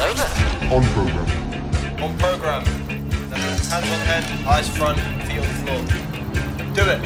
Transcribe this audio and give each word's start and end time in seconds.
Hello 0.00 0.16
there. 0.16 0.32
On 0.72 0.80
program. 0.96 1.28
On 2.00 2.16
program. 2.16 2.64
Hands 3.36 3.68
on 3.70 4.00
head, 4.08 4.24
eyes 4.48 4.64
front, 4.72 4.96
feet 5.28 5.36
on 5.36 5.44
the 5.44 5.52
floor. 5.60 5.84
Do 6.72 6.88
it. 6.88 7.04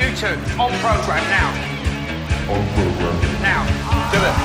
You 0.00 0.08
two, 0.16 0.40
on 0.56 0.72
program 0.80 1.20
now. 1.28 1.52
On 2.48 2.64
program. 2.72 3.12
Now. 3.44 3.60
Do 4.08 4.16
it. 4.24 4.36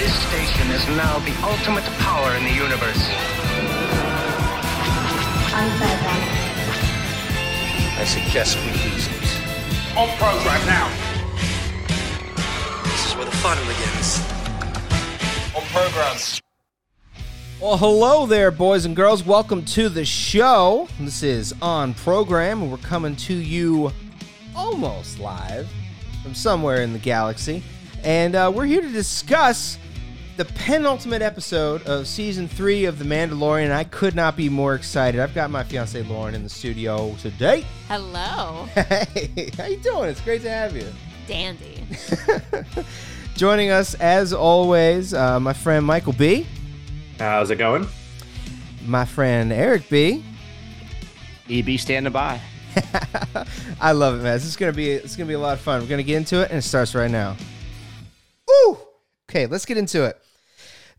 This 0.00 0.16
station 0.16 0.72
is 0.72 0.88
now 0.96 1.20
the 1.28 1.36
ultimate 1.44 1.84
power 2.00 2.32
in 2.40 2.44
the 2.44 2.56
universe. 2.56 3.04
On 5.52 5.68
program. 5.76 6.24
I 8.00 8.04
suggest 8.08 8.56
we 8.64 8.72
lose 8.88 9.08
it. 9.12 9.28
On 9.94 10.08
program 10.16 10.64
now. 10.64 11.05
Fun 13.46 13.58
begins. 13.68 14.18
On 15.54 15.62
program. 15.66 16.16
Well, 17.60 17.76
hello 17.76 18.26
there, 18.26 18.50
boys 18.50 18.84
and 18.86 18.96
girls. 18.96 19.22
Welcome 19.24 19.64
to 19.66 19.88
the 19.88 20.04
show. 20.04 20.88
This 20.98 21.22
is 21.22 21.54
on 21.62 21.94
program, 21.94 22.62
and 22.62 22.72
we're 22.72 22.78
coming 22.78 23.14
to 23.14 23.34
you 23.34 23.92
almost 24.56 25.20
live 25.20 25.68
from 26.24 26.34
somewhere 26.34 26.82
in 26.82 26.92
the 26.92 26.98
galaxy. 26.98 27.62
And 28.02 28.34
uh, 28.34 28.50
we're 28.52 28.66
here 28.66 28.80
to 28.80 28.90
discuss 28.90 29.78
the 30.36 30.44
penultimate 30.44 31.22
episode 31.22 31.86
of 31.86 32.08
season 32.08 32.48
three 32.48 32.86
of 32.86 32.98
The 32.98 33.04
Mandalorian. 33.04 33.70
I 33.70 33.84
could 33.84 34.16
not 34.16 34.36
be 34.36 34.48
more 34.48 34.74
excited. 34.74 35.20
I've 35.20 35.36
got 35.36 35.50
my 35.50 35.62
fiance 35.62 36.02
Lauren 36.02 36.34
in 36.34 36.42
the 36.42 36.50
studio 36.50 37.14
today. 37.22 37.64
Hello, 37.86 38.64
Hey, 38.74 39.52
how 39.56 39.66
you 39.66 39.76
doing? 39.76 40.08
It's 40.08 40.20
great 40.20 40.42
to 40.42 40.50
have 40.50 40.74
you. 40.74 40.88
Dandy. 41.28 41.84
Joining 43.36 43.70
us, 43.70 43.94
as 43.94 44.32
always, 44.32 45.12
uh, 45.12 45.38
my 45.38 45.52
friend 45.52 45.84
Michael 45.84 46.14
B, 46.14 46.46
How's 47.18 47.50
it 47.50 47.56
going? 47.56 47.86
my 48.86 49.04
friend 49.04 49.52
Eric 49.52 49.88
B. 49.90 50.24
EB 51.50 51.78
standing 51.78 52.12
by. 52.12 52.40
I 53.80 53.92
love 53.92 54.14
it, 54.14 54.22
man. 54.22 54.34
This 54.34 54.44
is 54.44 54.56
gonna 54.56 54.72
be 54.72 54.90
it's 54.90 55.16
gonna 55.16 55.28
be 55.28 55.34
a 55.34 55.38
lot 55.38 55.54
of 55.54 55.60
fun. 55.60 55.80
We're 55.82 55.88
gonna 55.88 56.02
get 56.02 56.16
into 56.16 56.42
it, 56.42 56.50
and 56.50 56.58
it 56.58 56.62
starts 56.62 56.94
right 56.94 57.10
now. 57.10 57.36
Ooh. 58.50 58.78
Okay, 59.28 59.46
let's 59.46 59.64
get 59.66 59.76
into 59.76 60.04
it. 60.04 60.16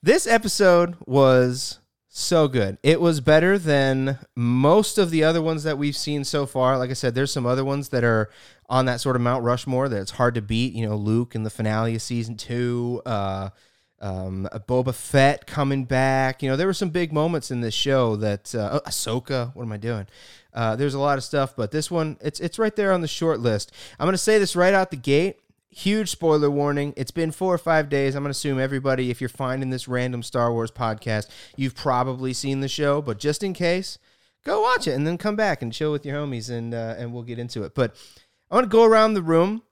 This 0.03 0.27
episode 0.27 0.95
was 1.05 1.79
so 2.17 2.47
good. 2.47 2.77
It 2.81 2.99
was 2.99 3.21
better 3.21 3.59
than 3.59 4.17
most 4.35 4.97
of 4.97 5.11
the 5.11 5.23
other 5.23 5.41
ones 5.41 5.63
that 5.63 5.77
we've 5.77 5.95
seen 5.95 6.23
so 6.23 6.45
far. 6.45 6.77
Like 6.77 6.89
I 6.89 6.93
said, 6.93 7.13
there's 7.13 7.31
some 7.31 7.45
other 7.45 7.63
ones 7.63 7.89
that 7.89 8.03
are 8.03 8.29
on 8.67 8.85
that 8.85 9.01
sort 9.01 9.15
of 9.15 9.21
Mount 9.21 9.43
Rushmore 9.43 9.87
that 9.87 10.01
it's 10.01 10.11
hard 10.11 10.33
to 10.35 10.41
beat. 10.41 10.73
You 10.73 10.87
know, 10.87 10.95
Luke 10.95 11.35
in 11.35 11.43
the 11.43 11.49
finale 11.49 11.95
of 11.95 12.01
season 12.01 12.35
two. 12.35 13.01
Uh, 13.05 13.49
um, 13.99 14.47
Boba 14.67 14.93
Fett 14.93 15.47
coming 15.47 15.85
back. 15.85 16.41
You 16.41 16.49
know, 16.49 16.55
there 16.55 16.67
were 16.67 16.73
some 16.73 16.89
big 16.89 17.13
moments 17.13 17.51
in 17.51 17.61
this 17.61 17.73
show 17.73 18.15
that 18.17 18.53
uh, 18.53 18.79
oh, 18.83 18.89
Ahsoka. 18.89 19.55
What 19.55 19.63
am 19.63 19.71
I 19.71 19.77
doing? 19.77 20.07
Uh, 20.53 20.75
there's 20.75 20.95
a 20.95 20.99
lot 20.99 21.19
of 21.19 21.23
stuff, 21.23 21.55
but 21.55 21.71
this 21.71 21.91
one, 21.91 22.17
it's 22.21 22.39
it's 22.39 22.57
right 22.57 22.75
there 22.75 22.91
on 22.91 23.01
the 23.01 23.07
short 23.07 23.39
list. 23.39 23.71
I'm 23.99 24.07
gonna 24.07 24.17
say 24.17 24.39
this 24.39 24.55
right 24.55 24.73
out 24.73 24.89
the 24.89 24.97
gate. 24.97 25.39
Huge 25.69 26.09
spoiler 26.09 26.49
warning. 26.49 26.93
It's 26.95 27.11
been 27.11 27.31
four 27.31 27.53
or 27.53 27.57
five 27.57 27.89
days. 27.89 28.15
I'm 28.15 28.23
gonna 28.23 28.31
assume 28.31 28.59
everybody, 28.59 29.11
if 29.11 29.21
you're 29.21 29.29
finding 29.29 29.69
this 29.69 29.87
random 29.87 30.23
Star 30.23 30.51
Wars 30.51 30.71
podcast, 30.71 31.27
you've 31.55 31.75
probably 31.75 32.33
seen 32.33 32.61
the 32.61 32.67
show. 32.67 33.01
But 33.01 33.19
just 33.19 33.43
in 33.43 33.53
case, 33.53 33.97
go 34.45 34.61
watch 34.61 34.87
it 34.87 34.93
and 34.93 35.05
then 35.05 35.17
come 35.17 35.35
back 35.35 35.61
and 35.61 35.73
chill 35.73 35.91
with 35.91 36.05
your 36.05 36.17
homies, 36.17 36.49
and 36.49 36.73
uh, 36.73 36.95
and 36.97 37.13
we'll 37.13 37.23
get 37.23 37.39
into 37.39 37.63
it. 37.63 37.75
But 37.75 37.95
I 38.49 38.55
want 38.55 38.65
to 38.65 38.69
go 38.69 38.85
around 38.85 39.13
the 39.13 39.21
room 39.21 39.63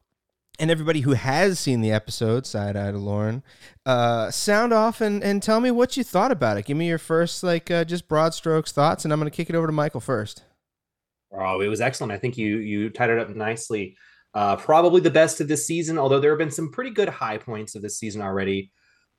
and 0.60 0.72
everybody 0.72 1.02
who 1.02 1.14
has 1.14 1.60
seen 1.60 1.82
the 1.82 1.92
episode, 1.92 2.46
side 2.46 2.76
eye 2.76 2.92
to 2.92 2.98
Lauren, 2.98 3.44
uh, 3.86 4.32
sound 4.32 4.74
off 4.74 5.02
and, 5.02 5.24
and 5.24 5.44
tell 5.44 5.60
me 5.60 5.72
what 5.72 5.98
you 5.98 6.04
thought 6.04 6.32
about 6.32 6.58
it. 6.58 6.66
Give 6.66 6.78
me 6.78 6.88
your 6.88 6.98
first, 6.98 7.44
like, 7.44 7.70
uh, 7.70 7.84
just 7.84 8.08
broad 8.08 8.34
strokes 8.34 8.72
thoughts, 8.72 9.04
and 9.04 9.12
I'm 9.14 9.20
going 9.20 9.30
to 9.30 9.36
kick 9.36 9.50
it 9.50 9.56
over 9.56 9.68
to 9.68 9.74
Michael 9.74 10.00
first. 10.00 10.44
Oh, 11.32 11.60
it 11.60 11.68
was 11.68 11.82
excellent. 11.82 12.14
I 12.14 12.18
think 12.18 12.38
you 12.38 12.58
you 12.58 12.90
tied 12.90 13.10
it 13.10 13.20
up 13.20 13.36
nicely. 13.36 13.98
Uh, 14.36 14.58
probably 14.58 15.00
the 15.00 15.10
best 15.10 15.40
of 15.40 15.48
this 15.48 15.66
season, 15.66 15.98
although 15.98 16.20
there 16.20 16.32
have 16.32 16.38
been 16.38 16.52
some 16.52 16.70
pretty 16.70 16.92
good 16.92 17.08
high 17.08 17.38
points 17.38 17.74
of 17.74 17.82
this 17.82 17.98
season 17.98 18.22
already. 18.22 18.72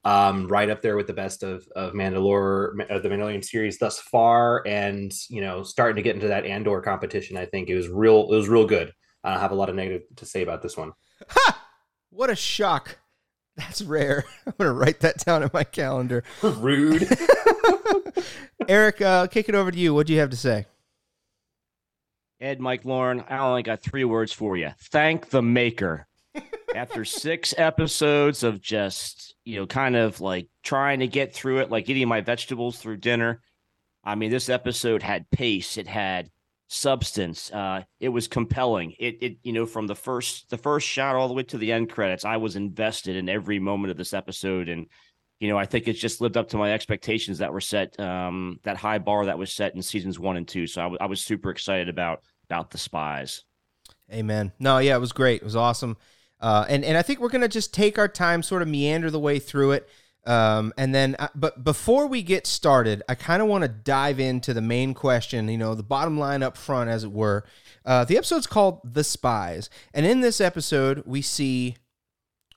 Um, 0.05 0.47
right 0.47 0.71
up 0.71 0.83
there 0.83 0.97
with 0.97 1.09
the 1.09 1.15
best 1.15 1.43
of 1.43 1.67
of 1.75 1.95
Mandalore, 1.95 2.89
of 2.91 3.03
the 3.03 3.09
Mandalorian 3.09 3.45
series 3.45 3.79
thus 3.79 3.99
far, 3.99 4.63
and 4.65 5.13
you 5.29 5.41
know, 5.41 5.65
starting 5.65 5.97
to 5.97 6.03
get 6.03 6.15
into 6.15 6.29
that 6.29 6.45
Andor 6.45 6.81
competition. 6.81 7.37
I 7.37 7.47
think 7.47 7.69
it 7.69 7.75
was 7.75 7.89
real. 7.89 8.31
It 8.31 8.37
was 8.37 8.49
real 8.49 8.67
good. 8.67 8.93
I 9.25 9.33
don't 9.33 9.41
have 9.41 9.51
a 9.51 9.57
lot 9.57 9.69
of 9.69 9.75
negative 9.75 10.03
to 10.17 10.27
say 10.27 10.43
about 10.43 10.63
this 10.63 10.77
one. 10.77 10.93
Ha! 11.29 11.67
What 12.11 12.31
a 12.31 12.37
shock. 12.37 12.99
That's 13.57 13.83
rare. 13.83 14.25
I'm 14.47 14.53
to 14.59 14.73
write 14.73 15.01
that 15.01 15.25
down 15.25 15.43
in 15.43 15.51
my 15.53 15.65
calendar. 15.65 16.23
Rude. 16.43 17.09
Eric, 18.69 19.01
uh, 19.01 19.21
I'll 19.21 19.29
kick 19.29 19.49
it 19.49 19.55
over 19.55 19.71
to 19.71 19.79
you. 19.79 19.95
What 19.95 20.07
do 20.07 20.13
you 20.13 20.21
have 20.21 20.31
to 20.31 20.37
say? 20.37 20.67
Ed, 22.41 22.61
Mike, 22.61 22.85
Lauren, 22.85 23.25
I 23.29 23.39
only 23.39 23.63
got 23.63 23.83
three 23.83 24.05
words 24.05 24.33
for 24.33 24.57
you. 24.57 24.71
Thank 24.91 25.31
the 25.31 25.43
maker. 25.43 26.07
After 26.75 27.05
six 27.05 27.55
episodes 27.57 28.43
of 28.43 28.61
just, 28.61 29.35
you 29.45 29.57
know, 29.57 29.67
kind 29.67 29.97
of 29.97 30.21
like 30.21 30.49
trying 30.63 31.01
to 31.01 31.07
get 31.07 31.35
through 31.35 31.61
it, 31.61 31.71
like 31.71 31.89
eating 31.89 32.09
my 32.09 32.21
vegetables 32.21 32.79
through 32.79 32.99
dinner. 32.99 33.41
I 34.05 34.15
mean, 34.15 34.31
this 34.31 34.51
episode 34.51 35.03
had 35.03 35.31
pace. 35.31 35.79
It 35.79 35.87
had 35.87 36.31
substance. 36.69 37.51
Uh, 37.51 37.85
it 38.01 38.11
was 38.11 38.29
compelling. 38.29 38.95
It, 38.99 39.17
it, 39.23 39.37
you 39.43 39.53
know, 39.55 39.65
from 39.65 39.87
the 39.87 39.97
first, 39.97 40.51
the 40.51 40.59
first 40.59 40.87
shot 40.87 41.17
all 41.17 41.29
the 41.29 41.35
way 41.35 41.45
to 41.45 41.59
the 41.59 41.73
end 41.73 41.91
credits, 41.91 42.25
I 42.27 42.37
was 42.37 42.57
invested 42.57 43.17
in 43.17 43.31
every 43.31 43.59
moment 43.59 43.91
of 43.91 43.97
this 43.97 44.13
episode, 44.13 44.69
and 44.69 44.87
you 45.41 45.49
know, 45.49 45.59
I 45.59 45.67
think 45.67 45.87
it's 45.87 46.01
just 46.01 46.21
lived 46.21 46.37
up 46.37 46.49
to 46.51 46.57
my 46.57 46.73
expectations 46.73 47.39
that 47.39 47.53
were 47.53 47.61
set, 47.61 47.99
um, 48.01 48.59
that 48.63 48.77
high 48.77 48.99
bar 48.99 49.27
that 49.27 49.39
was 49.39 49.53
set 49.53 49.75
in 49.75 49.83
seasons 49.83 50.19
one 50.19 50.37
and 50.37 50.49
two. 50.49 50.67
So 50.67 50.81
I, 50.81 50.85
w- 50.85 50.99
I 51.01 51.07
was 51.07 51.21
super 51.21 51.51
excited 51.51 51.89
about 51.89 52.23
about 52.49 52.71
the 52.71 52.79
spies. 52.79 53.45
Amen. 54.13 54.53
No, 54.59 54.79
yeah, 54.79 54.97
it 54.97 55.01
was 55.01 55.13
great. 55.13 55.43
It 55.43 55.45
was 55.45 55.57
awesome. 55.57 55.97
Uh, 56.41 56.65
and 56.69 56.85
and 56.85 56.97
I 56.97 57.03
think 57.03 57.21
we're 57.21 57.29
gonna 57.29 57.49
just 57.49 57.75
take 57.75 57.99
our 57.99 58.09
time, 58.09 58.43
sort 58.43 58.63
of 58.63 58.69
meander 58.69 59.11
the 59.11 59.21
way 59.21 59.39
through 59.39 59.73
it. 59.73 59.89
Um, 60.27 60.73
and 60.77 60.93
then, 60.93 61.15
uh, 61.19 61.29
but 61.37 61.63
before 61.63 62.09
we 62.09 62.21
get 62.23 62.49
started, 62.49 63.03
I 63.09 63.15
kind 63.15 63.41
of 63.41 63.47
want 63.47 63.63
to 63.63 63.69
dive 63.69 64.19
into 64.19 64.53
the 64.53 64.61
main 64.61 64.93
question. 64.93 65.49
You 65.49 65.59
know, 65.59 65.75
the 65.75 65.85
bottom 65.85 66.19
line 66.19 66.43
up 66.43 66.57
front, 66.57 66.91
as 66.91 67.05
it 67.05 67.13
were. 67.13 67.45
Uh, 67.85 68.05
the 68.05 68.17
episode's 68.17 68.47
called 68.47 68.81
"The 68.85 69.05
Spies," 69.05 69.71
and 69.95 70.05
in 70.05 70.21
this 70.21 70.41
episode, 70.41 71.05
we 71.07 71.23
see 71.23 71.77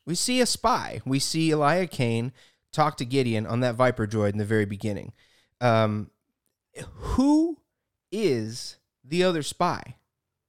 we 0.05 0.15
see 0.15 0.41
a 0.41 0.47
spy. 0.47 1.01
We 1.05 1.19
see 1.19 1.51
Elia 1.51 1.85
Kane 1.85 2.31
talk 2.71 2.97
to 2.97 3.05
Gideon 3.05 3.45
on 3.45 3.61
that 3.61 3.75
Viper 3.75 4.07
droid 4.07 4.31
in 4.33 4.37
the 4.37 4.45
very 4.45 4.65
beginning. 4.65 5.13
Um, 5.61 6.11
who 6.95 7.57
is 8.11 8.77
the 9.03 9.23
other 9.23 9.43
spy? 9.43 9.95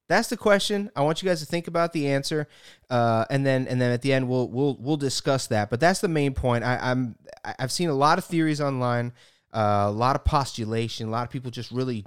That's 0.08 0.28
the 0.28 0.36
question. 0.36 0.91
I 0.97 1.03
want 1.03 1.22
you 1.22 1.28
guys 1.28 1.41
to 1.41 1.47
think 1.47 1.69
about 1.69 1.92
the 1.92 2.09
answer, 2.09 2.48
uh, 2.91 3.25
and 3.30 3.47
then 3.47 3.69
and 3.69 3.80
then 3.80 3.92
at 3.92 4.03
the 4.03 4.12
end 4.12 4.28
we'll 4.28 4.48
we'll 4.48 4.76
we'll 4.80 4.97
discuss 4.97 5.47
that. 5.48 5.70
But 5.70 5.78
that's 5.78 6.00
the 6.00 6.09
main 6.09 6.34
point. 6.34 6.64
I, 6.64 6.78
I'm 6.80 7.14
I- 7.44 7.54
I've 7.60 7.72
seen 7.72 7.88
a 7.91 7.94
lot 7.94 8.19
of 8.19 8.25
theories 8.25 8.60
online, 8.60 9.12
uh, 9.54 9.84
a 9.86 9.91
lot 9.91 10.16
of 10.16 10.25
postulation, 10.25 11.06
a 11.06 11.10
lot 11.10 11.22
of 11.25 11.30
people 11.30 11.50
just 11.53 11.70
really 11.70 12.04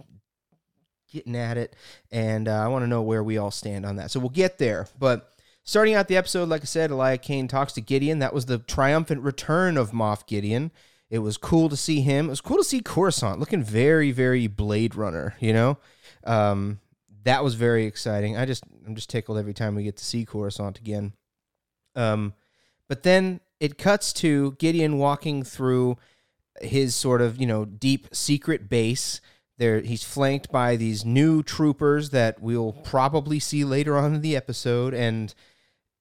getting 1.12 1.35
at 1.35 1.57
it, 1.57 1.75
and 2.12 2.47
uh, 2.50 2.59
I 2.59 2.68
want 2.68 2.84
to 2.84 2.88
know 2.88 3.02
where 3.03 3.23
we 3.23 3.38
all 3.38 3.52
stand 3.52 3.85
on 3.85 3.96
that. 3.96 4.12
So 4.12 4.19
we'll 4.19 4.29
get 4.29 4.57
there. 4.57 4.88
But 5.00 5.33
starting 5.63 5.94
out 5.94 6.07
the 6.07 6.18
episode, 6.18 6.50
like 6.50 6.62
I 6.62 6.66
said, 6.66 6.91
Elia 6.91 7.18
Kane 7.18 7.47
talks 7.47 7.74
to 7.74 7.81
Gideon. 7.81 8.19
That 8.19 8.34
was 8.34 8.46
the 8.46 8.59
triumphant 8.59 9.22
return 9.22 9.78
of 9.78 9.91
Moff 9.91 10.25
Gideon. 10.28 10.72
It 11.09 11.19
was 11.19 11.38
cool 11.38 11.69
to 11.69 11.78
see 11.78 12.01
him. 12.01 12.28
It 12.28 12.31
was 12.31 12.41
cool 12.41 12.57
to 12.57 12.63
see 12.63 12.81
Coruscant 12.81 13.40
looking 13.40 13.63
very, 13.63 14.12
very 14.12 14.47
Blade 14.47 14.96
Runner. 14.96 15.35
You 15.40 15.53
know, 15.53 15.78
um, 16.23 16.79
that 17.23 17.44
was 17.44 17.53
very 17.56 17.85
exciting. 17.85 18.35
I 18.35 18.46
just, 18.46 18.63
I'm 18.85 18.96
just 18.96 19.09
tickled 19.09 19.38
every 19.38 19.53
time 19.53 19.75
we 19.75 19.84
get 19.84 19.97
to 19.97 20.06
see 20.06 20.25
Coruscant 20.25 20.79
again. 20.79 21.13
Um, 21.96 22.34
but 22.90 23.03
then 23.03 23.41
it 23.59 23.78
cuts 23.78 24.11
to 24.14 24.53
Gideon 24.53 24.97
walking 24.97 25.43
through 25.43 25.97
his 26.61 26.96
sort 26.96 27.22
of, 27.22 27.40
you 27.40 27.46
know, 27.46 27.66
deep 27.66 28.08
secret 28.14 28.70
base. 28.70 29.22
There, 29.59 29.82
he's 29.82 30.03
flanked 30.03 30.52
by 30.52 30.76
these 30.76 31.05
new 31.05 31.43
troopers 31.43 32.09
that 32.09 32.41
we'll 32.41 32.73
probably 32.73 33.40
see 33.40 33.64
later 33.64 33.97
on 33.97 34.16
in 34.16 34.22
the 34.22 34.35
episode, 34.35 34.96
and 34.96 35.34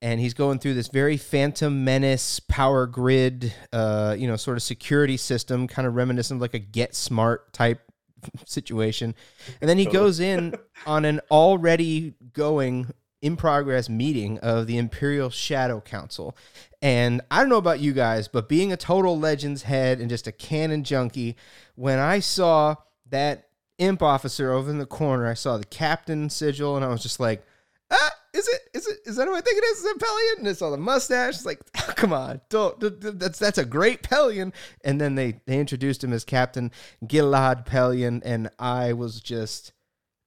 and 0.02 0.18
he's 0.18 0.34
going 0.34 0.58
through 0.58 0.74
this 0.74 0.88
very 0.88 1.16
Phantom 1.16 1.84
Menace 1.84 2.40
power 2.40 2.88
grid, 2.88 3.54
uh, 3.72 4.16
you 4.18 4.26
know, 4.26 4.34
sort 4.34 4.56
of 4.56 4.62
security 4.64 5.16
system, 5.16 5.68
kind 5.68 5.86
of 5.86 5.94
reminiscent 5.94 6.38
of 6.38 6.42
like 6.42 6.54
a 6.54 6.58
Get 6.58 6.96
Smart 6.96 7.52
type 7.52 7.80
situation. 8.44 9.14
And 9.60 9.70
then 9.70 9.78
he 9.78 9.86
goes 9.86 10.18
in 10.18 10.56
on 10.86 11.04
an 11.04 11.20
already 11.30 12.14
going 12.32 12.88
in 13.22 13.36
progress 13.36 13.88
meeting 13.88 14.40
of 14.40 14.66
the 14.66 14.76
Imperial 14.76 15.30
Shadow 15.30 15.80
Council. 15.80 16.36
And 16.82 17.20
I 17.30 17.38
don't 17.38 17.48
know 17.48 17.56
about 17.56 17.78
you 17.78 17.92
guys, 17.92 18.26
but 18.26 18.48
being 18.48 18.72
a 18.72 18.76
total 18.76 19.16
Legends 19.16 19.62
head 19.62 20.00
and 20.00 20.10
just 20.10 20.26
a 20.26 20.32
canon 20.32 20.82
junkie, 20.82 21.36
when 21.76 22.00
I 22.00 22.18
saw 22.18 22.74
that 23.08 23.46
imp 23.78 24.02
officer 24.02 24.50
over 24.50 24.68
in 24.68 24.78
the 24.78 24.86
corner, 24.86 25.28
I 25.28 25.34
saw 25.34 25.58
the 25.58 25.64
captain 25.64 26.28
sigil 26.28 26.74
and 26.74 26.84
I 26.84 26.88
was 26.88 27.04
just 27.04 27.20
like, 27.20 27.46
ah, 27.88 28.10
is 28.42 28.48
it? 28.48 28.60
Is 28.74 28.86
it? 28.86 28.98
Is 29.06 29.16
that 29.16 29.28
who 29.28 29.34
I 29.34 29.40
think 29.40 29.58
it 29.58 29.64
is? 29.64 29.78
Is 29.78 29.84
it 29.84 29.98
Pellaeon? 29.98 30.38
And 30.38 30.48
it's 30.48 30.62
all 30.62 30.70
the 30.70 30.76
mustache. 30.76 31.34
It's 31.36 31.46
like, 31.46 31.60
oh, 31.78 31.92
come 31.96 32.12
on, 32.12 32.40
don't. 32.48 32.78
th- 32.80 33.00
th- 33.00 33.14
That's 33.16 33.38
that's 33.38 33.58
a 33.58 33.64
great 33.64 34.02
Pellaeon. 34.02 34.52
And 34.84 35.00
then 35.00 35.14
they 35.14 35.40
they 35.46 35.58
introduced 35.60 36.02
him 36.02 36.12
as 36.12 36.24
Captain 36.24 36.70
Gilad 37.04 37.66
Pellaeon, 37.66 38.22
and 38.24 38.50
I 38.58 38.92
was 38.92 39.20
just. 39.20 39.72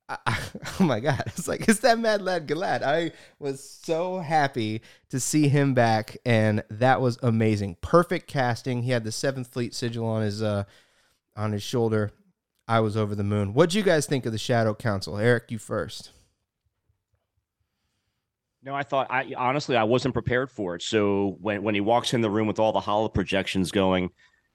I, 0.08 0.18
I- 0.26 0.40
oh 0.80 0.84
my 0.84 1.00
god! 1.00 1.24
It's 1.28 1.48
like 1.48 1.68
it's 1.68 1.80
that 1.80 2.00
Mad 2.00 2.22
Lad 2.22 2.48
Gilad. 2.48 2.84
I 2.84 3.12
was 3.40 3.62
so 3.84 4.20
happy 4.20 4.82
to 5.10 5.20
see 5.20 5.48
him 5.48 5.74
back, 5.74 6.18
and 6.26 6.64
that 6.70 7.02
was 7.02 7.18
amazing. 7.24 7.78
Perfect 7.82 8.28
casting. 8.28 8.84
He 8.84 8.92
had 8.92 9.04
the 9.04 9.12
Seventh 9.12 9.48
Fleet 9.48 9.74
sigil 9.74 10.06
on 10.06 10.22
his 10.22 10.42
uh 10.44 10.64
on 11.36 11.52
his 11.52 11.64
shoulder. 11.64 12.12
I 12.68 12.80
was 12.80 12.98
over 12.98 13.14
the 13.14 13.24
moon. 13.24 13.54
What'd 13.54 13.74
you 13.76 13.84
guys 13.84 14.06
think 14.08 14.26
of 14.26 14.32
the 14.32 14.38
Shadow 14.40 14.74
Council? 14.74 15.18
Eric, 15.18 15.52
you 15.52 15.60
first. 15.60 16.10
No, 18.66 18.74
I 18.74 18.82
thought 18.82 19.08
I 19.12 19.32
honestly 19.38 19.78
I 19.78 19.84
wasn't 19.84 20.16
prepared 20.16 20.50
for 20.50 20.74
it. 20.76 20.82
So 20.82 21.38
when 21.40 21.62
when 21.62 21.76
he 21.76 21.82
walks 21.82 22.16
in 22.16 22.22
the 22.22 22.32
room 22.32 22.48
with 22.48 22.58
all 22.60 22.72
the 22.74 22.80
hollow 22.80 23.08
projections 23.08 23.72
going, 23.72 24.10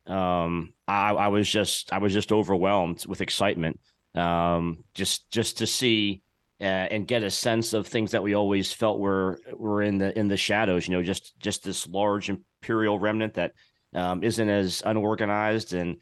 um, 0.08 0.74
I, 0.88 1.12
I 1.12 1.28
was 1.28 1.48
just 1.48 1.92
I 1.92 1.98
was 1.98 2.12
just 2.12 2.32
overwhelmed 2.32 3.06
with 3.06 3.20
excitement. 3.20 3.78
Um, 4.16 4.82
just 4.94 5.30
just 5.30 5.58
to 5.58 5.66
see 5.66 6.22
uh, 6.60 6.64
and 6.64 7.06
get 7.06 7.22
a 7.22 7.30
sense 7.30 7.72
of 7.72 7.86
things 7.86 8.10
that 8.10 8.22
we 8.24 8.34
always 8.34 8.72
felt 8.72 8.98
were 8.98 9.38
were 9.52 9.80
in 9.82 9.98
the 9.98 10.18
in 10.18 10.26
the 10.26 10.36
shadows. 10.36 10.88
You 10.88 10.96
know, 10.96 11.04
just 11.04 11.38
just 11.38 11.62
this 11.62 11.86
large 11.86 12.30
imperial 12.30 12.98
remnant 12.98 13.34
that 13.34 13.52
um, 13.94 14.24
isn't 14.24 14.48
as 14.48 14.82
unorganized 14.84 15.72
and 15.72 15.98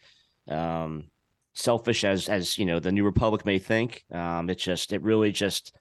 um, 0.48 1.10
selfish 1.52 2.04
as 2.04 2.30
as 2.30 2.56
you 2.56 2.64
know 2.64 2.80
the 2.80 2.90
New 2.90 3.04
Republic 3.04 3.44
may 3.44 3.58
think. 3.58 4.02
Um, 4.10 4.48
it 4.48 4.56
just 4.56 4.94
it 4.94 5.02
really 5.02 5.30
just 5.30 5.76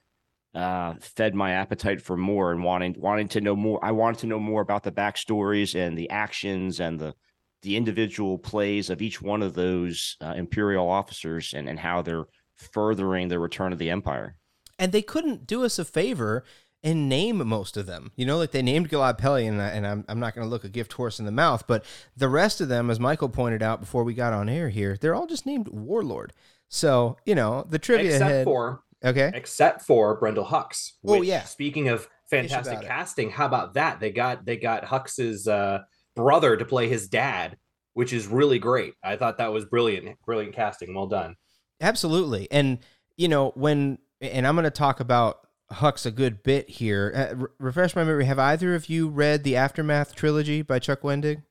uh, 0.57 0.95
fed 1.00 1.36
my 1.36 1.51
appetite 1.51 2.01
for 2.01 2.18
more 2.18 2.51
and 2.51 2.63
wanting 2.63 2.95
wanting 2.98 3.27
to 3.27 3.42
know 3.42 3.56
more. 3.56 3.83
I 3.83 3.92
wanted 3.92 4.21
to 4.21 4.27
know 4.27 4.39
more 4.39 4.62
about 4.62 4.83
the 4.83 4.92
backstories 4.92 5.75
and 5.75 5.95
the 5.95 6.09
actions 6.09 6.80
and 6.80 7.00
the 7.00 7.13
the 7.62 7.77
individual 7.77 8.39
plays 8.39 8.89
of 8.89 9.01
each 9.01 9.21
one 9.21 9.44
of 9.44 9.54
those 9.54 10.18
uh, 10.19 10.33
imperial 10.36 10.89
officers 10.89 11.54
and 11.54 11.69
and 11.69 11.80
how 11.80 12.01
they're 12.01 12.25
furthering 12.56 13.27
the 13.27 13.38
return 13.38 13.71
of 13.71 13.77
the 13.77 13.92
empire. 13.92 14.38
And 14.80 14.92
they 14.92 15.04
couldn't 15.04 15.45
do 15.45 15.63
us 15.63 15.77
a 15.77 15.86
favor 15.86 16.44
and 16.83 17.07
name 17.07 17.48
most 17.48 17.77
of 17.77 17.86
them. 17.86 18.12
You 18.15 18.25
know, 18.25 18.38
like 18.38 18.51
they 18.51 18.62
named 18.63 18.89
Gilad 18.89 19.19
Pellaeon, 19.19 19.50
and, 19.50 19.62
I, 19.62 19.68
and 19.69 19.88
I'm, 19.88 20.06
I'm 20.07 20.19
not 20.19 20.36
going 20.36 20.45
to 20.45 20.50
look 20.50 20.63
a 20.63 20.69
gift 20.69 20.94
horse 20.94 21.19
in 21.19 21.25
the 21.25 21.31
mouth, 21.31 21.65
but 21.68 21.83
the 22.15 22.30
rest 22.30 22.62
of 22.62 22.69
them, 22.69 22.89
as 22.89 23.00
Michael 23.00 23.30
pointed 23.30 23.63
out 23.63 23.80
before 23.80 24.03
we 24.03 24.13
got 24.13 24.33
on 24.33 24.48
air 24.48 24.69
here, 24.69 24.98
they're 25.00 25.15
all 25.15 25.25
just 25.25 25.45
named 25.45 25.68
Warlord. 25.68 26.33
So, 26.69 27.18
you 27.25 27.33
know, 27.33 27.65
the 27.68 27.80
trivia 27.80 28.12
except 28.12 28.31
head. 28.31 28.45
for 28.45 28.83
okay. 29.04 29.32
except 29.34 29.84
for 29.84 30.20
Brendol 30.20 30.48
Hux. 30.48 30.92
Oh, 31.06 31.22
yeah. 31.22 31.44
Speaking 31.44 31.90
of 31.90 32.08
fantastic 32.30 32.74
about 32.74 32.84
it. 32.84 32.88
casting, 32.88 33.30
how 33.30 33.46
about 33.46 33.74
that? 33.76 34.00
They 34.00 34.12
got 34.12 34.46
they 34.46 34.58
got 34.58 34.84
Hux's 34.84 35.48
uh, 35.48 35.80
brother 36.16 36.58
to 36.58 36.66
play 36.66 36.88
his 36.88 37.08
dad, 37.08 37.58
which 37.94 38.14
is 38.14 38.28
really 38.28 38.60
great. 38.60 38.94
I 39.04 39.16
thought 39.16 39.38
that 39.38 39.54
was 39.54 39.66
brilliant, 39.66 40.18
brilliant 40.26 40.56
casting. 40.56 40.94
Well 40.94 41.08
done. 41.08 41.36
Absolutely. 41.80 42.48
And, 42.52 42.80
you 43.18 43.28
know, 43.28 43.52
when, 43.56 44.00
and 44.20 44.48
I'm 44.48 44.56
going 44.56 44.64
to 44.64 44.72
talk 44.72 45.00
about 45.00 45.38
Hux 45.72 46.06
a 46.06 46.12
good 46.12 46.44
bit 46.44 46.70
here. 46.70 47.14
Uh, 47.16 47.36
re- 47.36 47.48
refresh 47.60 47.96
my 47.96 48.04
memory. 48.04 48.26
Have 48.26 48.40
either 48.40 48.74
of 48.74 48.90
you 48.90 49.10
read 49.10 49.44
the 49.44 49.56
Aftermath 49.56 50.16
trilogy 50.16 50.62
by 50.62 50.80
Chuck 50.80 51.02
Wendig? 51.02 51.44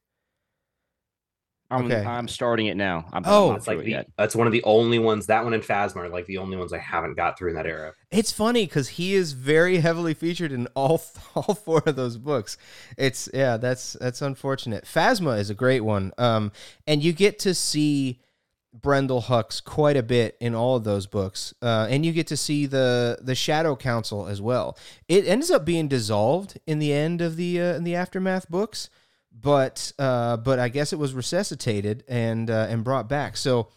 I'm 1.70 1.86
Okay. 1.86 2.04
I'm 2.04 2.28
starting 2.28 2.66
it 2.66 2.76
now. 2.76 3.06
I'm, 3.12 3.22
Oh. 3.26 3.44
I'm 3.44 3.48
not 3.50 3.56
It's 3.58 3.66
like 3.66 3.78
it 3.78 3.84
the, 3.84 3.90
yet. 3.90 4.08
that's 4.16 4.36
one 4.36 4.46
of 4.46 4.52
the 4.52 4.62
only 4.64 4.98
ones. 4.98 5.26
That 5.26 5.42
one 5.44 5.52
and 5.52 5.62
Phasma 5.62 5.96
are 5.96 6.08
like 6.08 6.26
the 6.26 6.38
only 6.38 6.56
ones 6.56 6.72
I 6.72 6.78
haven't 6.78 7.14
got 7.14 7.36
through 7.38 7.50
in 7.50 7.56
that 7.56 7.66
era. 7.66 7.92
It's 8.10 8.30
funny 8.32 8.66
because 8.66 8.88
he 8.90 9.14
is 9.14 9.32
very 9.32 9.78
heavily 9.78 10.14
featured 10.14 10.52
in 10.52 10.68
all 10.74 11.02
all 11.34 11.54
four 11.54 11.82
of 11.86 11.96
those 11.96 12.18
books. 12.18 12.56
It's 12.96 13.28
yeah, 13.34 13.56
that's 13.56 13.94
that's 13.94 14.22
unfortunate. 14.22 14.84
Phasma 14.84 15.38
is 15.38 15.50
a 15.50 15.54
great 15.54 15.80
one, 15.80 16.12
um, 16.18 16.52
and 16.86 17.02
you 17.02 17.12
get 17.12 17.38
to 17.40 17.54
see 17.54 18.20
Brendol 18.78 19.24
Hux 19.24 19.64
quite 19.64 19.96
a 19.96 20.02
bit 20.02 20.36
in 20.38 20.54
all 20.54 20.76
of 20.76 20.84
those 20.84 21.06
books, 21.06 21.54
uh, 21.62 21.86
and 21.90 22.04
you 22.04 22.12
get 22.12 22.26
to 22.28 22.36
see 22.36 22.66
the 22.66 23.18
the 23.22 23.34
Shadow 23.34 23.74
Council 23.74 24.26
as 24.28 24.40
well. 24.40 24.76
It 25.08 25.26
ends 25.26 25.50
up 25.50 25.64
being 25.64 25.88
dissolved 25.88 26.60
in 26.66 26.78
the 26.78 26.92
end 26.92 27.20
of 27.22 27.36
the 27.36 27.60
uh, 27.60 27.74
in 27.74 27.84
the 27.84 27.94
aftermath 27.94 28.48
books, 28.50 28.90
but 29.40 29.92
uh, 29.98 30.36
but 30.38 30.58
I 30.58 30.68
guess 30.68 30.92
it 30.92 30.98
was 30.98 31.14
resuscitated 31.14 32.04
and 32.08 32.50
uh, 32.50 32.66
and 32.68 32.84
brought 32.84 33.08
back. 33.08 33.36
So. 33.36 33.68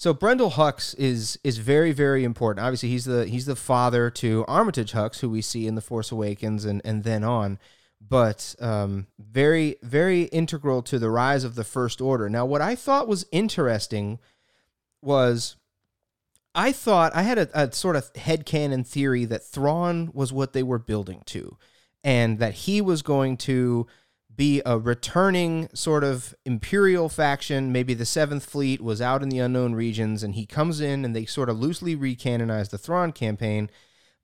So 0.00 0.14
Brendol 0.14 0.52
Hux 0.52 0.94
is 0.96 1.40
is 1.42 1.58
very 1.58 1.90
very 1.90 2.22
important. 2.22 2.64
Obviously, 2.64 2.88
he's 2.88 3.04
the 3.04 3.26
he's 3.26 3.46
the 3.46 3.56
father 3.56 4.10
to 4.10 4.44
Armitage 4.46 4.92
Hux, 4.92 5.18
who 5.18 5.28
we 5.28 5.42
see 5.42 5.66
in 5.66 5.74
the 5.74 5.80
Force 5.80 6.12
Awakens 6.12 6.64
and 6.64 6.80
and 6.84 7.02
then 7.02 7.24
on, 7.24 7.58
but 8.00 8.54
um, 8.60 9.08
very 9.18 9.74
very 9.82 10.22
integral 10.26 10.82
to 10.82 11.00
the 11.00 11.10
rise 11.10 11.42
of 11.42 11.56
the 11.56 11.64
First 11.64 12.00
Order. 12.00 12.28
Now, 12.28 12.46
what 12.46 12.62
I 12.62 12.76
thought 12.76 13.08
was 13.08 13.26
interesting 13.32 14.20
was 15.02 15.56
I 16.54 16.70
thought 16.70 17.14
I 17.14 17.22
had 17.22 17.38
a, 17.38 17.62
a 17.62 17.72
sort 17.72 17.96
of 17.96 18.12
headcanon 18.12 18.86
theory 18.86 19.24
that 19.24 19.44
Thrawn 19.44 20.10
was 20.14 20.32
what 20.32 20.52
they 20.52 20.62
were 20.62 20.78
building 20.78 21.22
to, 21.26 21.56
and 22.04 22.38
that 22.38 22.54
he 22.54 22.80
was 22.80 23.02
going 23.02 23.36
to 23.38 23.88
be 24.38 24.62
a 24.64 24.78
returning 24.78 25.68
sort 25.74 26.04
of 26.04 26.32
imperial 26.44 27.08
faction. 27.08 27.72
Maybe 27.72 27.92
the 27.92 28.06
Seventh 28.06 28.46
Fleet 28.46 28.80
was 28.80 29.02
out 29.02 29.20
in 29.20 29.30
the 29.30 29.40
unknown 29.40 29.74
regions, 29.74 30.22
and 30.22 30.36
he 30.36 30.46
comes 30.46 30.80
in 30.80 31.04
and 31.04 31.14
they 31.14 31.26
sort 31.26 31.50
of 31.50 31.58
loosely 31.58 31.96
recanonize 31.96 32.70
the 32.70 32.78
Thrawn 32.78 33.10
campaign, 33.10 33.68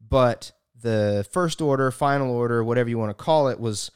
but 0.01 0.53
the 0.81 1.27
First 1.33 1.61
Order, 1.61 1.91
Final 1.91 2.31
Order, 2.31 2.63
whatever 2.63 2.89
you 2.89 2.97
want 2.97 3.11
to 3.11 3.25
call 3.25 3.49
it, 3.49 3.59
was 3.59 3.91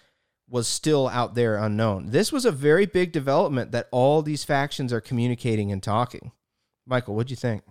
was 0.50 0.66
still 0.66 1.08
out 1.08 1.34
there 1.34 1.56
unknown. 1.56 2.10
This 2.10 2.32
was 2.32 2.44
a 2.44 2.50
very 2.50 2.86
big 2.86 3.12
development 3.12 3.70
that 3.70 3.86
all 3.92 4.22
these 4.22 4.44
factions 4.44 4.92
are 4.92 5.00
communicating 5.00 5.70
and 5.70 5.82
talking. 5.82 6.32
Michael, 6.86 7.14
what'd 7.14 7.30
you 7.30 7.36
think? 7.36 7.62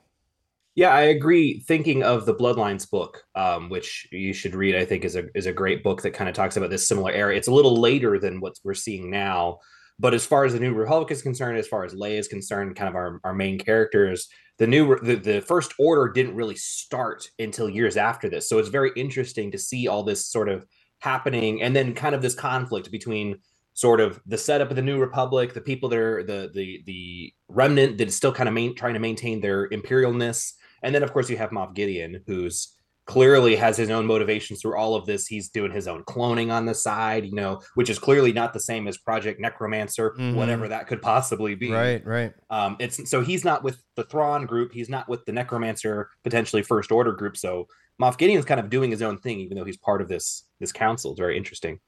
Yeah, 0.77 0.91
I 0.91 1.01
agree. 1.01 1.61
Thinking 1.61 2.03
of 2.03 2.27
the 2.27 2.35
Bloodlines 2.35 2.87
book, 2.87 3.23
um, 3.33 3.67
which 3.67 4.07
you 4.11 4.31
should 4.31 4.53
read, 4.53 4.75
I 4.75 4.85
think 4.85 5.05
is 5.05 5.15
a 5.15 5.23
is 5.33 5.47
a 5.47 5.51
great 5.51 5.81
book 5.81 6.03
that 6.03 6.13
kind 6.13 6.29
of 6.29 6.35
talks 6.35 6.55
about 6.55 6.69
this 6.69 6.87
similar 6.87 7.11
era. 7.11 7.35
It's 7.35 7.47
a 7.47 7.51
little 7.51 7.81
later 7.81 8.19
than 8.19 8.39
what 8.41 8.53
we're 8.63 8.75
seeing 8.75 9.09
now, 9.09 9.57
but 9.97 10.13
as 10.13 10.23
far 10.23 10.45
as 10.45 10.53
the 10.53 10.59
New 10.59 10.75
Republic 10.75 11.09
is 11.09 11.23
concerned, 11.23 11.57
as 11.57 11.67
far 11.67 11.83
as 11.83 11.95
Leia 11.95 12.19
is 12.19 12.27
concerned, 12.27 12.75
kind 12.75 12.87
of 12.87 12.93
our, 12.93 13.19
our 13.23 13.33
main 13.33 13.57
characters, 13.57 14.27
the 14.59 14.67
new 14.67 14.99
the, 14.99 15.15
the 15.15 15.41
First 15.41 15.73
Order 15.79 16.11
didn't 16.13 16.35
really 16.35 16.55
start 16.55 17.27
until 17.39 17.67
years 17.67 17.97
after 17.97 18.29
this. 18.29 18.47
So 18.47 18.59
it's 18.59 18.69
very 18.69 18.91
interesting 18.95 19.49
to 19.53 19.57
see 19.57 19.87
all 19.87 20.03
this 20.03 20.27
sort 20.27 20.47
of 20.47 20.63
happening, 20.99 21.63
and 21.63 21.75
then 21.75 21.95
kind 21.95 22.13
of 22.13 22.21
this 22.21 22.35
conflict 22.35 22.91
between 22.91 23.39
sort 23.73 23.99
of 23.99 24.19
the 24.27 24.37
setup 24.37 24.69
of 24.69 24.75
the 24.75 24.83
New 24.83 24.99
Republic, 24.99 25.55
the 25.55 25.61
people 25.61 25.89
that 25.89 25.97
are 25.97 26.21
the 26.21 26.51
the 26.53 26.83
the 26.85 27.33
remnant 27.47 27.97
that 27.97 28.09
is 28.09 28.15
still 28.15 28.31
kind 28.31 28.47
of 28.47 28.53
main, 28.53 28.75
trying 28.75 28.93
to 28.93 28.99
maintain 28.99 29.41
their 29.41 29.67
imperialness 29.69 30.51
and 30.83 30.93
then, 30.95 31.03
of 31.03 31.13
course, 31.13 31.29
you 31.29 31.37
have 31.37 31.51
Moff 31.51 31.73
Gideon, 31.73 32.23
who's 32.27 32.73
clearly 33.05 33.55
has 33.55 33.77
his 33.77 33.89
own 33.89 34.05
motivations 34.05 34.61
through 34.61 34.75
all 34.77 34.93
of 34.93 35.05
this. 35.05 35.27
He's 35.27 35.47
doing 35.47 35.71
his 35.71 35.87
own 35.87 36.03
cloning 36.03 36.51
on 36.51 36.65
the 36.65 36.73
side, 36.75 37.25
you 37.25 37.33
know, 37.33 37.61
which 37.75 37.89
is 37.89 37.99
clearly 37.99 38.33
not 38.33 38.51
the 38.51 38.59
same 38.59 38.85
as 38.85 38.97
Project 38.97 39.39
Necromancer, 39.39 40.13
Mhm. 40.19 40.35
whatever 40.35 40.67
that 40.67 40.87
could 40.87 41.01
possibly 41.01 41.55
be. 41.55 41.71
Right, 41.71 42.05
right. 42.05 42.33
Um, 42.49 42.75
it's 42.79 43.09
so 43.09 43.21
he's 43.21 43.45
not 43.45 43.63
with 43.63 43.81
the 43.95 44.03
Thrawn 44.03 44.45
group. 44.45 44.73
He's 44.73 44.89
not 44.89 45.07
with 45.07 45.23
the 45.25 45.31
Necromancer 45.31 46.09
potentially 46.25 46.63
First 46.63 46.91
Order 46.91 47.13
group. 47.13 47.37
So 47.37 47.67
Moff 48.01 48.17
Gideon's 48.17 48.43
kind 48.43 48.59
of 48.59 48.69
doing 48.69 48.91
his 48.91 49.01
own 49.01 49.17
thing, 49.17 49.39
even 49.39 49.57
though 49.57 49.63
he's 49.65 49.77
part 49.77 50.01
of 50.01 50.09
this 50.09 50.43
this 50.59 50.73
council. 50.73 51.11
It's 51.11 51.19
very 51.19 51.37
interesting. 51.37 51.79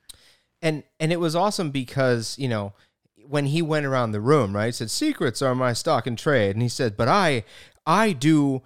and 0.62 0.84
and 1.02 1.12
it 1.12 1.20
was 1.20 1.36
awesome 1.36 1.70
because 1.72 2.36
you 2.40 2.48
know 2.48 2.74
when 3.28 3.46
he 3.48 3.62
went 3.62 3.86
around 3.86 4.12
the 4.12 4.20
room 4.22 4.54
right 4.56 4.66
he 4.68 4.72
said 4.74 4.90
secrets 4.92 5.42
are 5.42 5.54
my 5.56 5.72
stock 5.72 6.06
and 6.08 6.18
trade 6.18 6.54
and 6.56 6.62
he 6.62 6.68
said 6.68 6.98
but 6.98 7.08
i 7.08 7.44
i 7.86 8.12
do 8.12 8.62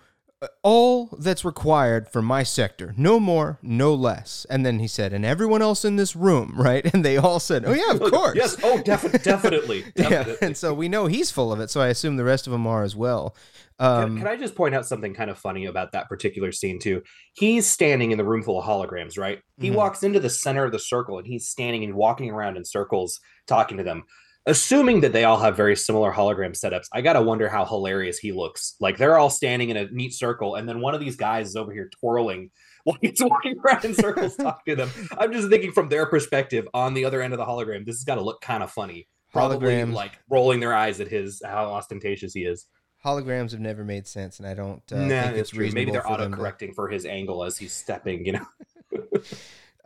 all 0.62 1.08
that's 1.20 1.46
required 1.46 2.08
for 2.10 2.22
my 2.22 2.44
sector 2.44 2.94
no 2.98 3.20
more 3.20 3.60
no 3.62 3.94
less 3.94 4.46
and 4.50 4.66
then 4.66 4.80
he 4.80 4.88
said 4.88 5.14
and 5.14 5.26
everyone 5.26 5.62
else 5.62 5.86
in 5.86 5.96
this 5.96 6.16
room 6.16 6.54
right 6.58 6.92
and 6.94 7.04
they 7.06 7.18
all 7.18 7.40
said 7.40 7.64
oh 7.66 7.74
yeah 7.74 7.92
of 7.92 8.00
course 8.12 8.36
Yes. 8.36 8.58
Oh, 8.64 8.82
defi- 8.82 9.18
definitely. 9.24 9.84
yeah 9.96 10.10
definitely. 10.10 10.48
and 10.48 10.58
so 10.58 10.74
we 10.74 10.90
know 10.90 11.08
he's 11.08 11.32
full 11.32 11.52
of 11.54 11.60
it 11.60 11.70
so 11.70 11.82
i 11.82 11.88
assume 11.88 12.18
the 12.18 12.24
rest 12.24 12.48
of 12.48 12.52
them 12.52 12.68
are 12.68 12.84
as 12.84 12.96
well 12.96 13.36
um 13.80 14.18
can, 14.18 14.18
can 14.20 14.28
I 14.28 14.36
just 14.38 14.54
point 14.56 14.76
out 14.76 14.86
something 14.86 15.14
kind 15.16 15.30
of 15.32 15.38
funny 15.38 15.66
about 15.66 15.94
that 15.94 16.08
particular 16.08 16.52
scene 16.52 16.78
too? 16.80 17.02
He's 17.34 17.66
standing 17.66 18.12
in 18.12 18.20
the 18.20 18.24
room 18.24 18.44
full 18.44 18.60
of 18.60 18.66
holograms, 18.66 19.18
right? 19.18 19.40
He 19.58 19.72
Mhm. 19.72 19.76
walks 19.76 20.04
into 20.04 20.20
the 20.20 20.30
center 20.30 20.64
of 20.64 20.72
the 20.72 20.78
circle 20.78 21.18
and 21.18 21.26
he's 21.26 21.48
standing 21.50 21.84
and 21.84 21.96
walking 21.96 22.30
around 22.30 22.56
in 22.56 22.66
circles 22.66 23.20
talking 23.48 23.78
to 23.78 23.84
them. 23.84 24.04
Assuming 24.46 25.00
that 25.02 25.14
they 25.14 25.24
all 25.24 25.40
have 25.40 25.56
very 25.56 25.76
similar 25.76 26.12
hologram 26.12 26.52
setups, 26.52 26.88
I 26.92 27.00
gotta 27.02 27.22
wonder 27.22 27.48
how 27.48 27.66
hilarious 27.66 28.18
he 28.18 28.34
looks. 28.34 28.76
Like 28.82 28.98
they're 28.98 29.18
all 29.18 29.30
standing 29.30 29.70
in 29.70 29.78
a 29.78 29.90
neat 29.92 30.14
circle, 30.14 30.56
and 30.56 30.68
then 30.68 30.82
one 30.82 30.94
of 30.94 31.00
these 31.00 31.16
guys 31.16 31.48
is 31.48 31.56
over 31.56 31.72
here 31.72 31.90
twirling 32.02 32.52
while 32.84 32.98
he's 33.02 33.22
walking 33.22 33.58
around 33.60 33.86
in 33.86 33.94
circles 33.94 34.36
talking 34.38 34.76
to 34.76 34.86
them. 34.86 35.10
I'm 35.18 35.32
just 35.32 35.50
thinking 35.50 35.72
from 35.72 35.88
their 35.88 36.06
perspective 36.06 36.68
on 36.74 36.94
the 36.94 37.06
other 37.06 37.22
end 37.22 37.34
of 37.34 37.40
the 37.40 37.46
hologram, 37.46 37.86
this 37.86 37.96
has 37.96 38.04
got 38.04 38.16
to 38.16 38.22
look 38.22 38.42
kind 38.42 38.62
of 38.62 38.70
funny. 38.72 39.08
Probably 39.32 39.74
Holograms. 39.74 39.94
like 39.94 40.20
rolling 40.30 40.60
their 40.60 40.74
eyes 40.74 41.00
at 41.00 41.08
his 41.08 41.42
how 41.44 41.68
ostentatious 41.68 42.34
he 42.34 42.42
is. 42.42 42.68
holograms 43.04 43.52
have 43.52 43.60
never 43.62 43.84
made 43.84 44.06
sense 44.08 44.38
and 44.40 44.48
i 44.48 44.54
don't 44.54 44.84
uh, 44.92 44.98
nah, 44.98 45.24
think 45.24 45.38
it's 45.38 45.50
true. 45.50 45.62
reasonable 45.62 45.82
Maybe 45.82 45.92
they're 45.92 46.08
auto 46.08 46.24
them 46.24 46.32
to- 46.34 46.38
correcting 46.38 46.72
for 46.74 46.88
his 46.88 47.06
angle 47.06 47.44
as 47.44 47.58
he's 47.58 47.74
stepping. 47.74 48.26
You 48.26 48.34
know, 48.34 48.46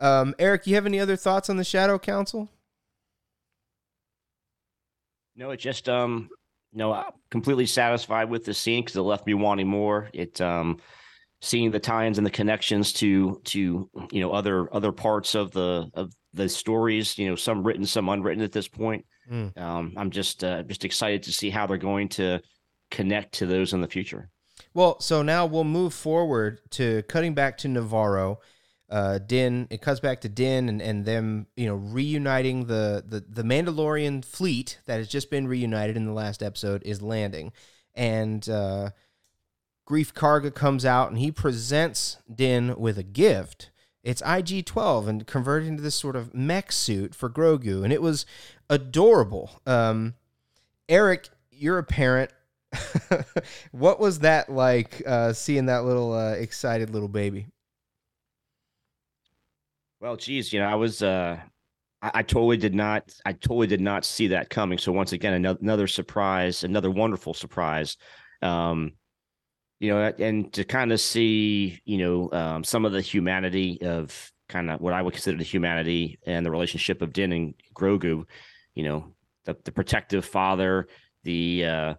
um, 0.00 0.34
Eric, 0.38 0.66
you 0.66 0.74
have 0.74 0.84
any 0.86 1.00
other 1.00 1.16
thoughts 1.16 1.48
on 1.48 1.56
the 1.56 1.64
Shadow 1.64 1.98
Council? 1.98 2.50
No, 5.38 5.50
it 5.52 5.58
just 5.58 5.88
um 5.88 6.28
no, 6.72 6.92
I'm 6.92 7.12
completely 7.30 7.64
satisfied 7.64 8.28
with 8.28 8.44
the 8.44 8.52
scene 8.52 8.84
because 8.84 8.96
it 8.96 9.02
left 9.02 9.26
me 9.26 9.34
wanting 9.34 9.68
more. 9.68 10.10
It 10.12 10.40
um 10.40 10.78
seeing 11.40 11.70
the 11.70 11.78
tie-ins 11.78 12.18
and 12.18 12.26
the 12.26 12.30
connections 12.30 12.92
to 12.94 13.40
to 13.44 13.88
you 14.10 14.20
know 14.20 14.32
other 14.32 14.72
other 14.74 14.92
parts 14.92 15.34
of 15.34 15.52
the 15.52 15.88
of 15.94 16.12
the 16.34 16.48
stories, 16.48 17.16
you 17.16 17.28
know, 17.28 17.36
some 17.36 17.62
written, 17.62 17.86
some 17.86 18.08
unwritten 18.08 18.42
at 18.42 18.52
this 18.52 18.68
point. 18.68 19.04
Mm. 19.30 19.56
Um, 19.58 19.92
I'm 19.96 20.10
just 20.10 20.44
uh, 20.44 20.62
just 20.64 20.84
excited 20.84 21.22
to 21.24 21.32
see 21.32 21.50
how 21.50 21.66
they're 21.66 21.76
going 21.76 22.08
to 22.10 22.40
connect 22.90 23.34
to 23.34 23.46
those 23.46 23.72
in 23.72 23.80
the 23.80 23.88
future. 23.88 24.30
Well, 24.74 25.00
so 25.00 25.22
now 25.22 25.46
we'll 25.46 25.64
move 25.64 25.94
forward 25.94 26.60
to 26.70 27.02
cutting 27.04 27.34
back 27.34 27.58
to 27.58 27.68
Navarro. 27.68 28.38
Uh, 28.90 29.18
Din, 29.18 29.66
it 29.70 29.82
cuts 29.82 30.00
back 30.00 30.22
to 30.22 30.28
Din 30.30 30.68
and, 30.68 30.80
and 30.80 31.04
them, 31.04 31.46
you 31.56 31.66
know, 31.66 31.74
reuniting 31.74 32.66
the, 32.66 33.04
the 33.06 33.20
the 33.20 33.42
Mandalorian 33.42 34.24
fleet 34.24 34.78
that 34.86 34.96
has 34.96 35.08
just 35.08 35.30
been 35.30 35.46
reunited 35.46 35.96
in 35.96 36.06
the 36.06 36.12
last 36.12 36.42
episode 36.42 36.82
is 36.86 37.02
landing, 37.02 37.52
and 37.94 38.48
uh, 38.48 38.90
Greef 39.86 40.14
Karga 40.14 40.54
comes 40.54 40.86
out 40.86 41.10
and 41.10 41.18
he 41.18 41.30
presents 41.30 42.16
Din 42.34 42.76
with 42.78 42.96
a 42.96 43.02
gift. 43.02 43.70
It's 44.02 44.22
IG 44.22 44.64
twelve 44.64 45.06
and 45.06 45.26
converted 45.26 45.68
into 45.68 45.82
this 45.82 45.94
sort 45.94 46.16
of 46.16 46.32
mech 46.32 46.72
suit 46.72 47.14
for 47.14 47.28
Grogu, 47.28 47.84
and 47.84 47.92
it 47.92 48.00
was 48.00 48.24
adorable. 48.70 49.60
Um, 49.66 50.14
Eric, 50.88 51.28
you're 51.50 51.76
a 51.76 51.84
parent. 51.84 52.30
what 53.70 54.00
was 54.00 54.20
that 54.20 54.48
like 54.48 55.02
uh, 55.06 55.34
seeing 55.34 55.66
that 55.66 55.84
little 55.84 56.14
uh, 56.14 56.32
excited 56.32 56.88
little 56.88 57.08
baby? 57.08 57.48
Well, 60.00 60.16
geez, 60.16 60.52
you 60.52 60.60
know, 60.60 60.66
I 60.66 60.74
was 60.76 61.02
uh 61.02 61.38
I, 62.02 62.10
I 62.14 62.22
totally 62.22 62.56
did 62.56 62.74
not 62.74 63.12
I 63.24 63.32
totally 63.32 63.66
did 63.66 63.80
not 63.80 64.04
see 64.04 64.28
that 64.28 64.50
coming. 64.50 64.78
So 64.78 64.92
once 64.92 65.12
again, 65.12 65.34
another, 65.34 65.58
another 65.60 65.86
surprise, 65.86 66.64
another 66.64 66.90
wonderful 66.90 67.34
surprise. 67.34 67.96
Um, 68.42 68.92
you 69.80 69.90
know, 69.90 70.12
and 70.18 70.52
to 70.54 70.64
kind 70.64 70.92
of 70.92 71.00
see, 71.00 71.80
you 71.84 71.98
know, 71.98 72.32
um, 72.32 72.64
some 72.64 72.84
of 72.84 72.92
the 72.92 73.00
humanity 73.00 73.80
of 73.82 74.32
kind 74.48 74.70
of 74.70 74.80
what 74.80 74.92
I 74.92 75.02
would 75.02 75.14
consider 75.14 75.38
the 75.38 75.44
humanity 75.44 76.18
and 76.26 76.44
the 76.44 76.50
relationship 76.50 77.02
of 77.02 77.12
Din 77.12 77.32
and 77.32 77.54
Grogu, 77.74 78.24
you 78.74 78.84
know, 78.84 79.14
the, 79.44 79.56
the 79.64 79.72
protective 79.72 80.24
father, 80.24 80.88
the 81.24 81.64
uh 81.64 81.94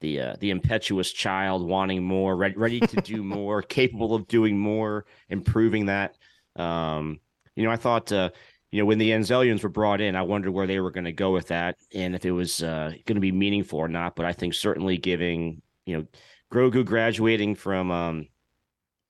the 0.00 0.20
uh, 0.20 0.36
the 0.40 0.50
impetuous 0.50 1.12
child 1.12 1.66
wanting 1.66 2.02
more, 2.04 2.36
ready, 2.36 2.56
ready 2.56 2.80
to 2.80 2.96
do 3.00 3.22
more, 3.24 3.62
capable 3.62 4.14
of 4.14 4.26
doing 4.28 4.58
more, 4.58 5.06
improving 5.28 5.86
that. 5.86 6.16
Um, 6.56 7.20
you 7.56 7.64
know, 7.64 7.70
I 7.70 7.76
thought, 7.76 8.10
uh, 8.12 8.30
you 8.70 8.80
know, 8.80 8.86
when 8.86 8.98
the 8.98 9.10
Anzellans 9.10 9.62
were 9.62 9.68
brought 9.68 10.00
in, 10.00 10.16
I 10.16 10.22
wondered 10.22 10.50
where 10.50 10.66
they 10.66 10.80
were 10.80 10.90
going 10.90 11.04
to 11.04 11.12
go 11.12 11.32
with 11.32 11.48
that 11.48 11.76
and 11.94 12.14
if 12.14 12.24
it 12.24 12.32
was 12.32 12.62
uh, 12.62 12.92
going 13.06 13.14
to 13.14 13.20
be 13.20 13.32
meaningful 13.32 13.78
or 13.78 13.88
not. 13.88 14.16
But 14.16 14.26
I 14.26 14.32
think 14.32 14.54
certainly 14.54 14.96
giving, 14.96 15.62
you 15.86 15.96
know, 15.96 16.06
Grogu 16.52 16.84
graduating 16.84 17.54
from, 17.54 17.90
um, 17.90 18.28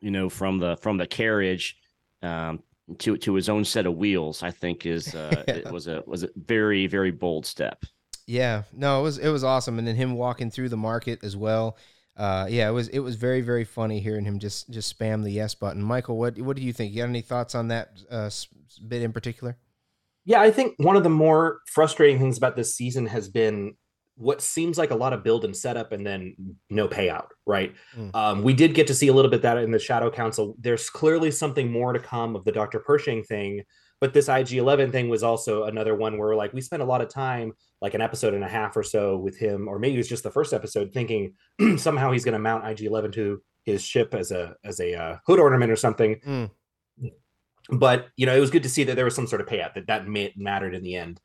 you 0.00 0.10
know, 0.10 0.28
from 0.28 0.58
the 0.58 0.76
from 0.76 0.98
the 0.98 1.06
carriage 1.06 1.78
um, 2.22 2.62
to 2.98 3.16
to 3.16 3.34
his 3.34 3.48
own 3.48 3.64
set 3.64 3.86
of 3.86 3.96
wheels, 3.96 4.42
I 4.42 4.50
think 4.50 4.84
is 4.84 5.14
uh, 5.14 5.44
it 5.48 5.70
was 5.70 5.86
a 5.86 6.02
was 6.06 6.24
a 6.24 6.28
very 6.36 6.86
very 6.86 7.10
bold 7.10 7.46
step. 7.46 7.84
Yeah, 8.26 8.62
no, 8.72 9.00
it 9.00 9.02
was 9.02 9.18
it 9.18 9.28
was 9.28 9.44
awesome, 9.44 9.78
and 9.78 9.86
then 9.86 9.96
him 9.96 10.14
walking 10.14 10.50
through 10.50 10.70
the 10.70 10.76
market 10.76 11.22
as 11.22 11.36
well. 11.36 11.76
Uh, 12.16 12.46
yeah, 12.48 12.68
it 12.68 12.72
was 12.72 12.88
it 12.88 13.00
was 13.00 13.16
very 13.16 13.40
very 13.40 13.64
funny 13.64 13.98
hearing 13.98 14.24
him 14.24 14.38
just 14.38 14.70
just 14.70 14.96
spam 14.96 15.24
the 15.24 15.30
yes 15.30 15.54
button. 15.54 15.82
Michael, 15.82 16.16
what 16.16 16.38
what 16.38 16.56
do 16.56 16.62
you 16.62 16.72
think? 16.72 16.92
You 16.92 17.02
got 17.02 17.08
any 17.08 17.20
thoughts 17.22 17.54
on 17.54 17.68
that 17.68 17.98
uh, 18.10 18.30
bit 18.86 19.02
in 19.02 19.12
particular? 19.12 19.56
Yeah, 20.24 20.40
I 20.40 20.50
think 20.50 20.74
one 20.78 20.96
of 20.96 21.02
the 21.02 21.10
more 21.10 21.60
frustrating 21.66 22.18
things 22.18 22.38
about 22.38 22.56
this 22.56 22.74
season 22.74 23.06
has 23.06 23.28
been 23.28 23.74
what 24.16 24.40
seems 24.40 24.78
like 24.78 24.90
a 24.90 24.94
lot 24.94 25.12
of 25.12 25.24
build 25.24 25.44
and 25.44 25.56
setup 25.56 25.92
and 25.92 26.06
then 26.06 26.36
no 26.70 26.86
payout, 26.86 27.26
right? 27.46 27.74
Mm. 27.96 28.14
Um, 28.14 28.42
we 28.42 28.54
did 28.54 28.74
get 28.74 28.86
to 28.86 28.94
see 28.94 29.08
a 29.08 29.12
little 29.12 29.30
bit 29.30 29.42
that 29.42 29.58
in 29.58 29.72
the 29.72 29.78
Shadow 29.78 30.10
Council. 30.10 30.54
There's 30.58 30.88
clearly 30.88 31.30
something 31.30 31.70
more 31.70 31.92
to 31.92 31.98
come 31.98 32.36
of 32.36 32.44
the 32.44 32.52
Dr. 32.52 32.78
Pershing 32.78 33.24
thing, 33.24 33.64
but 34.00 34.12
this 34.12 34.28
IG11 34.28 34.92
thing 34.92 35.08
was 35.08 35.22
also 35.22 35.64
another 35.64 35.94
one 35.94 36.18
where 36.18 36.34
like 36.34 36.52
we 36.52 36.60
spent 36.60 36.82
a 36.82 36.86
lot 36.86 37.00
of 37.00 37.08
time, 37.08 37.52
like 37.80 37.94
an 37.94 38.00
episode 38.00 38.34
and 38.34 38.44
a 38.44 38.48
half 38.48 38.76
or 38.76 38.82
so 38.82 39.16
with 39.16 39.36
him, 39.36 39.68
or 39.68 39.78
maybe 39.78 39.94
it 39.94 39.98
was 39.98 40.08
just 40.08 40.22
the 40.22 40.30
first 40.30 40.52
episode, 40.52 40.92
thinking 40.92 41.34
somehow 41.76 42.10
he's 42.10 42.24
going 42.24 42.34
to 42.34 42.38
mount 42.38 42.64
IG11 42.64 43.12
to 43.14 43.42
his 43.64 43.82
ship 43.82 44.14
as 44.14 44.30
a 44.30 44.56
as 44.64 44.80
a 44.80 44.94
uh, 44.94 45.16
hood 45.26 45.40
ornament 45.40 45.72
or 45.72 45.76
something. 45.76 46.20
Mm. 46.26 46.50
But 47.70 48.08
you 48.16 48.26
know, 48.26 48.36
it 48.36 48.40
was 48.40 48.50
good 48.50 48.62
to 48.64 48.68
see 48.68 48.84
that 48.84 48.96
there 48.96 49.06
was 49.06 49.14
some 49.14 49.26
sort 49.26 49.40
of 49.40 49.46
payout 49.46 49.74
that 49.74 49.86
that 49.86 50.06
mattered 50.36 50.74
in 50.74 50.82
the 50.82 50.96
end. 50.96 51.20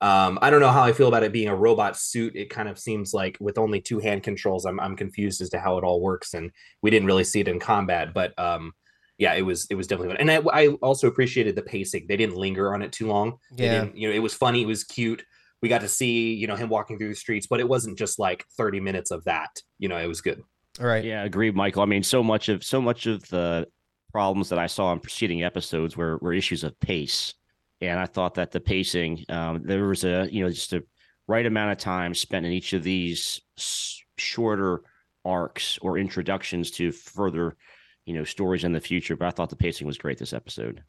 Um, 0.00 0.38
I 0.40 0.50
don't 0.50 0.60
know 0.60 0.70
how 0.70 0.82
I 0.82 0.92
feel 0.92 1.08
about 1.08 1.24
it 1.24 1.32
being 1.32 1.48
a 1.48 1.56
robot 1.56 1.96
suit. 1.96 2.36
It 2.36 2.50
kind 2.50 2.68
of 2.68 2.78
seems 2.78 3.12
like 3.12 3.36
with 3.40 3.58
only 3.58 3.80
two 3.80 3.98
hand 3.98 4.22
controls, 4.22 4.64
I'm 4.64 4.78
I'm 4.78 4.96
confused 4.96 5.40
as 5.40 5.48
to 5.50 5.58
how 5.58 5.78
it 5.78 5.84
all 5.84 6.00
works, 6.00 6.34
and 6.34 6.52
we 6.82 6.90
didn't 6.90 7.06
really 7.06 7.24
see 7.24 7.40
it 7.40 7.48
in 7.48 7.58
combat. 7.58 8.14
But 8.14 8.38
um, 8.38 8.74
yeah, 9.18 9.34
it 9.34 9.42
was 9.42 9.66
it 9.68 9.74
was 9.74 9.86
definitely 9.86 10.16
fun. 10.16 10.28
And 10.28 10.30
I, 10.30 10.40
I 10.52 10.68
also 10.80 11.08
appreciated 11.08 11.56
the 11.56 11.62
pacing. 11.62 12.06
They 12.08 12.16
didn't 12.16 12.36
linger 12.36 12.72
on 12.72 12.82
it 12.82 12.92
too 12.92 13.08
long. 13.08 13.38
Yeah, 13.56 13.88
you 13.92 14.08
know, 14.08 14.14
it 14.14 14.20
was 14.20 14.32
funny. 14.32 14.62
It 14.62 14.66
was 14.66 14.84
cute. 14.84 15.24
We 15.60 15.68
got 15.68 15.80
to 15.80 15.88
see 15.88 16.34
you 16.34 16.46
know 16.46 16.54
him 16.56 16.68
walking 16.68 16.98
through 16.98 17.08
the 17.08 17.16
streets, 17.16 17.48
but 17.48 17.58
it 17.60 17.68
wasn't 17.68 17.98
just 17.98 18.18
like 18.18 18.46
30 18.56 18.80
minutes 18.80 19.10
of 19.10 19.24
that. 19.24 19.60
You 19.78 19.88
know, 19.88 19.98
it 19.98 20.06
was 20.06 20.20
good. 20.20 20.42
All 20.80 20.86
right. 20.86 21.04
Yeah, 21.04 21.24
agreed, 21.24 21.56
Michael. 21.56 21.82
I 21.82 21.86
mean, 21.86 22.04
so 22.04 22.22
much 22.22 22.48
of 22.48 22.62
so 22.62 22.80
much 22.80 23.06
of 23.06 23.28
the 23.28 23.66
problems 24.12 24.48
that 24.50 24.58
I 24.58 24.68
saw 24.68 24.92
in 24.92 25.00
preceding 25.00 25.42
episodes 25.42 25.96
were 25.96 26.18
were 26.18 26.32
issues 26.32 26.62
of 26.62 26.78
pace, 26.78 27.34
and 27.80 27.98
I 27.98 28.06
thought 28.06 28.34
that 28.34 28.52
the 28.52 28.60
pacing 28.60 29.24
um, 29.28 29.62
there 29.64 29.84
was 29.84 30.04
a 30.04 30.28
you 30.30 30.44
know 30.44 30.50
just 30.50 30.72
a 30.72 30.84
right 31.26 31.44
amount 31.44 31.72
of 31.72 31.78
time 31.78 32.14
spent 32.14 32.46
in 32.46 32.52
each 32.52 32.72
of 32.72 32.84
these 32.84 33.40
s- 33.58 34.00
shorter 34.16 34.82
arcs 35.24 35.78
or 35.82 35.98
introductions 35.98 36.70
to 36.70 36.92
further 36.92 37.56
you 38.08 38.14
know 38.14 38.24
stories 38.24 38.64
in 38.64 38.72
the 38.72 38.80
future. 38.80 39.14
But 39.14 39.28
I 39.28 39.30
thought 39.30 39.50
the 39.50 39.56
pacing 39.56 39.86
was 39.86 39.98
great 39.98 40.18
this 40.18 40.32
episode. 40.32 40.82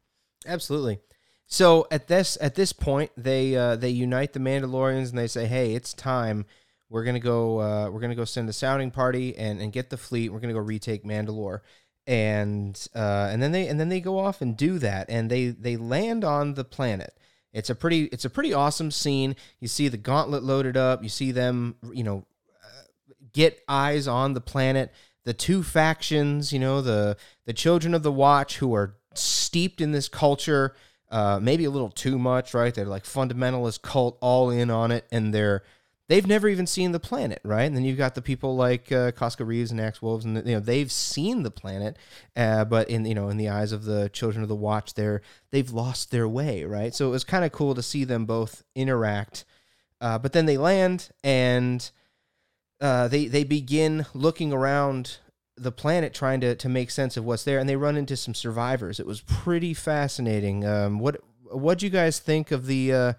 Absolutely. 0.46 1.00
So 1.46 1.86
at 1.90 2.08
this 2.08 2.38
at 2.40 2.54
this 2.54 2.72
point, 2.72 3.10
they 3.16 3.54
uh, 3.54 3.76
they 3.76 3.90
unite 3.90 4.32
the 4.32 4.40
Mandalorians 4.40 5.10
and 5.10 5.18
they 5.18 5.26
say, 5.26 5.46
"Hey, 5.46 5.74
it's 5.74 5.92
time. 5.92 6.46
We're 6.88 7.04
gonna 7.04 7.20
go. 7.20 7.60
Uh, 7.60 7.90
we're 7.90 8.00
gonna 8.00 8.14
go 8.14 8.24
send 8.24 8.48
a 8.48 8.52
sounding 8.54 8.90
party 8.90 9.36
and 9.36 9.60
and 9.60 9.72
get 9.72 9.90
the 9.90 9.98
fleet. 9.98 10.30
We're 10.30 10.40
gonna 10.40 10.54
go 10.54 10.60
retake 10.60 11.04
Mandalore." 11.04 11.60
And 12.06 12.80
uh, 12.94 13.28
and 13.30 13.42
then 13.42 13.52
they 13.52 13.68
and 13.68 13.78
then 13.78 13.90
they 13.90 14.00
go 14.00 14.18
off 14.18 14.40
and 14.40 14.56
do 14.56 14.78
that, 14.78 15.10
and 15.10 15.30
they 15.30 15.48
they 15.48 15.76
land 15.76 16.24
on 16.24 16.54
the 16.54 16.64
planet. 16.64 17.14
It's 17.52 17.68
a 17.68 17.74
pretty 17.74 18.04
it's 18.04 18.24
a 18.24 18.30
pretty 18.30 18.54
awesome 18.54 18.90
scene. 18.90 19.36
You 19.58 19.68
see 19.68 19.88
the 19.88 19.98
gauntlet 19.98 20.42
loaded 20.42 20.76
up. 20.76 21.02
You 21.02 21.08
see 21.08 21.32
them, 21.32 21.74
you 21.92 22.04
know, 22.04 22.24
uh, 22.64 22.82
get 23.32 23.62
eyes 23.68 24.08
on 24.08 24.32
the 24.32 24.40
planet 24.40 24.92
the 25.30 25.34
two 25.34 25.62
factions, 25.62 26.52
you 26.52 26.58
know, 26.58 26.80
the 26.80 27.16
the 27.46 27.52
children 27.52 27.94
of 27.94 28.02
the 28.02 28.10
watch 28.10 28.56
who 28.56 28.74
are 28.74 28.96
steeped 29.14 29.80
in 29.80 29.92
this 29.92 30.08
culture, 30.08 30.74
uh, 31.08 31.38
maybe 31.40 31.64
a 31.64 31.70
little 31.70 31.88
too 31.88 32.18
much, 32.18 32.52
right? 32.52 32.74
They're 32.74 32.84
like 32.84 33.04
fundamentalist 33.04 33.80
cult, 33.80 34.18
all 34.20 34.50
in 34.50 34.70
on 34.70 34.90
it, 34.90 35.06
and 35.12 35.32
they're 35.32 35.62
they've 36.08 36.26
never 36.26 36.48
even 36.48 36.66
seen 36.66 36.90
the 36.90 36.98
planet, 36.98 37.40
right? 37.44 37.62
And 37.62 37.76
then 37.76 37.84
you've 37.84 37.96
got 37.96 38.16
the 38.16 38.22
people 38.22 38.56
like 38.56 38.90
uh, 38.90 39.12
Koska 39.12 39.44
Reeves 39.44 39.70
and 39.70 39.80
Axe 39.80 40.02
Woves, 40.02 40.24
and 40.24 40.34
you 40.38 40.54
know 40.54 40.58
they've 40.58 40.90
seen 40.90 41.44
the 41.44 41.50
planet, 41.52 41.96
uh, 42.34 42.64
but 42.64 42.90
in 42.90 43.04
you 43.04 43.14
know 43.14 43.28
in 43.28 43.36
the 43.36 43.50
eyes 43.50 43.70
of 43.70 43.84
the 43.84 44.08
children 44.08 44.42
of 44.42 44.48
the 44.48 44.56
watch, 44.56 44.94
they're 44.94 45.22
they've 45.52 45.70
lost 45.70 46.10
their 46.10 46.26
way, 46.26 46.64
right? 46.64 46.92
So 46.92 47.06
it 47.06 47.12
was 47.12 47.22
kind 47.22 47.44
of 47.44 47.52
cool 47.52 47.76
to 47.76 47.84
see 47.84 48.02
them 48.02 48.26
both 48.26 48.64
interact. 48.74 49.44
Uh, 50.00 50.18
but 50.18 50.32
then 50.32 50.46
they 50.46 50.56
land 50.56 51.10
and 51.22 51.88
uh, 52.80 53.08
they 53.08 53.26
they 53.26 53.44
begin 53.44 54.06
looking 54.14 54.52
around 54.52 55.18
the 55.56 55.72
planet 55.72 56.14
trying 56.14 56.40
to 56.40 56.54
to 56.54 56.68
make 56.68 56.90
sense 56.90 57.16
of 57.16 57.24
what's 57.24 57.44
there, 57.44 57.58
and 57.58 57.68
they 57.68 57.76
run 57.76 57.96
into 57.96 58.16
some 58.16 58.34
survivors. 58.34 58.98
It 58.98 59.06
was 59.06 59.20
pretty 59.20 59.74
fascinating. 59.74 60.64
Um, 60.64 60.98
what 60.98 61.20
what 61.50 61.78
do 61.78 61.86
you 61.86 61.90
guys 61.90 62.18
think 62.18 62.50
of 62.50 62.66
the 62.66 62.92
uh, 62.92 63.12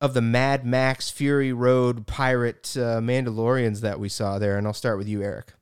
of 0.00 0.14
the 0.14 0.22
Mad 0.22 0.64
Max 0.64 1.10
Fury 1.10 1.52
Road 1.52 2.06
pirate 2.06 2.74
uh, 2.76 3.00
Mandalorians 3.00 3.80
that 3.80 4.00
we 4.00 4.08
saw 4.08 4.38
there? 4.38 4.56
And 4.56 4.66
I'll 4.66 4.72
start 4.72 4.98
with 4.98 5.08
you, 5.08 5.22
Eric. 5.22 5.52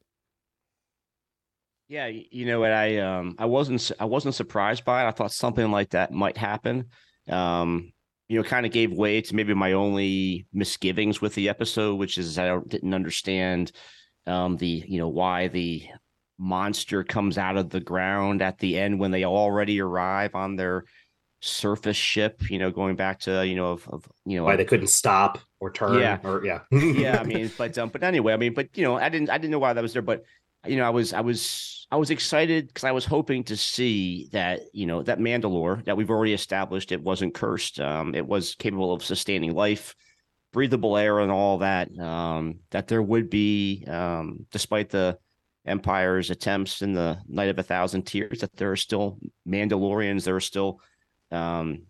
Yeah, 1.89 2.07
you 2.07 2.47
know 2.47 2.59
what 2.59 2.73
I 2.73 2.99
um 2.99 3.37
I 3.39 3.47
wasn't 3.47 3.93
I 4.01 4.07
wasn't 4.07 4.35
surprised 4.35 4.85
by 4.85 5.05
it. 5.05 5.09
I 5.09 5.13
thought 5.13 5.33
something 5.33 5.71
like 5.71 5.91
that 5.91 6.13
might 6.13 6.37
happen. 6.37 6.87
Um, 7.29 7.93
you 8.29 8.37
know, 8.37 8.43
kind 8.43 8.67
of 8.67 8.73
gave 8.73 8.93
way 8.93 9.21
to 9.21 9.35
maybe 9.35 9.55
my 9.55 9.73
only 9.73 10.47
misgivings 10.53 11.21
with 11.21 11.35
the 11.35 11.49
episode, 11.49 11.95
which 11.95 12.19
is 12.19 12.39
I 12.39 12.59
didn't 12.67 12.95
understand 12.95 13.73
um, 14.27 14.57
the, 14.57 14.85
you 14.87 14.99
know, 14.99 15.09
why 15.09 15.49
the 15.49 15.85
monster 16.39 17.05
comes 17.05 17.39
out 17.39 17.57
of 17.57 17.71
the 17.71 17.81
ground 17.81 18.43
at 18.43 18.59
the 18.59 18.79
end 18.79 18.99
when 18.99 19.11
they 19.11 19.25
already 19.25 19.81
arrive 19.81 20.35
on 20.35 20.57
their 20.57 20.85
surface 21.41 21.97
ship, 21.97 22.51
you 22.51 22.59
know, 22.59 22.71
going 22.71 22.97
back 22.97 23.21
to, 23.21 23.47
you 23.47 23.55
know, 23.55 23.73
of, 23.73 23.89
of 23.89 24.09
you 24.25 24.37
know, 24.37 24.45
why 24.45 24.57
they 24.57 24.65
couldn't 24.65 24.89
stop 24.89 25.39
or 25.61 25.71
turn 25.71 26.01
yeah. 26.01 26.19
or, 26.25 26.45
yeah. 26.45 26.61
yeah. 26.73 27.21
I 27.21 27.25
mean, 27.25 27.51
but, 27.57 27.79
um, 27.79 27.91
but 27.91 28.03
anyway, 28.03 28.33
I 28.33 28.37
mean, 28.37 28.55
but, 28.55 28.77
you 28.77 28.83
know, 28.83 28.97
I 28.97 29.09
didn't, 29.09 29.31
I 29.31 29.39
didn't 29.39 29.53
know 29.53 29.59
why 29.61 29.73
that 29.73 29.83
was 29.83 29.93
there, 29.93 30.03
but, 30.03 30.25
you 30.67 30.77
know, 30.77 30.85
I 30.85 30.91
was, 30.91 31.13
I 31.13 31.21
was, 31.21 31.76
I 31.91 31.97
was 31.97 32.11
excited 32.11 32.67
because 32.67 32.85
I 32.85 32.93
was 32.93 33.05
hoping 33.05 33.45
to 33.45 33.57
see 33.57 34.29
that 34.33 34.61
you 34.73 34.87
know 34.87 35.03
that 35.03 35.19
Mandalore 35.19 35.85
that 35.85 35.97
we've 35.97 36.11
already 36.11 36.33
established 36.33 36.91
it 36.91 37.01
wasn't 37.01 37.35
cursed. 37.35 37.79
Um, 37.79 38.15
it 38.15 38.27
was 38.27 38.57
capable 38.57 38.93
of 38.93 39.05
sustaining 39.05 39.55
life, 39.55 39.95
breathable 40.53 40.97
air, 40.97 41.21
and 41.21 41.31
all 41.31 41.59
that. 41.59 41.97
Um, 41.99 42.61
that 42.71 42.89
there 42.89 43.03
would 43.03 43.31
be, 43.31 43.85
um, 43.87 44.47
despite 44.51 44.91
the 44.91 45.19
Empire's 45.65 46.31
attempts 46.31 46.83
in 46.83 46.93
the 46.93 47.19
Night 47.29 47.51
of 47.51 47.59
a 47.59 47.63
Thousand 47.63 48.03
Tears, 48.03 48.41
that 48.41 48.57
there 48.57 48.73
are 48.73 48.77
still 48.77 49.19
Mandalorians. 49.49 50.25
There 50.25 50.37
are 50.37 50.41
still 50.41 50.81
um, 51.31 51.83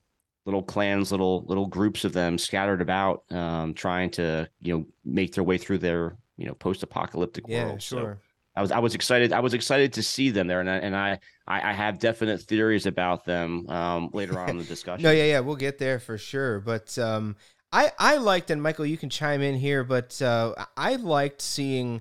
little 0.45 0.63
clans, 0.63 1.11
little 1.11 1.45
little 1.47 1.67
groups 1.67 2.05
of 2.05 2.13
them 2.13 2.37
scattered 2.37 2.83
about, 2.83 3.23
um, 3.31 3.73
trying 3.73 4.11
to 4.11 4.47
you 4.61 4.77
know 4.77 4.87
make 5.07 5.33
their 5.33 5.45
way 5.45 5.57
through 5.57 5.79
their 5.79 6.19
you 6.37 6.47
know 6.47 6.55
post-apocalyptic 6.55 7.45
Yeah, 7.49 7.67
world. 7.67 7.83
So 7.83 7.97
sure. 7.99 8.19
I 8.57 8.63
was 8.63 8.73
I 8.73 8.79
was 8.79 8.95
excited. 8.95 9.33
I 9.33 9.41
was 9.41 9.55
excited 9.55 9.93
to 9.95 10.03
see 10.03 10.31
them 10.31 10.47
there, 10.47 10.61
and 10.61 10.71
I, 10.71 10.77
and 10.77 10.97
I 10.97 11.19
I 11.47 11.71
I 11.71 11.73
have 11.73 11.99
definite 11.99 12.41
theories 12.41 12.87
about 12.87 13.25
them 13.25 13.69
um, 13.69 14.11
later 14.13 14.39
on 14.39 14.51
in 14.51 14.59
the 14.59 14.65
discussion. 14.77 15.03
No, 15.03 15.11
yeah, 15.11 15.25
yeah, 15.25 15.41
we'll 15.41 15.57
get 15.57 15.79
there 15.79 15.99
for 15.99 16.17
sure. 16.17 16.61
But 16.61 16.99
um, 16.99 17.37
I 17.71 17.93
I 17.99 18.17
liked, 18.17 18.51
and 18.51 18.63
Michael, 18.63 18.87
you 18.87 18.97
can 18.97 19.11
chime 19.11 19.43
in 19.43 19.57
here, 19.57 19.85
but 19.85 20.21
uh, 20.23 20.55
I 20.77 20.97
liked 20.97 21.43
seeing 21.43 22.01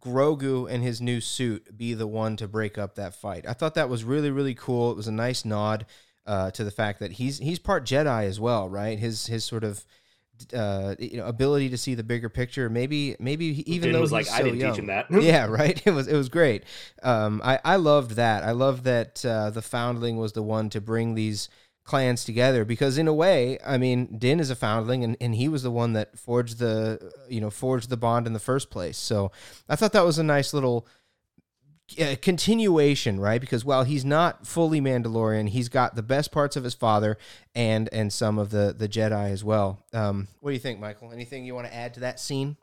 Grogu 0.00 0.70
and 0.70 0.82
his 0.82 1.00
new 1.00 1.20
suit 1.20 1.76
be 1.76 1.92
the 1.94 2.06
one 2.06 2.36
to 2.36 2.46
break 2.46 2.78
up 2.78 2.94
that 2.94 3.16
fight. 3.16 3.44
I 3.48 3.52
thought 3.52 3.74
that 3.74 3.88
was 3.88 4.04
really 4.04 4.30
really 4.30 4.54
cool. 4.54 4.92
It 4.92 4.96
was 4.96 5.08
a 5.08 5.12
nice 5.12 5.44
nod 5.44 5.86
uh, 6.24 6.52
to 6.52 6.62
the 6.62 6.70
fact 6.70 7.00
that 7.00 7.12
he's 7.12 7.38
he's 7.38 7.58
part 7.58 7.84
Jedi 7.84 8.24
as 8.24 8.38
well, 8.38 8.68
right? 8.68 8.98
His 8.98 9.26
his 9.26 9.44
sort 9.44 9.64
of 9.64 9.84
uh, 10.54 10.94
you 10.98 11.18
know 11.18 11.26
ability 11.26 11.70
to 11.70 11.78
see 11.78 11.94
the 11.94 12.04
bigger 12.04 12.28
picture. 12.28 12.68
Maybe 12.68 13.16
maybe 13.18 13.52
he- 13.52 13.62
even 13.62 13.88
Finn 13.88 13.92
though 13.92 14.00
was 14.00 14.12
like, 14.12 14.30
"I 14.30 14.38
so 14.38 14.44
didn't 14.44 14.60
teach 14.60 14.78
him 14.78 14.86
that." 14.86 15.06
yeah, 15.20 15.46
right. 15.46 15.80
It 15.86 15.90
was 15.92 16.08
it 16.08 16.16
was 16.16 16.28
great. 16.28 16.64
Um, 17.02 17.40
I 17.44 17.58
I 17.64 17.76
loved 17.76 18.12
that. 18.12 18.44
I 18.44 18.52
loved 18.52 18.84
that 18.84 19.24
uh, 19.24 19.50
the 19.50 19.62
foundling 19.62 20.16
was 20.16 20.32
the 20.32 20.42
one 20.42 20.70
to 20.70 20.80
bring 20.80 21.14
these 21.14 21.48
clans 21.84 22.24
together 22.24 22.64
because 22.64 22.98
in 22.98 23.06
a 23.06 23.14
way, 23.14 23.58
I 23.64 23.78
mean, 23.78 24.18
Din 24.18 24.40
is 24.40 24.50
a 24.50 24.56
foundling 24.56 25.04
and, 25.04 25.16
and 25.20 25.36
he 25.36 25.48
was 25.48 25.62
the 25.62 25.70
one 25.70 25.92
that 25.92 26.18
forged 26.18 26.58
the 26.58 27.12
you 27.28 27.40
know 27.40 27.50
forged 27.50 27.90
the 27.90 27.96
bond 27.96 28.26
in 28.26 28.32
the 28.32 28.40
first 28.40 28.70
place. 28.70 28.98
So 28.98 29.30
I 29.68 29.76
thought 29.76 29.92
that 29.92 30.04
was 30.04 30.18
a 30.18 30.24
nice 30.24 30.52
little 30.52 30.86
continuation, 32.20 33.20
right? 33.20 33.40
Because 33.40 33.64
while 33.64 33.84
he's 33.84 34.04
not 34.04 34.46
fully 34.46 34.80
Mandalorian, 34.80 35.48
he's 35.48 35.68
got 35.68 35.94
the 35.94 36.02
best 36.02 36.32
parts 36.32 36.56
of 36.56 36.64
his 36.64 36.74
father 36.74 37.16
and 37.54 37.88
and 37.92 38.12
some 38.12 38.38
of 38.38 38.50
the 38.50 38.74
the 38.76 38.88
Jedi 38.88 39.30
as 39.30 39.44
well. 39.44 39.84
Um, 39.92 40.28
what 40.40 40.50
do 40.50 40.54
you 40.54 40.60
think, 40.60 40.80
Michael? 40.80 41.12
Anything 41.12 41.44
you 41.44 41.54
want 41.54 41.66
to 41.66 41.74
add 41.74 41.94
to 41.94 42.00
that 42.00 42.18
scene? 42.20 42.56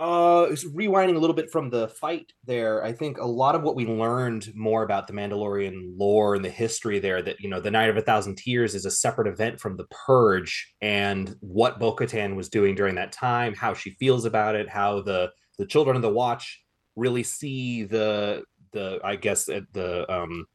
Uh, 0.00 0.48
rewinding 0.74 1.14
a 1.14 1.18
little 1.20 1.36
bit 1.36 1.48
from 1.48 1.70
the 1.70 1.86
fight 1.86 2.32
there, 2.44 2.82
I 2.82 2.92
think 2.92 3.18
a 3.18 3.24
lot 3.24 3.54
of 3.54 3.62
what 3.62 3.76
we 3.76 3.86
learned 3.86 4.52
more 4.52 4.82
about 4.82 5.06
the 5.06 5.12
Mandalorian 5.12 5.96
lore 5.96 6.34
and 6.34 6.44
the 6.44 6.50
history 6.50 6.98
there 6.98 7.22
that, 7.22 7.38
you 7.38 7.48
know, 7.48 7.60
the 7.60 7.70
Night 7.70 7.88
of 7.88 7.96
a 7.96 8.02
Thousand 8.02 8.36
Tears 8.36 8.74
is 8.74 8.84
a 8.84 8.90
separate 8.90 9.28
event 9.28 9.60
from 9.60 9.76
the 9.76 9.86
Purge 10.06 10.74
and 10.80 11.36
what 11.38 11.78
Bo 11.78 11.94
Katan 11.94 12.34
was 12.34 12.48
doing 12.48 12.74
during 12.74 12.96
that 12.96 13.12
time, 13.12 13.54
how 13.54 13.74
she 13.74 13.90
feels 13.90 14.24
about 14.24 14.56
it, 14.56 14.68
how 14.68 15.02
the 15.02 15.30
the 15.58 15.66
children 15.66 15.94
of 15.94 16.02
the 16.02 16.08
Watch 16.08 16.61
really 16.96 17.22
see 17.22 17.84
the 17.84 18.44
the 18.72 19.00
I 19.04 19.16
guess 19.16 19.46
the 19.46 20.06
um 20.08 20.46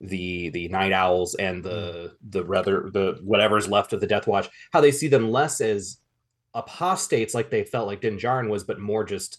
the 0.00 0.50
the 0.50 0.68
Nite 0.68 0.92
Owls 0.92 1.34
and 1.36 1.62
the 1.62 2.14
the 2.28 2.44
rather 2.44 2.90
the 2.92 3.18
whatever's 3.22 3.68
left 3.68 3.92
of 3.92 4.00
the 4.00 4.06
Death 4.06 4.26
Watch, 4.26 4.48
how 4.72 4.80
they 4.80 4.90
see 4.90 5.08
them 5.08 5.30
less 5.30 5.60
as 5.60 5.98
apostates 6.54 7.34
like 7.34 7.50
they 7.50 7.64
felt 7.64 7.86
like 7.86 8.00
Din 8.00 8.18
Djarin 8.18 8.48
was, 8.48 8.64
but 8.64 8.78
more 8.78 9.04
just 9.04 9.38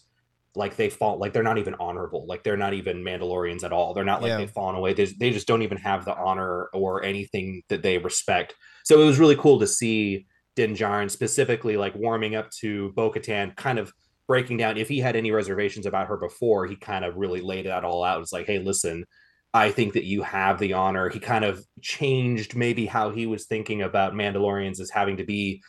like 0.56 0.76
they 0.76 0.90
fall 0.90 1.18
like 1.18 1.34
they're 1.34 1.44
not 1.44 1.58
even 1.58 1.76
honorable, 1.80 2.26
like 2.28 2.44
they're 2.44 2.58
not 2.58 2.74
even 2.74 3.04
Mandalorians 3.04 3.64
at 3.64 3.74
all. 3.74 3.94
They're 3.94 4.04
not 4.04 4.22
like 4.22 4.30
Yeah. 4.30 4.38
they've 4.38 4.52
fallen 4.52 4.76
away. 4.76 4.94
They, 4.94 5.06
they 5.06 5.32
just 5.32 5.48
don't 5.48 5.64
even 5.64 5.78
have 5.78 6.06
the 6.06 6.16
honor 6.16 6.66
or 6.74 7.04
anything 7.04 7.64
that 7.70 7.82
they 7.82 7.98
respect. 7.98 8.56
So 8.84 9.02
it 9.02 9.06
was 9.06 9.20
really 9.20 9.36
cool 9.36 9.60
to 9.60 9.68
see 9.68 10.28
Din 10.56 10.76
Djarin 10.76 11.10
specifically 11.10 11.76
like 11.76 11.96
warming 11.96 12.36
up 12.36 12.52
to 12.62 12.92
Bo 12.92 13.12
Katan, 13.12 13.56
kind 13.56 13.80
of 13.80 13.92
breaking 14.28 14.58
down. 14.58 14.78
If 14.78 14.88
he 14.90 15.00
had 15.00 15.16
any 15.16 15.32
reservations 15.32 15.86
about 15.86 16.08
her 16.08 16.18
before, 16.18 16.66
he 16.66 16.76
kind 16.76 17.06
of 17.06 17.16
really 17.18 17.42
laid 17.42 17.66
that 17.66 17.84
all 17.84 18.04
out. 18.04 18.22
It's 18.22 18.34
like, 18.34 18.46
hey, 18.48 18.60
listen, 18.60 19.06
I 19.54 19.72
think 19.72 19.94
that 19.94 20.06
you 20.06 20.24
have 20.24 20.60
the 20.60 20.74
honor. 20.74 21.10
He 21.10 21.20
kind 21.20 21.46
of 21.46 21.64
changed 21.82 22.56
maybe 22.56 22.86
how 22.86 23.12
he 23.12 23.26
was 23.26 23.46
thinking 23.46 23.82
about 23.82 24.14
Mandalorians 24.14 24.80
as 24.80 24.90
having 24.90 25.18
to 25.18 25.24
be, 25.24 25.62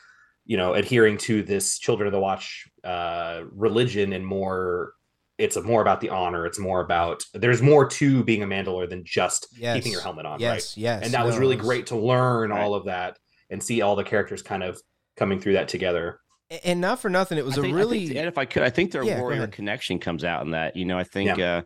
you 0.47 0.57
know, 0.57 0.75
adhering 0.75 1.19
to 1.19 1.43
this 1.43 1.79
Children 1.79 2.07
of 2.07 2.13
the 2.13 2.21
Watch 2.21 2.65
uh, 2.83 3.43
religion 3.51 4.13
and 4.13 4.27
more. 4.27 4.93
It's 5.37 5.57
more 5.61 5.83
about 5.83 6.01
the 6.01 6.11
honor. 6.11 6.47
It's 6.47 6.61
more 6.61 6.81
about 6.81 7.25
there's 7.35 7.61
more 7.61 7.89
to 7.89 8.23
being 8.23 8.43
a 8.43 8.47
Mandalorian 8.47 8.91
than 8.91 9.03
just 9.05 9.49
Yes. 9.59 9.77
keeping 9.77 9.91
your 9.91 10.01
helmet 10.01 10.27
on, 10.27 10.39
Yes, 10.39 10.77
right? 10.77 10.83
yes. 10.83 11.03
And 11.05 11.13
that 11.15 11.27
was 11.27 11.37
really 11.39 11.57
was- 11.57 11.67
great 11.67 11.87
to 11.89 11.97
learn 11.97 12.51
Right. 12.51 12.63
all 12.63 12.75
of 12.75 12.85
that 12.85 13.19
and 13.51 13.61
see 13.63 13.83
all 13.83 13.97
the 13.97 14.05
characters 14.05 14.43
kind 14.43 14.63
of 14.63 14.81
coming 15.17 15.41
through 15.41 15.55
that 15.55 15.69
together. 15.69 16.21
And 16.65 16.81
not 16.81 17.01
for 17.01 17.09
nothing, 17.09 17.39
it 17.39 17.45
was 17.45 17.57
I 17.57 17.63
a 17.63 17.63
think, 17.63 17.75
I 17.75 17.79
really 17.79 18.07
think, 18.07 18.19
and 18.19 18.29
if 18.29 18.39
I 18.39 18.45
could, 18.45 18.63
I 18.63 18.71
think 18.71 18.93
their 18.93 19.03
Yeah, 19.03 19.17
go 19.17 19.23
warrior 19.23 19.47
connection 19.47 19.99
comes 19.99 20.25
out 20.25 20.45
in 20.45 20.51
that. 20.53 20.77
You 20.77 20.85
know, 20.85 20.99
I 20.99 21.05
think, 21.05 21.39
uh, 21.39 21.63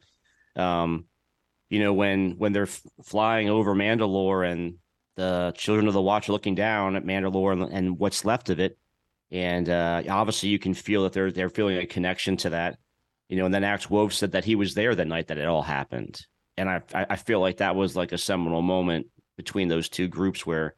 um, 0.56 1.06
you 1.68 1.80
know, 1.80 1.92
when 1.92 2.32
when 2.38 2.52
they're 2.52 2.62
f- 2.62 2.82
flying 3.04 3.48
over 3.48 3.74
Mandalore 3.74 4.50
and 4.50 4.76
the 5.16 5.52
children 5.56 5.88
of 5.88 5.94
the 5.94 6.00
Watch 6.00 6.28
are 6.28 6.32
looking 6.32 6.54
down 6.54 6.94
at 6.96 7.04
Mandalore 7.04 7.52
and, 7.52 7.72
and 7.72 7.98
what's 7.98 8.24
left 8.24 8.50
of 8.50 8.60
it, 8.60 8.78
and 9.30 9.68
uh, 9.68 10.02
obviously 10.08 10.48
you 10.48 10.58
can 10.58 10.74
feel 10.74 11.02
that 11.02 11.12
they're 11.12 11.32
they're 11.32 11.50
feeling 11.50 11.78
a 11.78 11.86
connection 11.86 12.36
to 12.38 12.50
that. 12.50 12.78
You 13.28 13.36
know, 13.36 13.44
and 13.44 13.52
then 13.52 13.64
Axe 13.64 13.90
Woves 13.90 14.16
said 14.16 14.32
that 14.32 14.44
he 14.44 14.54
was 14.54 14.74
there 14.74 14.94
that 14.94 15.06
night 15.06 15.26
that 15.26 15.38
it 15.38 15.46
all 15.46 15.62
happened, 15.62 16.24
and 16.56 16.70
I 16.70 16.82
I 16.94 17.06
I 17.10 17.16
feel 17.16 17.40
like 17.40 17.58
that 17.58 17.76
was 17.76 17.96
like 17.96 18.12
a 18.12 18.18
seminal 18.18 18.62
moment 18.62 19.08
between 19.36 19.68
those 19.68 19.88
two 19.88 20.08
groups 20.08 20.46
where 20.46 20.76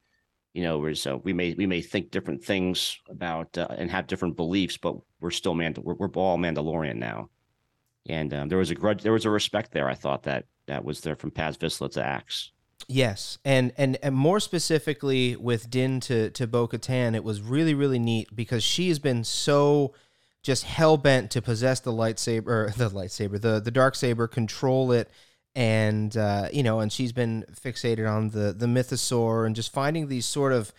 you 0.55 0.63
know, 0.63 0.79
where 0.79 0.95
so 0.95 1.17
we 1.25 1.33
may 1.33 1.55
we 1.55 1.67
may 1.67 1.81
think 1.81 2.11
different 2.11 2.43
things 2.43 2.99
about 3.09 3.57
uh, 3.57 3.69
and 3.71 3.91
have 3.91 4.07
different 4.07 4.37
beliefs, 4.37 4.77
but 4.77 4.97
we're 5.21 5.31
still 5.31 5.55
Mandal 5.55 5.85
we're, 5.85 5.95
we're 5.95 6.11
all 6.15 6.39
Mandalorian 6.39 6.97
now. 6.97 7.29
And 8.09 8.33
um, 8.35 8.49
there 8.49 8.59
was 8.59 8.71
a 8.71 8.75
grudge, 8.75 9.03
there 9.03 9.13
was 9.13 9.27
a 9.27 9.31
respect 9.31 9.73
there. 9.73 9.89
I 9.89 9.95
thought 9.95 10.25
that 10.25 10.47
that 10.67 10.85
was 10.85 11.03
there 11.03 11.17
from 11.17 11.31
Paz 11.31 11.57
Vizsla 11.57 11.93
to 11.93 12.05
Axe. 12.05 12.51
Yes, 12.89 13.39
and 13.45 13.73
and 13.77 13.99
and 14.03 14.15
more 14.15 14.41
specifically 14.41 15.37
with 15.37 15.71
Din 15.71 16.01
to 16.01 16.31
to 16.31 16.47
Bo 16.47 16.67
Katan, 16.67 17.15
it 17.15 17.23
was 17.23 17.41
really 17.41 17.75
really 17.75 17.99
neat 17.99 18.35
because 18.35 18.65
she 18.65 18.89
has 18.89 18.99
been 18.99 19.23
so 19.23 19.95
just 20.43 20.65
hell 20.65 20.97
bent 20.97 21.31
to 21.33 21.43
possess 21.43 21.81
the 21.81 21.93
lightsaber, 21.93 22.75
the 22.75 22.91
lightsaber, 22.91 23.41
the 23.41 23.61
the 23.61 23.71
dark 23.71 23.95
saber, 23.95 24.27
control 24.27 24.91
it, 24.91 25.11
and 25.55 26.17
uh, 26.17 26.49
you 26.53 26.63
know, 26.63 26.81
and 26.81 26.93
she's 26.93 27.13
been 27.13 27.45
fixated 27.53 28.11
on 28.11 28.31
the 28.31 28.53
the 28.53 28.67
mythosaur 28.67 29.47
and 29.47 29.57
just 29.57 29.73
finding 29.73 30.09
these 30.09 30.27
sort 30.27 30.53
of 30.53 30.73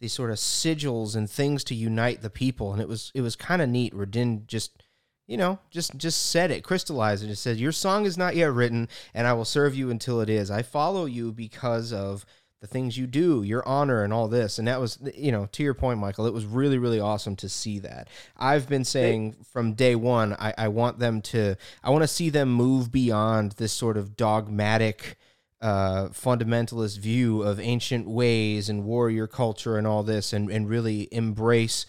these 0.00 0.12
sort 0.12 0.30
of 0.30 0.36
sigils 0.36 1.14
and 1.14 1.30
things 1.30 1.64
to 1.64 1.74
unite 1.74 2.22
the 2.22 2.30
people, 2.30 2.72
and 2.72 2.80
it 2.80 2.88
was 2.88 3.10
it 3.14 3.20
was 3.20 3.36
kind 3.36 3.62
of 3.62 3.68
neat 3.68 3.94
where 3.94 4.06
Din 4.06 4.44
just 4.46 4.82
you 5.26 5.36
know, 5.36 5.58
just 5.70 5.96
just 5.96 6.30
said 6.30 6.50
it, 6.50 6.64
crystallized 6.64 7.24
it. 7.24 7.30
It 7.30 7.36
said, 7.36 7.56
"Your 7.56 7.72
song 7.72 8.04
is 8.04 8.18
not 8.18 8.36
yet 8.36 8.52
written, 8.52 8.88
and 9.14 9.26
I 9.26 9.32
will 9.32 9.44
serve 9.44 9.74
you 9.74 9.90
until 9.90 10.20
it 10.20 10.28
is. 10.28 10.50
I 10.50 10.62
follow 10.62 11.04
you 11.04 11.32
because 11.32 11.92
of 11.92 12.26
the 12.62 12.66
things 12.66 12.96
you 12.96 13.06
do, 13.06 13.42
your 13.42 13.62
honor, 13.68 14.02
and 14.02 14.12
all 14.14 14.28
this." 14.28 14.58
And 14.58 14.66
that 14.66 14.80
was, 14.80 14.98
you 15.14 15.30
know, 15.30 15.46
to 15.52 15.62
your 15.62 15.74
point, 15.74 16.00
Michael. 16.00 16.26
It 16.26 16.32
was 16.32 16.46
really, 16.46 16.78
really 16.78 17.00
awesome 17.00 17.36
to 17.36 17.48
see 17.50 17.78
that. 17.80 18.08
I've 18.38 18.66
been 18.70 18.84
saying 18.84 19.36
from 19.52 19.74
day 19.74 19.94
one, 19.94 20.32
I, 20.38 20.54
I 20.56 20.68
want 20.68 20.98
them 20.98 21.20
to, 21.22 21.56
I 21.84 21.90
want 21.90 22.04
to 22.04 22.08
see 22.08 22.30
them 22.30 22.50
move 22.50 22.90
beyond 22.90 23.52
this 23.52 23.74
sort 23.74 23.98
of 23.98 24.16
dogmatic. 24.16 25.18
Uh, 25.60 26.08
fundamentalist 26.08 26.98
view 26.98 27.42
of 27.42 27.60
ancient 27.60 28.08
ways 28.08 28.68
and 28.68 28.82
warrior 28.84 29.28
culture 29.28 29.76
and 29.76 29.86
all 29.86 30.02
this, 30.02 30.32
and, 30.32 30.50
and 30.50 30.68
really 30.68 31.06
embrace 31.12 31.86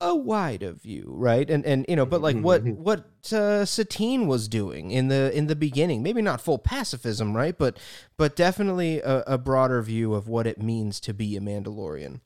a 0.00 0.14
wider 0.14 0.72
view, 0.72 1.04
right? 1.08 1.48
And 1.48 1.64
and 1.66 1.84
you 1.88 1.96
know, 1.96 2.06
but 2.06 2.20
like 2.20 2.38
what 2.40 2.64
what 2.64 3.04
uh, 3.32 3.64
Satine 3.64 4.26
was 4.26 4.48
doing 4.48 4.90
in 4.90 5.08
the 5.08 5.36
in 5.36 5.46
the 5.46 5.56
beginning, 5.56 6.02
maybe 6.02 6.22
not 6.22 6.40
full 6.40 6.58
pacifism, 6.58 7.36
right? 7.36 7.56
But 7.56 7.78
but 8.16 8.36
definitely 8.36 9.00
a, 9.00 9.22
a 9.26 9.38
broader 9.38 9.82
view 9.82 10.14
of 10.14 10.28
what 10.28 10.46
it 10.46 10.60
means 10.60 11.00
to 11.00 11.14
be 11.14 11.36
a 11.36 11.40
Mandalorian. 11.40 12.20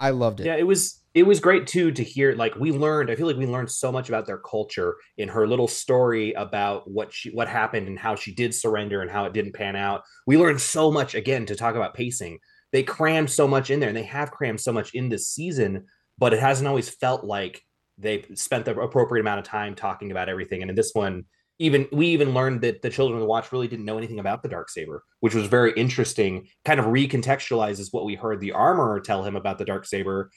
I 0.00 0.10
loved 0.10 0.40
it. 0.40 0.46
Yeah, 0.46 0.56
it 0.56 0.66
was 0.66 1.00
it 1.14 1.22
was 1.24 1.38
great 1.38 1.68
too 1.68 1.92
to 1.92 2.02
hear 2.02 2.34
like 2.34 2.56
we 2.56 2.72
learned 2.72 3.10
I 3.10 3.14
feel 3.14 3.28
like 3.28 3.36
we 3.36 3.46
learned 3.46 3.70
so 3.70 3.92
much 3.92 4.08
about 4.08 4.26
their 4.26 4.38
culture 4.38 4.96
in 5.16 5.28
her 5.28 5.46
little 5.46 5.68
story 5.68 6.32
about 6.32 6.90
what 6.90 7.12
she 7.12 7.30
what 7.30 7.48
happened 7.48 7.86
and 7.86 7.98
how 7.98 8.16
she 8.16 8.34
did 8.34 8.52
surrender 8.52 9.00
and 9.00 9.10
how 9.10 9.26
it 9.26 9.32
didn't 9.32 9.54
pan 9.54 9.76
out. 9.76 10.02
We 10.26 10.36
learned 10.36 10.60
so 10.60 10.90
much 10.90 11.14
again 11.14 11.46
to 11.46 11.54
talk 11.54 11.76
about 11.76 11.94
pacing. 11.94 12.40
They 12.72 12.82
crammed 12.82 13.30
so 13.30 13.46
much 13.46 13.70
in 13.70 13.78
there 13.78 13.90
and 13.90 13.96
they 13.96 14.02
have 14.04 14.30
crammed 14.30 14.60
so 14.60 14.72
much 14.72 14.94
in 14.94 15.08
this 15.08 15.28
season, 15.28 15.84
but 16.18 16.34
it 16.34 16.40
hasn't 16.40 16.68
always 16.68 16.88
felt 16.88 17.24
like 17.24 17.62
they 17.98 18.24
spent 18.34 18.64
the 18.64 18.78
appropriate 18.78 19.22
amount 19.22 19.40
of 19.40 19.44
time 19.44 19.74
talking 19.74 20.10
about 20.10 20.28
everything. 20.28 20.62
And 20.62 20.70
in 20.70 20.76
this 20.76 20.92
one, 20.92 21.24
even 21.58 21.86
we 21.92 22.08
even 22.08 22.34
learned 22.34 22.62
that 22.62 22.82
the 22.82 22.90
children 22.90 23.16
of 23.16 23.20
the 23.20 23.28
watch 23.28 23.52
really 23.52 23.68
didn't 23.68 23.84
know 23.84 23.98
anything 23.98 24.18
about 24.18 24.42
the 24.42 24.48
dark 24.48 24.70
saber 24.70 25.04
which 25.20 25.34
was 25.34 25.46
very 25.46 25.72
interesting 25.74 26.48
kind 26.64 26.80
of 26.80 26.86
recontextualizes 26.86 27.92
what 27.92 28.06
we 28.06 28.14
heard 28.14 28.40
the 28.40 28.52
armorer 28.52 28.98
tell 28.98 29.22
him 29.22 29.36
about 29.36 29.58
the 29.58 29.64
dark 29.64 29.84
saber 29.84 30.30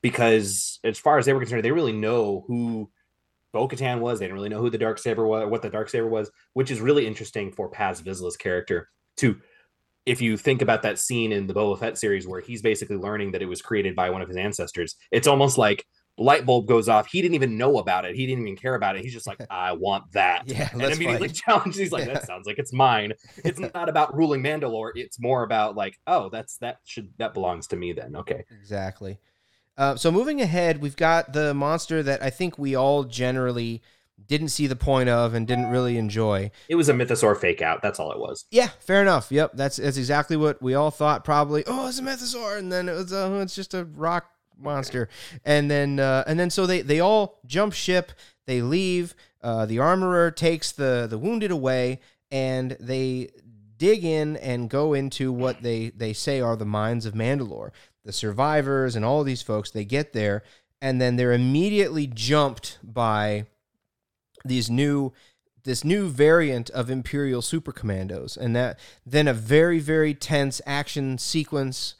because 0.00 0.80
as 0.82 0.98
far 0.98 1.18
as 1.18 1.26
they 1.26 1.34
were 1.34 1.40
concerned 1.40 1.62
they 1.62 1.70
really 1.70 1.92
know 1.92 2.42
who 2.48 2.90
Bo-Katan 3.52 4.00
was. 4.00 4.18
They 4.18 4.24
didn't 4.24 4.36
really 4.36 4.48
know 4.48 4.60
who 4.60 4.70
the 4.70 4.78
dark 4.78 4.98
saber 4.98 5.26
was, 5.26 5.48
what 5.48 5.62
the 5.62 5.70
dark 5.70 5.88
saber 5.88 6.08
was, 6.08 6.30
which 6.54 6.70
is 6.70 6.80
really 6.80 7.06
interesting 7.06 7.52
for 7.52 7.68
Paz 7.68 8.00
Vizsla's 8.00 8.36
character 8.36 8.88
to 9.18 9.38
if 10.06 10.20
you 10.20 10.36
think 10.36 10.62
about 10.62 10.82
that 10.82 10.98
scene 10.98 11.32
in 11.32 11.46
the 11.46 11.54
Boba 11.54 11.78
Fett 11.78 11.98
series 11.98 12.26
where 12.26 12.40
he's 12.40 12.62
basically 12.62 12.96
learning 12.96 13.32
that 13.32 13.42
it 13.42 13.46
was 13.46 13.62
created 13.62 13.94
by 13.94 14.10
one 14.10 14.22
of 14.22 14.28
his 14.28 14.36
ancestors, 14.36 14.96
it's 15.10 15.26
almost 15.28 15.58
like 15.58 15.86
light 16.18 16.44
bulb 16.44 16.66
goes 16.66 16.88
off. 16.88 17.06
He 17.06 17.22
didn't 17.22 17.36
even 17.36 17.56
know 17.56 17.78
about 17.78 18.04
it. 18.04 18.14
He 18.16 18.26
didn't 18.26 18.42
even 18.42 18.56
care 18.56 18.74
about 18.74 18.96
it. 18.96 19.02
He's 19.04 19.12
just 19.12 19.26
like, 19.26 19.40
I 19.48 19.72
want 19.72 20.04
that. 20.12 20.42
Yeah, 20.46 20.68
and 20.72 20.82
immediately 20.82 21.28
fight. 21.28 21.36
challenges. 21.36 21.78
He's 21.80 21.92
like, 21.92 22.06
Yeah. 22.06 22.14
that 22.14 22.26
sounds 22.26 22.46
like 22.46 22.58
it's 22.58 22.72
mine. 22.72 23.12
It's 23.44 23.60
not 23.74 23.88
about 23.88 24.14
ruling 24.16 24.42
Mandalore. 24.42 24.90
It's 24.94 25.20
more 25.20 25.44
about 25.44 25.76
like, 25.76 25.96
oh, 26.06 26.28
that's 26.30 26.58
that 26.58 26.78
should 26.84 27.10
that 27.18 27.32
belongs 27.32 27.66
to 27.68 27.76
me 27.76 27.92
then. 27.92 28.16
Okay. 28.16 28.44
Exactly. 28.50 29.18
Uh, 29.78 29.96
so 29.96 30.10
moving 30.10 30.40
ahead, 30.40 30.82
we've 30.82 30.96
got 30.96 31.32
the 31.32 31.54
monster 31.54 32.02
that 32.02 32.22
I 32.22 32.28
think 32.28 32.58
we 32.58 32.74
all 32.74 33.04
generally 33.04 33.82
didn't 34.26 34.48
see 34.48 34.66
the 34.66 34.76
point 34.76 35.08
of 35.08 35.34
and 35.34 35.46
didn't 35.46 35.66
really 35.66 35.98
enjoy. 35.98 36.50
It 36.68 36.74
was 36.74 36.88
a 36.88 36.92
mythosaur 36.92 37.36
fake 37.36 37.62
out. 37.62 37.82
That's 37.82 37.98
all 37.98 38.12
it 38.12 38.18
was. 38.18 38.44
Yeah, 38.50 38.68
fair 38.80 39.02
enough. 39.02 39.30
Yep, 39.30 39.52
that's 39.54 39.76
that's 39.76 39.96
exactly 39.96 40.36
what 40.36 40.62
we 40.62 40.74
all 40.74 40.90
thought. 40.90 41.24
Probably, 41.24 41.64
oh, 41.66 41.88
it's 41.88 41.98
a 41.98 42.02
mythosaur, 42.02 42.58
and 42.58 42.72
then 42.72 42.88
it 42.88 42.92
was, 42.92 43.12
oh, 43.12 43.40
it's 43.40 43.54
just 43.54 43.74
a 43.74 43.84
rock 43.84 44.30
monster, 44.58 45.08
and 45.44 45.70
then 45.70 45.98
uh, 45.98 46.24
and 46.26 46.38
then 46.38 46.50
so 46.50 46.66
they 46.66 46.82
they 46.82 47.00
all 47.00 47.40
jump 47.46 47.72
ship, 47.72 48.12
they 48.46 48.62
leave. 48.62 49.14
Uh, 49.42 49.66
the 49.66 49.78
armorer 49.78 50.30
takes 50.30 50.72
the 50.72 51.06
the 51.08 51.18
wounded 51.18 51.50
away, 51.50 52.00
and 52.30 52.76
they 52.78 53.28
dig 53.76 54.04
in 54.04 54.36
and 54.36 54.70
go 54.70 54.94
into 54.94 55.32
what 55.32 55.62
they 55.62 55.90
they 55.90 56.12
say 56.12 56.40
are 56.40 56.56
the 56.56 56.64
mines 56.64 57.06
of 57.06 57.14
Mandalore. 57.14 57.70
The 58.04 58.12
survivors 58.12 58.96
and 58.96 59.04
all 59.04 59.24
these 59.24 59.42
folks 59.42 59.70
they 59.70 59.84
get 59.84 60.12
there, 60.12 60.42
and 60.80 61.00
then 61.00 61.16
they're 61.16 61.32
immediately 61.32 62.06
jumped 62.06 62.78
by 62.82 63.46
these 64.44 64.70
new 64.70 65.12
this 65.64 65.84
new 65.84 66.08
variant 66.08 66.70
of 66.70 66.90
imperial 66.90 67.40
super 67.40 67.72
commandos 67.72 68.36
and 68.36 68.54
that 68.56 68.78
then 69.06 69.28
a 69.28 69.34
very 69.34 69.78
very 69.78 70.12
tense 70.14 70.60
action 70.66 71.18
sequence 71.18 71.94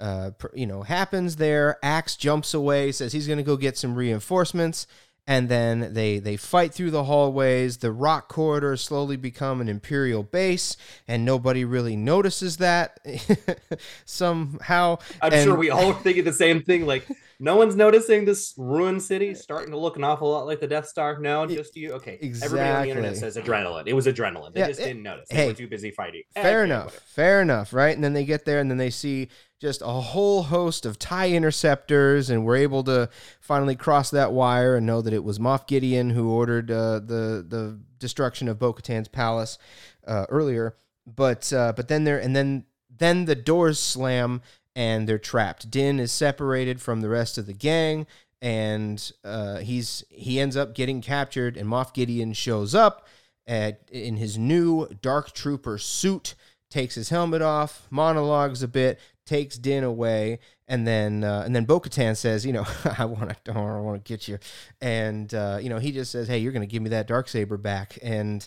uh, 0.00 0.30
you 0.54 0.66
know 0.66 0.82
happens 0.82 1.36
there. 1.36 1.78
Axe 1.82 2.16
jumps 2.16 2.54
away 2.54 2.92
says 2.92 3.12
he's 3.12 3.26
going 3.26 3.38
to 3.38 3.42
go 3.42 3.56
get 3.56 3.76
some 3.76 3.94
reinforcements 3.94 4.86
and 5.28 5.48
then 5.48 5.92
they 5.94 6.18
they 6.18 6.36
fight 6.36 6.74
through 6.74 6.90
the 6.90 7.04
hallways 7.04 7.76
the 7.76 7.92
rock 7.92 8.28
corridors 8.28 8.80
slowly 8.80 9.16
become 9.16 9.60
an 9.60 9.68
imperial 9.68 10.24
base 10.24 10.76
and 11.06 11.24
nobody 11.24 11.64
really 11.64 11.94
notices 11.94 12.56
that 12.56 12.98
somehow 14.04 14.98
I'm 15.22 15.32
And- 15.32 15.44
sure 15.44 15.56
we 15.56 15.70
all 15.70 15.92
are 15.92 16.00
thinking 16.02 16.24
the 16.24 16.32
same 16.32 16.62
thing. 16.62 16.86
Like, 16.86 17.06
no 17.40 17.56
one's 17.56 17.76
noticing 17.76 18.24
this 18.24 18.52
ruined 18.56 19.02
city 19.02 19.34
starting 19.34 19.70
to 19.70 19.78
look 19.78 19.96
an 19.96 20.02
awful 20.04 20.30
lot 20.30 20.46
like 20.46 20.60
the 20.60 20.66
Death 20.66 20.88
Star. 20.88 21.18
No, 21.20 21.46
just 21.46 21.76
you. 21.76 21.92
Okay. 21.92 22.18
exactly. 22.20 22.58
Everybody 22.58 22.70
on 22.78 22.82
the 22.82 22.90
internet 22.90 23.16
says 23.16 23.36
adrenaline. 23.36 23.84
It 23.86 23.92
was 23.92 24.06
adrenaline. 24.06 24.54
They 24.54 24.60
Yeah, 24.60 24.68
just 24.68 24.80
it- 24.80 24.84
didn't 24.86 25.02
notice. 25.02 25.28
They 25.28 25.36
hey, 25.36 25.46
were 25.48 25.54
too 25.54 25.68
busy 25.68 25.90
fighting. 25.90 26.22
Fair 26.34 26.62
Okay, 26.62 26.64
enough. 26.70 26.84
whatever. 26.86 27.02
Fair 27.06 27.42
enough, 27.42 27.72
right? 27.72 27.94
And 27.94 28.02
then 28.02 28.12
they 28.14 28.24
get 28.24 28.44
there 28.44 28.58
and 28.60 28.70
then 28.70 28.78
they 28.78 28.90
see 28.90 29.28
just 29.60 29.82
a 29.82 29.86
whole 29.86 30.44
host 30.44 30.86
of 30.86 30.98
TIE 30.98 31.30
interceptors, 31.30 32.30
and 32.30 32.44
we're 32.44 32.56
able 32.56 32.84
to 32.84 33.08
finally 33.40 33.76
cross 33.76 34.10
that 34.10 34.32
wire 34.32 34.76
and 34.76 34.86
know 34.86 35.02
that 35.02 35.12
it 35.12 35.24
was 35.24 35.38
Moff 35.38 35.66
Gideon 35.66 36.10
who 36.10 36.30
ordered 36.30 36.70
uh, 36.70 37.00
the 37.00 37.44
the 37.46 37.78
destruction 37.98 38.48
of 38.48 38.58
Bo 38.58 38.72
Katan's 38.72 39.08
palace 39.08 39.58
uh, 40.06 40.26
earlier. 40.28 40.76
But 41.06 41.52
uh, 41.52 41.72
but 41.74 41.88
then 41.88 42.04
there 42.04 42.18
and 42.18 42.36
then 42.36 42.64
then 42.96 43.24
the 43.24 43.34
doors 43.34 43.78
slam 43.78 44.42
and 44.76 45.08
they're 45.08 45.18
trapped. 45.18 45.70
Din 45.70 45.98
is 45.98 46.12
separated 46.12 46.80
from 46.80 47.00
the 47.00 47.08
rest 47.08 47.36
of 47.36 47.46
the 47.46 47.52
gang, 47.52 48.06
and 48.40 49.10
uh, 49.24 49.56
he's 49.56 50.04
he 50.08 50.38
ends 50.38 50.56
up 50.56 50.74
getting 50.74 51.00
captured. 51.00 51.56
And 51.56 51.68
Moff 51.68 51.92
Gideon 51.92 52.32
shows 52.32 52.74
up 52.74 53.08
at, 53.48 53.80
in 53.90 54.18
his 54.18 54.38
new 54.38 54.86
Dark 55.02 55.32
Trooper 55.32 55.78
suit, 55.78 56.34
takes 56.70 56.94
his 56.94 57.08
helmet 57.08 57.42
off, 57.42 57.88
monologues 57.90 58.62
a 58.62 58.68
bit, 58.68 59.00
takes 59.28 59.58
Din 59.58 59.84
away, 59.84 60.40
and 60.66 60.86
then 60.86 61.22
uh, 61.22 61.42
and 61.44 61.54
then 61.54 61.64
Bo-Katan 61.64 62.16
says, 62.16 62.44
you 62.46 62.52
know, 62.52 62.66
I 62.98 63.04
want 63.04 63.44
to, 63.44 63.52
I 63.52 63.80
want 63.80 64.04
to 64.04 64.08
get 64.08 64.26
you, 64.26 64.38
and 64.80 65.32
uh, 65.34 65.58
you 65.60 65.68
know, 65.68 65.78
he 65.78 65.92
just 65.92 66.10
says, 66.10 66.26
hey, 66.26 66.38
you're 66.38 66.52
going 66.52 66.66
to 66.66 66.72
give 66.72 66.82
me 66.82 66.90
that 66.90 67.06
dark 67.06 67.28
saber 67.28 67.56
back, 67.56 67.98
and 68.02 68.46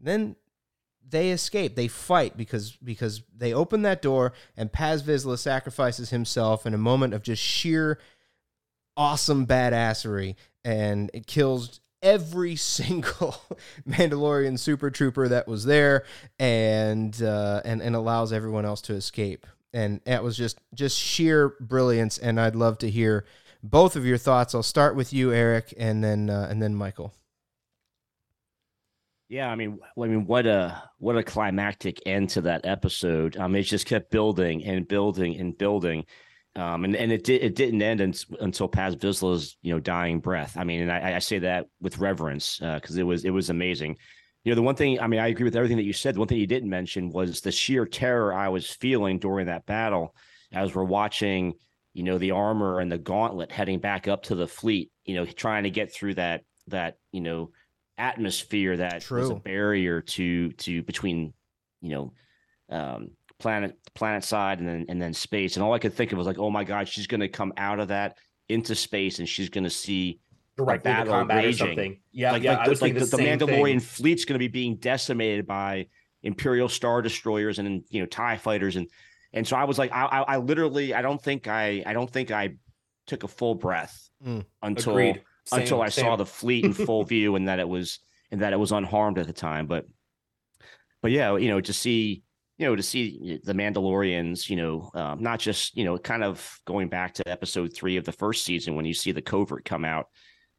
then 0.00 0.36
they 1.08 1.30
escape. 1.30 1.76
They 1.76 1.88
fight 1.88 2.36
because 2.36 2.72
because 2.76 3.22
they 3.36 3.52
open 3.52 3.82
that 3.82 4.02
door, 4.02 4.32
and 4.56 4.72
Paz 4.72 5.02
Vizsla 5.02 5.38
sacrifices 5.38 6.10
himself 6.10 6.66
in 6.66 6.74
a 6.74 6.78
moment 6.78 7.14
of 7.14 7.22
just 7.22 7.42
sheer 7.42 7.98
awesome 8.96 9.46
badassery, 9.46 10.36
and 10.64 11.10
it 11.12 11.26
kills 11.26 11.80
every 12.02 12.56
single 12.76 13.36
Mandalorian 13.88 14.58
super 14.58 14.90
trooper 14.90 15.28
that 15.28 15.46
was 15.46 15.64
there, 15.66 16.04
and 16.38 17.22
uh, 17.22 17.60
and 17.64 17.82
and 17.82 17.94
allows 17.94 18.32
everyone 18.32 18.64
else 18.64 18.80
to 18.82 18.94
escape. 18.94 19.46
And 19.72 20.00
that 20.04 20.22
was 20.22 20.36
just 20.36 20.58
just 20.74 20.98
sheer 20.98 21.54
brilliance. 21.60 22.18
And 22.18 22.40
I'd 22.40 22.56
love 22.56 22.78
to 22.78 22.90
hear 22.90 23.24
both 23.62 23.96
of 23.96 24.04
your 24.04 24.18
thoughts. 24.18 24.54
I'll 24.54 24.62
start 24.62 24.96
with 24.96 25.12
you, 25.12 25.32
Eric, 25.32 25.72
and 25.76 26.02
then 26.02 26.30
uh, 26.30 26.48
and 26.50 26.62
then 26.62 26.74
Michael. 26.74 27.14
Yeah, 29.28 29.50
I 29.50 29.54
mean, 29.54 29.78
I 29.96 30.06
mean, 30.06 30.26
what 30.26 30.46
a 30.46 30.82
what 30.98 31.16
a 31.16 31.22
climactic 31.22 32.00
end 32.04 32.28
to 32.30 32.42
that 32.42 32.66
episode. 32.66 33.36
Um, 33.38 33.54
it 33.56 33.62
just 33.62 33.86
kept 33.86 34.10
building 34.10 34.62
and 34.64 34.86
building 34.86 35.40
and 35.40 35.56
building, 35.56 36.04
um, 36.54 36.84
and 36.84 36.94
and 36.94 37.10
it 37.10 37.24
did 37.24 37.42
it 37.42 37.54
didn't 37.54 37.80
end 37.80 38.02
un- 38.02 38.14
until 38.40 38.68
Paz 38.68 38.94
Vizsla's 38.94 39.56
you 39.62 39.72
know 39.72 39.80
dying 39.80 40.20
breath. 40.20 40.54
I 40.58 40.64
mean, 40.64 40.82
and 40.82 40.92
I, 40.92 41.16
I 41.16 41.18
say 41.20 41.38
that 41.38 41.68
with 41.80 41.96
reverence 41.96 42.58
because 42.58 42.98
it 42.98 43.04
was 43.04 43.24
it 43.24 43.30
was 43.30 43.48
amazing. 43.48 43.96
You 44.44 44.50
know, 44.50 44.56
the 44.56 44.62
one 44.62 44.74
thing 44.74 45.00
I 45.00 45.06
mean, 45.06 45.20
I 45.20 45.28
agree 45.28 45.44
with 45.44 45.56
everything 45.56 45.76
that 45.76 45.84
you 45.84 45.92
said. 45.92 46.14
The 46.14 46.18
one 46.18 46.28
thing 46.28 46.38
you 46.38 46.46
didn't 46.46 46.70
mention 46.70 47.10
was 47.10 47.40
the 47.40 47.52
sheer 47.52 47.86
terror 47.86 48.34
I 48.34 48.48
was 48.48 48.68
feeling 48.68 49.18
during 49.18 49.46
that 49.46 49.66
battle 49.66 50.14
as 50.52 50.74
we're 50.74 50.84
watching. 50.84 51.54
You 51.94 52.04
know, 52.04 52.18
the 52.18 52.30
armor 52.30 52.80
and 52.80 52.90
the 52.90 52.98
gauntlet 52.98 53.52
heading 53.52 53.78
back 53.78 54.08
up 54.08 54.24
to 54.24 54.34
the 54.34 54.48
fleet. 54.48 54.90
You 55.04 55.14
know, 55.16 55.26
trying 55.26 55.64
to 55.64 55.70
get 55.70 55.92
through 55.92 56.14
that 56.14 56.42
that 56.68 56.96
you 57.12 57.20
know 57.20 57.50
atmosphere 57.98 58.76
that 58.76 59.08
was 59.10 59.30
a 59.30 59.34
barrier 59.34 60.00
to 60.00 60.50
to 60.52 60.82
between 60.82 61.32
you 61.80 61.90
know 61.90 62.12
um 62.70 63.10
planet 63.38 63.76
planet 63.94 64.24
side 64.24 64.60
and 64.60 64.68
then 64.68 64.86
and 64.88 65.00
then 65.00 65.12
space 65.12 65.56
and 65.56 65.62
all 65.62 65.74
i 65.74 65.78
could 65.78 65.92
think 65.92 66.10
of 66.10 66.18
was 66.18 66.26
like 66.26 66.38
oh 66.38 66.50
my 66.50 66.64
god 66.64 66.88
she's 66.88 67.06
going 67.06 67.20
to 67.20 67.28
come 67.28 67.52
out 67.56 67.78
of 67.78 67.88
that 67.88 68.16
into 68.48 68.74
space 68.74 69.18
and 69.18 69.28
she's 69.28 69.50
going 69.50 69.64
to 69.64 69.70
see 69.70 70.20
Directly 70.56 70.90
battle 70.90 71.14
combat 71.14 71.38
or 71.38 71.46
raging. 71.46 71.66
something. 71.66 72.00
Yeah, 72.12 72.32
like, 72.32 72.42
yeah. 72.42 72.58
like, 72.58 72.66
I 72.66 72.68
was 72.70 72.82
like 72.82 72.94
thinking 72.94 73.08
the, 73.10 73.16
the 73.16 73.22
mandalorian 73.46 73.64
thing. 73.64 73.80
fleet's 73.80 74.24
going 74.24 74.34
to 74.34 74.38
be 74.38 74.48
being 74.48 74.76
decimated 74.76 75.46
by 75.46 75.86
imperial 76.22 76.68
star 76.68 77.02
destroyers 77.02 77.58
and 77.58 77.82
you 77.90 78.00
know 78.00 78.06
tie 78.06 78.36
fighters 78.36 78.76
and 78.76 78.86
and 79.32 79.44
so 79.44 79.56
i 79.56 79.64
was 79.64 79.76
like 79.76 79.90
i 79.90 80.04
i, 80.04 80.20
I 80.20 80.36
literally 80.36 80.94
i 80.94 81.02
don't 81.02 81.20
think 81.20 81.48
i 81.48 81.82
i 81.84 81.92
don't 81.92 82.08
think 82.08 82.30
i 82.30 82.50
took 83.08 83.24
a 83.24 83.28
full 83.28 83.56
breath 83.56 84.08
Mm. 84.24 84.44
until 84.62 84.92
Agreed. 84.92 85.22
Same, 85.46 85.60
until 85.62 85.82
I 85.82 85.88
saw 85.88 86.14
the 86.14 86.24
fleet 86.24 86.64
in 86.64 86.72
full 86.86 87.02
view 87.02 87.34
and 87.34 87.48
that 87.48 87.58
it 87.58 87.68
was 87.68 87.98
and 88.30 88.40
that 88.42 88.52
it 88.52 88.56
was 88.56 88.70
unharmed 88.70 89.18
at 89.18 89.26
the 89.26 89.32
time. 89.32 89.66
But 89.66 89.86
but 91.00 91.10
yeah, 91.10 91.36
you 91.36 91.48
know, 91.48 91.60
to 91.60 91.72
see 91.72 92.22
you 92.58 92.66
know 92.66 92.76
to 92.76 92.82
see 92.84 93.40
the 93.42 93.52
Mandalorians, 93.52 94.48
you 94.48 94.54
know, 94.54 94.90
um, 94.94 95.20
not 95.20 95.40
just 95.40 95.76
you 95.76 95.84
know, 95.84 95.98
kind 95.98 96.22
of 96.22 96.60
going 96.64 96.88
back 96.88 97.14
to 97.14 97.28
episode 97.28 97.74
three 97.74 97.96
of 97.96 98.04
the 98.04 98.12
first 98.12 98.44
season 98.44 98.76
when 98.76 98.84
you 98.84 98.94
see 98.94 99.10
the 99.10 99.22
covert 99.22 99.64
come 99.64 99.84
out 99.84 100.06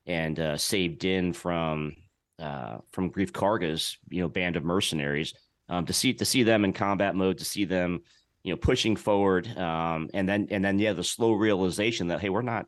and 0.06 0.40
uh, 0.40 0.58
save 0.58 1.00
Din 1.00 1.34
from 1.34 1.96
uh, 2.40 2.78
from 2.92 3.12
Greef 3.12 3.32
Karga's 3.32 3.98
you 4.10 4.22
know 4.22 4.30
band 4.30 4.56
of 4.56 4.64
mercenaries. 4.64 5.34
Um, 5.70 5.86
to 5.86 5.94
see 5.94 6.14
to 6.14 6.26
see 6.26 6.44
them 6.44 6.66
in 6.66 6.74
combat 6.74 7.16
mode, 7.16 7.38
to 7.38 7.46
see 7.46 7.66
them 7.66 8.02
you 8.44 8.54
know 8.54 8.58
pushing 8.58 8.96
forward, 8.96 9.48
um, 9.58 10.10
and 10.14 10.28
then 10.28 10.48
and 10.52 10.64
then 10.64 10.80
yeah, 10.80 10.94
the 10.94 11.04
slow 11.04 11.34
realization 11.34 12.08
that 12.08 12.20
hey, 12.20 12.30
we're 12.30 12.42
not 12.42 12.66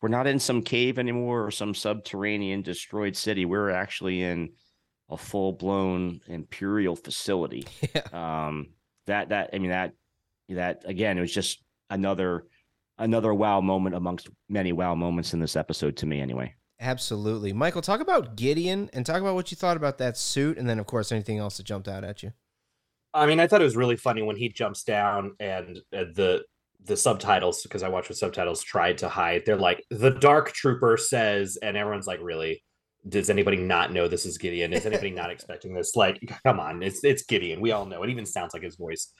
we're 0.00 0.08
not 0.08 0.26
in 0.26 0.38
some 0.38 0.62
cave 0.62 0.98
anymore 0.98 1.46
or 1.46 1.50
some 1.50 1.74
subterranean 1.74 2.62
destroyed 2.62 3.16
city. 3.16 3.44
We're 3.44 3.70
actually 3.70 4.22
in 4.22 4.50
a 5.10 5.16
full 5.16 5.52
blown 5.52 6.20
imperial 6.26 6.96
facility. 6.96 7.66
Yeah. 7.94 8.46
Um, 8.46 8.68
that 9.06 9.30
that 9.30 9.50
I 9.52 9.58
mean 9.58 9.70
that 9.70 9.92
that 10.48 10.82
again, 10.84 11.18
it 11.18 11.20
was 11.20 11.32
just 11.32 11.62
another 11.90 12.44
another 12.98 13.34
wow 13.34 13.60
moment 13.60 13.94
amongst 13.94 14.28
many 14.48 14.72
wow 14.72 14.94
moments 14.94 15.32
in 15.32 15.40
this 15.40 15.56
episode 15.56 15.96
to 15.98 16.06
me 16.06 16.20
anyway. 16.20 16.54
Absolutely. 16.80 17.52
Michael, 17.52 17.82
talk 17.82 18.00
about 18.00 18.36
Gideon 18.36 18.90
and 18.92 19.06
talk 19.06 19.20
about 19.20 19.34
what 19.34 19.50
you 19.50 19.56
thought 19.56 19.76
about 19.76 19.98
that 19.98 20.16
suit 20.16 20.58
and 20.58 20.68
then 20.68 20.78
of 20.78 20.86
course 20.86 21.12
anything 21.12 21.38
else 21.38 21.56
that 21.56 21.64
jumped 21.64 21.88
out 21.88 22.04
at 22.04 22.22
you. 22.22 22.32
I 23.12 23.26
mean, 23.26 23.38
I 23.38 23.46
thought 23.46 23.60
it 23.60 23.64
was 23.64 23.76
really 23.76 23.96
funny 23.96 24.22
when 24.22 24.36
he 24.36 24.48
jumps 24.48 24.82
down 24.82 25.36
and 25.38 25.78
uh, 25.96 26.04
the 26.14 26.44
the 26.84 26.96
subtitles 26.96 27.62
because 27.62 27.82
I 27.82 27.88
watch 27.88 28.08
with 28.08 28.18
subtitles 28.18 28.62
tried 28.62 28.98
to 28.98 29.08
hide. 29.08 29.44
They're 29.46 29.56
like 29.56 29.82
the 29.90 30.10
Dark 30.10 30.52
Trooper 30.52 30.96
says, 30.96 31.56
and 31.62 31.76
everyone's 31.76 32.06
like, 32.06 32.20
really. 32.22 32.62
Does 33.06 33.28
anybody 33.28 33.58
not 33.58 33.92
know 33.92 34.08
this 34.08 34.24
is 34.24 34.38
Gideon? 34.38 34.72
Is 34.72 34.86
anybody 34.86 35.10
not 35.10 35.30
expecting 35.30 35.74
this? 35.74 35.94
Like, 35.94 36.18
come 36.42 36.58
on, 36.58 36.82
it's 36.82 37.04
it's 37.04 37.22
Gideon. 37.22 37.60
We 37.60 37.70
all 37.70 37.84
know. 37.84 38.02
It 38.02 38.08
even 38.08 38.24
sounds 38.24 38.54
like 38.54 38.62
his 38.62 38.76
voice. 38.76 39.12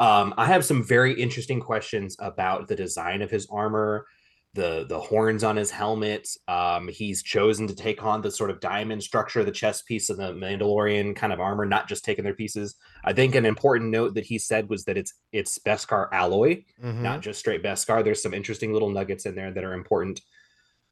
Um, 0.00 0.34
I 0.36 0.46
have 0.46 0.64
some 0.64 0.82
very 0.82 1.12
interesting 1.20 1.60
questions 1.60 2.16
about 2.18 2.66
the 2.66 2.74
design 2.76 3.22
of 3.22 3.30
his 3.30 3.46
armor. 3.50 4.06
the 4.54 4.84
the 4.88 4.98
horns 4.98 5.44
on 5.44 5.54
his 5.56 5.70
helmet. 5.70 6.26
Um, 6.48 6.88
he's 6.88 7.22
chosen 7.22 7.68
to 7.68 7.74
take 7.76 8.02
on 8.02 8.20
the 8.20 8.32
sort 8.32 8.50
of 8.50 8.58
diamond 8.58 9.00
structure, 9.00 9.44
the 9.44 9.52
chest 9.52 9.86
piece 9.86 10.10
of 10.10 10.16
the 10.16 10.32
Mandalorian 10.32 11.14
kind 11.14 11.32
of 11.32 11.38
armor, 11.38 11.64
not 11.66 11.86
just 11.88 12.04
taking 12.04 12.24
their 12.24 12.34
pieces. 12.34 12.74
I 13.04 13.12
think 13.12 13.36
an 13.36 13.46
important 13.46 13.90
note 13.92 14.14
that 14.14 14.24
he 14.26 14.38
said 14.40 14.68
was 14.68 14.82
that 14.86 14.96
it's 14.96 15.14
it's 15.30 15.56
Beskar 15.60 16.08
alloy, 16.10 16.64
Mhm. 16.82 17.00
not 17.02 17.20
just 17.20 17.38
straight 17.38 17.62
Beskar. 17.62 18.02
There's 18.02 18.20
some 18.22 18.34
interesting 18.34 18.72
little 18.72 18.90
nuggets 18.90 19.24
in 19.24 19.36
there 19.36 19.52
that 19.52 19.62
are 19.62 19.74
important. 19.74 20.20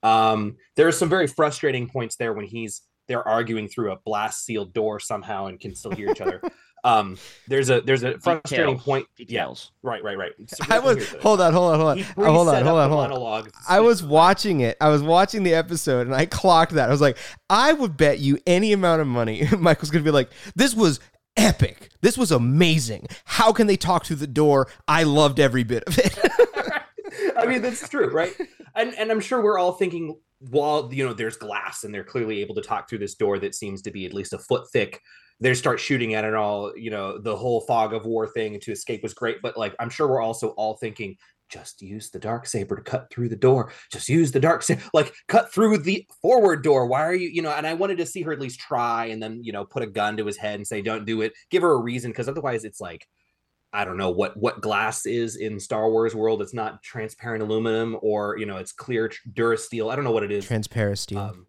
Um, 0.05 0.57
there 0.77 0.87
are 0.87 0.93
some 0.93 1.09
very 1.09 1.27
frustrating 1.27 1.89
points 1.89 2.15
there 2.15 2.33
when 2.35 2.47
he's 2.47 2.83
they're 3.09 3.27
arguing 3.27 3.67
through 3.69 3.91
a 3.91 3.99
blast 4.05 4.45
sealed 4.45 4.73
door 4.73 5.01
somehow 5.01 5.47
and 5.47 5.59
can 5.59 5.75
still 5.75 5.91
hear 5.93 6.11
each 6.11 6.21
other. 6.21 6.41
Um, 6.85 7.19
there's 7.49 7.71
a 7.71 7.81
there's 7.81 8.03
a 8.05 8.19
frustrating 8.19 8.67
Details. 8.77 8.83
point. 8.85 9.07
Details. 9.17 9.73
Yeah, 9.83 9.91
right, 9.91 10.03
right, 10.05 10.17
right. 10.19 10.33
So 10.47 10.65
I 10.71 10.79
we 10.79 10.87
can 10.95 10.97
hear 10.99 11.15
was 11.15 11.23
hold 11.23 11.41
on, 11.41 11.53
hold 11.53 11.73
on, 11.73 11.79
hold 11.81 11.91
on, 11.91 11.99
He 11.99 12.05
Uh, 12.05 12.25
hold 12.31 12.49
on, 12.49 12.65
hold 12.65 12.79
on, 12.79 12.89
hold 12.91 13.01
on. 13.05 13.11
monologue. 13.11 13.51
I 13.69 13.81
was 13.81 14.03
watching 14.03 14.61
it. 14.61 14.77
I 14.81 14.89
was 14.89 15.03
watching 15.03 15.43
the 15.43 15.55
episode, 15.55 16.07
and 16.07 16.15
I 16.15 16.27
clocked 16.27 16.73
that. 16.73 16.89
I 16.89 16.93
was 16.93 17.01
like, 17.01 17.19
I 17.51 17.73
would 17.73 17.97
bet 17.97 18.21
you 18.21 18.39
any 18.47 18.73
amount 18.73 19.01
of 19.01 19.07
money, 19.07 19.47
Michael's 19.59 19.91
gonna 19.91 20.05
be 20.05 20.11
like, 20.11 20.31
"This 20.55 20.75
was 20.75 21.01
epic. 21.37 21.91
This 22.01 22.17
was 22.17 22.31
amazing. 22.31 23.07
How 23.25 23.53
can 23.53 23.67
they 23.67 23.77
talk 23.77 24.05
through 24.07 24.17
the 24.17 24.27
door? 24.27 24.69
I 24.87 25.03
loved 25.03 25.41
every 25.41 25.65
bit 25.65 25.83
of 25.85 25.99
it." 25.99 26.19
I 27.37 27.47
mean, 27.47 27.63
that's 27.63 27.89
true, 27.89 28.11
right? 28.11 28.35
And 28.75 28.95
and 28.95 29.11
I'm 29.11 29.21
sure 29.21 29.43
we're 29.43 29.59
all 29.59 29.73
thinking, 29.73 30.19
while 30.39 30.89
you 30.93 31.05
know, 31.07 31.13
there's 31.13 31.37
glass 31.37 31.83
and 31.85 31.93
they're 31.93 32.05
clearly 32.05 32.41
able 32.41 32.55
to 32.57 32.61
talk 32.63 32.89
through 32.89 32.99
this 32.99 33.15
door 33.15 33.39
that 33.41 33.55
seems 33.55 33.83
to 33.83 33.91
be 33.91 34.07
at 34.07 34.15
least 34.15 34.33
a 34.33 34.39
foot 34.39 34.71
thick. 34.71 35.01
They 35.41 35.55
start 35.55 35.81
shooting 35.81 36.15
at 36.15 36.25
it 36.25 36.35
all. 36.35 36.77
You 36.77 36.91
know, 36.91 37.19
the 37.19 37.37
whole 37.37 37.61
fog 37.61 37.95
of 37.95 38.07
war 38.07 38.27
thing 38.27 38.59
to 38.61 38.73
escape 38.73 39.03
was 39.03 39.15
great, 39.15 39.41
but 39.43 39.57
like, 39.57 39.75
I'm 39.79 39.91
sure 39.91 40.09
we're 40.09 40.21
also 40.21 40.49
all 40.51 40.77
thinking, 40.77 41.17
just 41.49 41.81
use 41.81 42.11
the 42.11 42.19
dark 42.19 42.47
saber 42.47 42.77
to 42.77 42.83
cut 42.83 43.09
through 43.11 43.29
the 43.29 43.37
door. 43.37 43.73
Just 43.91 44.09
use 44.09 44.33
the 44.33 44.41
dark 44.41 44.63
saber, 44.63 44.83
like 44.93 45.15
cut 45.29 45.53
through 45.53 45.79
the 45.79 46.07
forward 46.21 46.63
door. 46.63 46.87
Why 46.87 47.03
are 47.03 47.15
you, 47.15 47.29
you 47.29 47.43
know? 47.43 47.51
And 47.53 47.67
I 47.67 47.75
wanted 47.75 47.99
to 47.99 48.07
see 48.07 48.23
her 48.23 48.33
at 48.33 48.41
least 48.41 48.61
try, 48.61 49.07
and 49.07 49.23
then 49.23 49.43
you 49.43 49.53
know, 49.53 49.65
put 49.65 49.83
a 49.83 49.87
gun 49.87 50.17
to 50.19 50.27
his 50.27 50.37
head 50.37 50.57
and 50.57 50.67
say, 50.67 50.83
"Don't 50.83 51.07
do 51.07 51.23
it." 51.23 51.33
Give 51.51 51.63
her 51.63 51.73
a 51.73 51.81
reason, 51.81 52.11
because 52.11 52.29
otherwise, 52.29 52.65
it's 52.65 52.81
like 52.81 53.07
I 53.73 53.85
don't 53.85 53.97
know 53.97 54.11
what 54.11 54.37
what 54.37 54.61
glass 54.61 55.05
is 55.07 55.37
in 55.37 55.61
Star 55.61 55.91
Wars 55.91 56.15
world. 56.15 56.41
It's 56.41 56.55
not 56.55 56.83
transparent 56.83 57.43
aluminum 57.43 57.97
or 58.01 58.39
you 58.39 58.47
know 58.47 58.57
it's 58.57 58.73
clear 58.73 59.09
tr- 59.09 59.29
Durasteel. 59.33 59.93
I 59.93 59.97
don't 59.97 60.05
know 60.05 60.11
what 60.11 60.23
it 60.23 60.33
is. 60.33 60.47
Transparent 60.47 60.99
steel. 60.99 61.19
Um, 61.19 61.47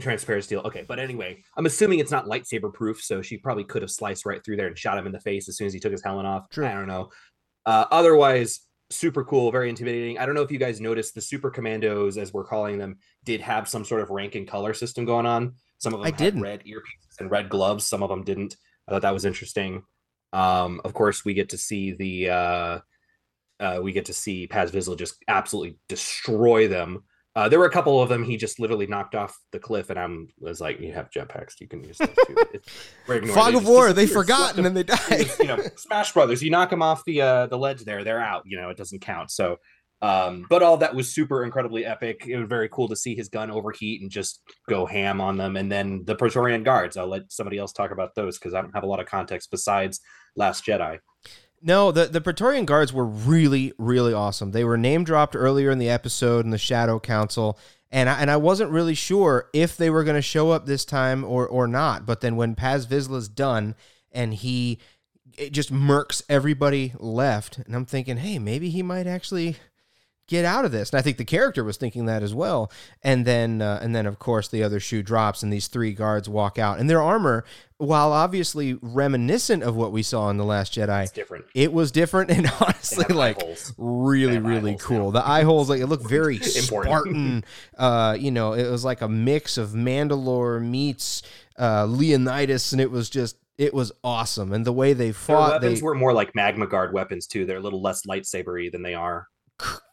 transparent 0.00 0.44
steel. 0.44 0.60
Okay, 0.64 0.84
but 0.86 0.98
anyway, 0.98 1.42
I'm 1.56 1.66
assuming 1.66 1.98
it's 1.98 2.10
not 2.10 2.26
lightsaber 2.26 2.72
proof, 2.72 3.02
so 3.02 3.22
she 3.22 3.36
probably 3.36 3.64
could 3.64 3.82
have 3.82 3.90
sliced 3.90 4.26
right 4.26 4.44
through 4.44 4.56
there 4.56 4.66
and 4.66 4.78
shot 4.78 4.98
him 4.98 5.06
in 5.06 5.12
the 5.12 5.20
face 5.20 5.48
as 5.48 5.56
soon 5.56 5.66
as 5.66 5.72
he 5.72 5.80
took 5.80 5.92
his 5.92 6.02
helmet 6.02 6.26
off. 6.26 6.48
True. 6.50 6.66
I 6.66 6.72
don't 6.72 6.88
know. 6.88 7.10
Uh, 7.66 7.84
otherwise, 7.90 8.60
super 8.90 9.24
cool, 9.24 9.50
very 9.52 9.68
intimidating. 9.68 10.18
I 10.18 10.26
don't 10.26 10.34
know 10.34 10.42
if 10.42 10.50
you 10.50 10.58
guys 10.58 10.80
noticed 10.80 11.14
the 11.14 11.20
super 11.20 11.50
commandos, 11.50 12.18
as 12.18 12.32
we're 12.32 12.44
calling 12.44 12.78
them, 12.78 12.98
did 13.24 13.40
have 13.40 13.68
some 13.68 13.84
sort 13.84 14.02
of 14.02 14.10
rank 14.10 14.34
and 14.34 14.48
color 14.48 14.74
system 14.74 15.04
going 15.04 15.26
on. 15.26 15.54
Some 15.78 15.94
of 15.94 16.00
them 16.00 16.06
I 16.06 16.10
had 16.10 16.16
didn't. 16.16 16.42
red 16.42 16.64
earpieces 16.64 17.20
and 17.20 17.30
red 17.30 17.48
gloves. 17.48 17.86
Some 17.86 18.02
of 18.02 18.10
them 18.10 18.24
didn't. 18.24 18.56
I 18.86 18.92
thought 18.92 19.02
that 19.02 19.14
was 19.14 19.24
interesting. 19.24 19.82
Um, 20.32 20.80
of 20.84 20.94
course, 20.94 21.24
we 21.24 21.34
get 21.34 21.50
to 21.50 21.58
see 21.58 21.92
the 21.92 22.30
uh, 22.30 22.78
uh, 23.60 23.80
we 23.82 23.92
get 23.92 24.06
to 24.06 24.12
see 24.12 24.46
Paz 24.46 24.70
Vizsla 24.72 24.96
just 24.98 25.16
absolutely 25.28 25.78
destroy 25.88 26.68
them. 26.68 27.04
Uh, 27.36 27.48
there 27.48 27.60
were 27.60 27.66
a 27.66 27.70
couple 27.70 28.02
of 28.02 28.08
them 28.08 28.24
he 28.24 28.36
just 28.36 28.58
literally 28.58 28.88
knocked 28.88 29.14
off 29.14 29.38
the 29.52 29.58
cliff, 29.58 29.88
and 29.90 29.98
I'm 29.98 30.28
was 30.40 30.60
like, 30.60 30.80
"You 30.80 30.92
have 30.92 31.10
jetpacks, 31.10 31.60
you 31.60 31.68
can 31.68 31.84
use 31.84 31.98
those 31.98 32.08
too." 32.26 32.34
It's- 32.54 32.88
we're 33.06 33.16
ignoring 33.16 33.38
it. 33.38 33.40
Fog 33.40 33.54
of 33.54 33.66
War. 33.68 33.92
They 33.92 34.06
forgot, 34.06 34.56
and 34.56 34.64
then 34.66 34.74
they 34.74 34.80
it 34.80 34.86
died. 34.88 35.30
you 35.38 35.46
know, 35.46 35.58
Smash 35.76 36.12
Brothers. 36.12 36.42
You 36.42 36.50
knock 36.50 36.70
them 36.70 36.82
off 36.82 37.04
the 37.04 37.20
uh, 37.22 37.46
the 37.46 37.56
ledge 37.58 37.84
there, 37.84 38.02
they're 38.02 38.20
out. 38.20 38.42
You 38.46 38.60
know, 38.60 38.68
it 38.70 38.76
doesn't 38.76 38.98
count. 39.00 39.30
So, 39.30 39.58
um, 40.02 40.44
but 40.50 40.62
all 40.64 40.78
that 40.78 40.94
was 40.94 41.14
super 41.14 41.44
incredibly 41.44 41.84
epic. 41.86 42.24
It 42.26 42.36
was 42.36 42.48
very 42.48 42.68
cool 42.68 42.88
to 42.88 42.96
see 42.96 43.14
his 43.14 43.28
gun 43.28 43.50
overheat 43.50 44.02
and 44.02 44.10
just 44.10 44.40
go 44.68 44.84
ham 44.84 45.20
on 45.20 45.36
them. 45.36 45.56
And 45.56 45.70
then 45.70 46.02
the 46.06 46.16
Praetorian 46.16 46.64
Guards. 46.64 46.96
I'll 46.96 47.06
let 47.06 47.30
somebody 47.30 47.58
else 47.58 47.72
talk 47.72 47.92
about 47.92 48.16
those 48.16 48.38
because 48.38 48.54
I 48.54 48.60
don't 48.60 48.72
have 48.74 48.82
a 48.82 48.86
lot 48.88 48.98
of 48.98 49.06
context 49.06 49.52
besides 49.52 50.00
Last 50.34 50.64
Jedi. 50.66 50.98
No, 51.62 51.92
the, 51.92 52.06
the 52.06 52.20
Praetorian 52.20 52.64
Guards 52.64 52.92
were 52.92 53.04
really, 53.04 53.72
really 53.76 54.14
awesome. 54.14 54.52
They 54.52 54.64
were 54.64 54.78
name 54.78 55.04
dropped 55.04 55.36
earlier 55.36 55.70
in 55.70 55.78
the 55.78 55.90
episode 55.90 56.44
in 56.44 56.50
the 56.50 56.58
Shadow 56.58 56.98
Council, 56.98 57.58
and 57.90 58.08
I, 58.08 58.20
and 58.20 58.30
I 58.30 58.36
wasn't 58.38 58.70
really 58.70 58.94
sure 58.94 59.48
if 59.52 59.76
they 59.76 59.90
were 59.90 60.04
going 60.04 60.16
to 60.16 60.22
show 60.22 60.50
up 60.50 60.64
this 60.64 60.84
time 60.84 61.24
or 61.24 61.46
or 61.46 61.66
not. 61.66 62.06
But 62.06 62.22
then 62.22 62.36
when 62.36 62.54
Paz 62.54 62.86
Vizsla's 62.86 63.28
done 63.28 63.74
and 64.12 64.32
he 64.32 64.78
it 65.36 65.52
just 65.52 65.72
murks 65.72 66.22
everybody 66.28 66.92
left, 66.98 67.58
and 67.58 67.74
I'm 67.74 67.86
thinking, 67.86 68.18
hey, 68.18 68.38
maybe 68.38 68.70
he 68.70 68.82
might 68.82 69.06
actually 69.06 69.56
get 70.30 70.44
out 70.44 70.64
of 70.64 70.70
this. 70.72 70.90
And 70.90 70.98
I 70.98 71.02
think 71.02 71.18
the 71.18 71.24
character 71.24 71.62
was 71.64 71.76
thinking 71.76 72.06
that 72.06 72.22
as 72.22 72.32
well. 72.32 72.70
And 73.02 73.26
then 73.26 73.60
uh, 73.60 73.80
and 73.82 73.94
then 73.94 74.06
of 74.06 74.18
course 74.18 74.48
the 74.48 74.62
other 74.62 74.80
shoe 74.80 75.02
drops 75.02 75.42
and 75.42 75.52
these 75.52 75.66
three 75.66 75.92
guards 75.92 76.28
walk 76.28 76.58
out. 76.58 76.78
And 76.78 76.88
their 76.88 77.02
armor, 77.02 77.44
while 77.76 78.12
obviously 78.12 78.78
reminiscent 78.80 79.62
of 79.64 79.74
what 79.74 79.90
we 79.92 80.02
saw 80.02 80.30
in 80.30 80.36
the 80.36 80.44
last 80.44 80.72
Jedi, 80.72 81.12
different. 81.12 81.44
it 81.54 81.72
was 81.72 81.90
different 81.90 82.30
and 82.30 82.50
honestly 82.60 83.12
like 83.12 83.42
really 83.76 84.28
They 84.28 84.34
have 84.34 84.46
eye 84.46 84.48
really 84.48 84.76
cool. 84.80 85.06
now. 85.12 85.20
The 85.20 85.28
eye 85.28 85.42
holes 85.42 85.68
like 85.68 85.80
it 85.80 85.86
looked 85.86 86.08
very 86.08 86.36
Important. 86.56 86.62
Spartan. 86.64 87.44
uh, 87.78 88.16
you 88.18 88.30
know, 88.30 88.52
it 88.52 88.70
was 88.70 88.84
like 88.84 89.02
a 89.02 89.08
mix 89.08 89.58
of 89.58 89.70
Mandalore 89.70 90.62
meets 90.64 91.22
uh, 91.58 91.84
Leonidas, 91.86 92.72
and 92.72 92.80
it 92.80 92.90
was 92.90 93.10
just 93.10 93.36
it 93.58 93.74
was 93.74 93.92
awesome. 94.02 94.52
And 94.54 94.64
the 94.64 94.72
way 94.72 94.94
they 94.94 95.12
fought, 95.12 95.50
Their 95.50 95.60
weapons 95.60 95.80
they 95.80 95.84
were 95.84 95.94
more 95.94 96.14
like 96.14 96.32
MagnaGuard 96.32 96.92
weapons 96.94 97.26
too. 97.26 97.44
They're 97.44 97.58
a 97.58 97.60
little 97.60 97.82
less 97.82 98.06
lightsabery 98.06 98.72
than 98.72 98.82
they 98.82 98.94
are. 98.94 99.26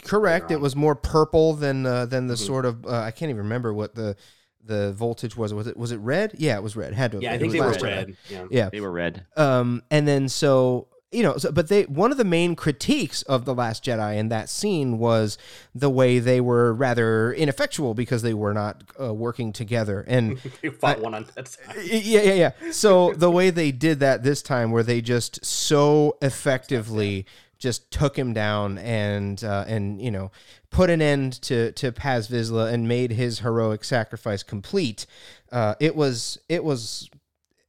Correct. 0.03 0.51
It 0.51 0.59
was 0.59 0.75
more 0.75 0.95
purple 0.95 1.53
than 1.53 1.85
uh, 1.85 2.05
than 2.05 2.27
the 2.27 2.35
Mhm. 2.35 2.45
sort 2.45 2.65
of 2.65 2.85
uh, 2.85 2.89
I 3.01 3.11
can't 3.11 3.29
even 3.29 3.43
remember 3.43 3.73
what 3.73 3.95
the 3.95 4.15
the 4.63 4.91
voltage 4.93 5.37
was. 5.37 5.53
Was 5.53 5.67
it 5.67 5.77
was 5.77 5.91
it 5.91 5.97
red? 5.97 6.33
Yeah, 6.37 6.55
it 6.57 6.63
was 6.63 6.75
red. 6.75 6.93
Had 6.93 7.11
to. 7.11 7.17
have 7.17 7.23
Yeah, 7.23 7.33
I 7.33 7.37
think 7.37 7.53
they 7.53 7.59
were 7.59 7.67
Last 7.67 7.79
Jedi. 7.79 7.83
red. 7.83 8.17
Yeah. 8.29 8.45
Yeah. 8.51 8.69
They 8.69 8.81
were 8.81 8.91
red. 8.91 9.25
Um, 9.35 9.83
and 9.91 10.07
then 10.07 10.27
so 10.29 10.87
you 11.09 11.23
know, 11.23 11.37
so, 11.37 11.53
but 11.53 11.69
they 11.69 11.83
one 11.83 12.11
of 12.11 12.17
the 12.17 12.25
main 12.25 12.53
critiques 12.53 13.21
of 13.23 13.45
the 13.45 13.55
Last 13.55 13.85
Jedi 13.85 14.17
in 14.17 14.27
that 14.27 14.49
scene 14.49 14.97
was 14.97 15.37
the 15.73 15.89
way 15.89 16.19
they 16.19 16.41
were 16.41 16.73
rather 16.73 17.31
ineffectual 17.31 17.93
because 17.93 18.23
they 18.23 18.33
were 18.33 18.53
not 18.53 18.83
uh, 19.01 19.13
working 19.13 19.53
together. 19.53 20.03
And 20.05 20.37
They 20.61 20.67
fought 20.67 20.99
one 20.99 21.13
on 21.13 21.25
that 21.35 21.47
side. 21.47 21.77
yeah, 21.85 22.21
yeah, 22.23 22.33
yeah. 22.61 22.71
So 22.73 23.13
the 23.13 23.31
way 23.31 23.51
they 23.51 23.71
did 23.71 24.01
that 24.01 24.23
this 24.23 24.41
time, 24.41 24.71
where 24.71 24.83
they 24.83 24.99
just 24.99 25.45
so 25.45 26.17
effectively 26.21 27.25
just 27.57 27.91
took 27.91 28.17
him 28.17 28.33
down 28.33 28.77
and 28.77 29.43
uh, 29.43 29.65
and 29.67 30.01
you 30.01 30.11
know 30.11 30.31
put 30.69 30.89
an 30.89 31.01
end 31.01 31.33
to 31.43 31.71
to 31.73 31.91
Paz 31.91 32.29
Vizsla 32.29 32.71
and 32.71 32.87
made 32.87 33.11
his 33.11 33.39
heroic 33.39 33.83
sacrifice 33.83 34.43
complete. 34.43 35.05
Uh, 35.51 35.75
it 35.79 35.95
was 35.95 36.37
it 36.49 36.63
was 36.63 37.09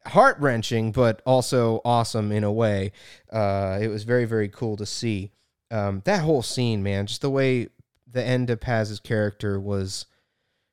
heart 0.06 0.38
wrenching, 0.40 0.92
but 0.92 1.22
also 1.26 1.80
awesome 1.84 2.32
in 2.32 2.44
a 2.44 2.52
way. 2.52 2.92
Uh, 3.32 3.78
it 3.80 3.88
was 3.88 4.04
very 4.04 4.24
very 4.24 4.48
cool 4.48 4.76
to 4.76 4.86
see 4.86 5.32
um, 5.70 6.02
that 6.04 6.22
whole 6.22 6.42
scene, 6.42 6.82
man. 6.82 7.06
Just 7.06 7.22
the 7.22 7.30
way 7.30 7.68
the 8.10 8.24
end 8.24 8.50
of 8.50 8.60
Paz's 8.60 9.00
character 9.00 9.60
was 9.60 10.06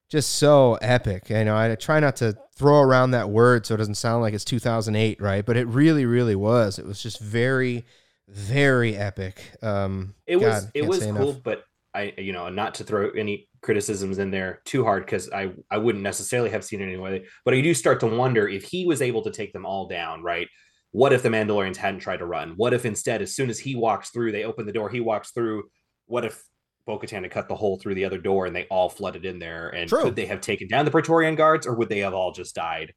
just 0.10 0.36
so 0.36 0.75
epic. 0.75 1.30
You 1.30 1.43
know, 1.43 1.58
I 1.58 1.73
try 1.75 1.99
not 1.99 2.15
to 2.17 2.38
throw 2.56 2.80
around 2.80 3.12
that 3.12 3.30
word 3.30 3.65
so 3.65 3.73
it 3.73 3.78
doesn't 3.78 3.95
sound 3.95 4.21
like 4.21 4.34
it's 4.34 4.45
2008, 4.45 5.21
right? 5.21 5.45
But 5.45 5.58
it 5.58 5.67
really, 5.67 6.06
really 6.06 6.36
was. 6.36 6.80
It 6.80 6.86
was 6.86 7.01
just 7.01 7.19
very, 7.19 7.86
very 8.27 8.95
epic. 8.95 9.41
Um, 9.61 10.15
It 10.27 10.38
was 10.38 10.63
God, 10.65 10.71
it 10.73 10.88
was 10.88 10.99
cool, 11.03 11.09
enough. 11.29 11.43
but 11.43 11.63
I 11.93 12.13
you 12.17 12.33
know 12.33 12.49
not 12.49 12.75
to 12.75 12.83
throw 12.83 13.09
any 13.11 13.47
criticisms 13.61 14.17
in 14.19 14.31
there 14.31 14.61
too 14.65 14.83
hard 14.83 15.05
because 15.05 15.31
I 15.31 15.53
I 15.71 15.77
wouldn't 15.77 16.03
necessarily 16.03 16.49
have 16.49 16.63
seen 16.63 16.81
it 16.81 16.85
anyway. 16.85 17.25
But 17.45 17.53
I 17.53 17.61
do 17.61 17.73
start 17.73 17.99
to 18.01 18.07
wonder 18.07 18.47
if 18.47 18.63
he 18.65 18.85
was 18.85 19.01
able 19.01 19.23
to 19.23 19.31
take 19.31 19.53
them 19.53 19.65
all 19.65 19.88
down, 19.88 20.23
right? 20.23 20.47
What 20.91 21.13
if 21.13 21.23
the 21.23 21.29
Mandalorians 21.29 21.77
hadn't 21.77 21.99
tried 21.99 22.17
to 22.17 22.25
run? 22.25 22.53
What 22.55 22.73
if 22.73 22.85
instead, 22.85 23.21
as 23.21 23.35
soon 23.35 23.49
as 23.49 23.59
he 23.59 23.75
walks 23.75 24.11
through, 24.11 24.31
they 24.31 24.45
open 24.45 24.65
the 24.65 24.71
door, 24.71 24.89
he 24.89 25.01
walks 25.01 25.31
through? 25.31 25.63
What 26.05 26.23
if 26.23 26.41
Bo-Katan 26.88 27.23
had 27.23 27.31
cut 27.31 27.49
the 27.49 27.55
hole 27.55 27.77
through 27.77 27.95
the 27.95 28.05
other 28.05 28.17
door 28.19 28.45
and 28.45 28.55
they 28.55 28.65
all 28.69 28.88
flooded 28.89 29.25
in 29.25 29.38
there? 29.39 29.69
And 29.69 29.89
True. 29.89 30.03
could 30.03 30.15
they 30.15 30.25
have 30.27 30.39
taken 30.39 30.67
down 30.69 30.85
the 30.85 30.91
Praetorian 30.91 31.35
guards, 31.35 31.67
or 31.67 31.75
would 31.75 31.89
they 31.89 31.99
have 31.99 32.13
all 32.13 32.31
just 32.31 32.55
died? 32.55 32.93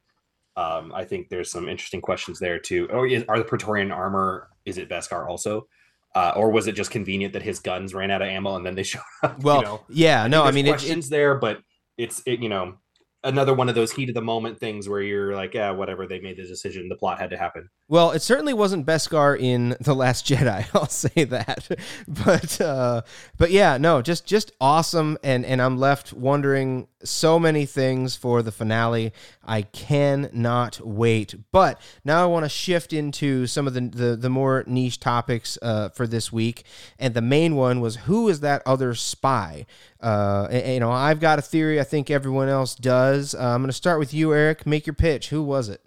Um, 0.55 0.91
I 0.93 1.05
think 1.05 1.29
there's 1.29 1.51
some 1.51 1.69
interesting 1.69 2.01
questions 2.01 2.39
there 2.39 2.59
too. 2.59 2.89
Or 2.91 3.07
is, 3.07 3.23
are 3.29 3.37
the 3.37 3.45
Praetorian 3.45 3.91
armor? 3.91 4.49
Is 4.65 4.77
it 4.77 4.89
Beskar 4.89 5.27
also? 5.27 5.67
Uh, 6.15 6.33
or 6.35 6.49
was 6.51 6.67
it 6.67 6.73
just 6.73 6.91
convenient 6.91 7.33
that 7.33 7.43
his 7.43 7.59
guns 7.59 7.93
ran 7.93 8.09
out 8.09 8.21
of 8.21 8.27
ammo 8.27 8.55
and 8.55 8.65
then 8.65 8.75
they 8.75 8.83
showed 8.91 9.01
up? 9.23 9.41
Well, 9.43 9.57
you 9.57 9.63
know? 9.63 9.85
yeah, 9.89 10.27
no, 10.27 10.41
I 10.41 10.51
There's 10.51 10.55
mean, 10.55 10.67
it, 10.67 11.05
it, 11.05 11.09
there, 11.09 11.35
but 11.35 11.61
it's 11.97 12.21
it, 12.25 12.39
you 12.39 12.49
know, 12.49 12.75
another 13.23 13.53
one 13.53 13.69
of 13.69 13.75
those 13.75 13.91
heat 13.91 14.09
of 14.09 14.15
the 14.15 14.21
moment 14.21 14.59
things 14.59 14.87
where 14.87 15.01
you're 15.01 15.35
like, 15.35 15.53
yeah, 15.53 15.71
whatever. 15.71 16.07
They 16.07 16.19
made 16.19 16.37
the 16.37 16.47
decision. 16.47 16.89
The 16.89 16.95
plot 16.95 17.19
had 17.19 17.29
to 17.31 17.37
happen. 17.37 17.69
Well, 17.87 18.11
it 18.11 18.21
certainly 18.21 18.53
wasn't 18.53 18.85
Beskar 18.85 19.39
in 19.39 19.75
the 19.79 19.95
Last 19.95 20.25
Jedi. 20.25 20.65
I'll 20.73 20.87
say 20.87 21.23
that, 21.25 21.67
but 22.07 22.61
uh, 22.61 23.01
but 23.37 23.51
yeah, 23.51 23.77
no, 23.77 24.01
just 24.01 24.25
just 24.25 24.51
awesome, 24.61 25.17
and 25.23 25.45
and 25.45 25.61
I'm 25.61 25.77
left 25.77 26.13
wondering 26.13 26.87
so 27.03 27.39
many 27.39 27.65
things 27.65 28.15
for 28.15 28.41
the 28.41 28.51
finale. 28.51 29.11
I 29.43 29.63
cannot 29.63 30.81
wait. 30.85 31.35
But 31.51 31.81
now 32.03 32.23
I 32.23 32.25
want 32.27 32.45
to 32.45 32.49
shift 32.49 32.93
into 32.93 33.47
some 33.47 33.67
of 33.67 33.73
the 33.73 33.81
the, 33.81 34.15
the 34.15 34.29
more 34.29 34.63
niche 34.67 34.99
topics 34.99 35.57
uh, 35.61 35.89
for 35.89 36.07
this 36.07 36.31
week, 36.31 36.63
and 36.97 37.13
the 37.13 37.21
main 37.21 37.55
one 37.55 37.81
was 37.81 37.95
who 37.97 38.29
is 38.29 38.41
that 38.41 38.61
other 38.65 38.93
spy? 38.93 39.65
Uh, 39.99 40.47
you 40.51 40.79
know, 40.79 40.91
I've 40.91 41.19
got 41.19 41.39
a 41.39 41.41
theory. 41.41 41.79
I 41.79 41.83
think 41.83 42.09
everyone 42.09 42.47
else 42.47 42.75
does. 42.75 43.08
Uh, 43.09 43.37
I'm 43.39 43.61
going 43.61 43.67
to 43.67 43.73
start 43.73 43.99
with 43.99 44.13
you, 44.13 44.33
Eric. 44.33 44.65
Make 44.65 44.85
your 44.85 44.93
pitch. 44.93 45.29
Who 45.29 45.43
was 45.43 45.69
it? 45.69 45.81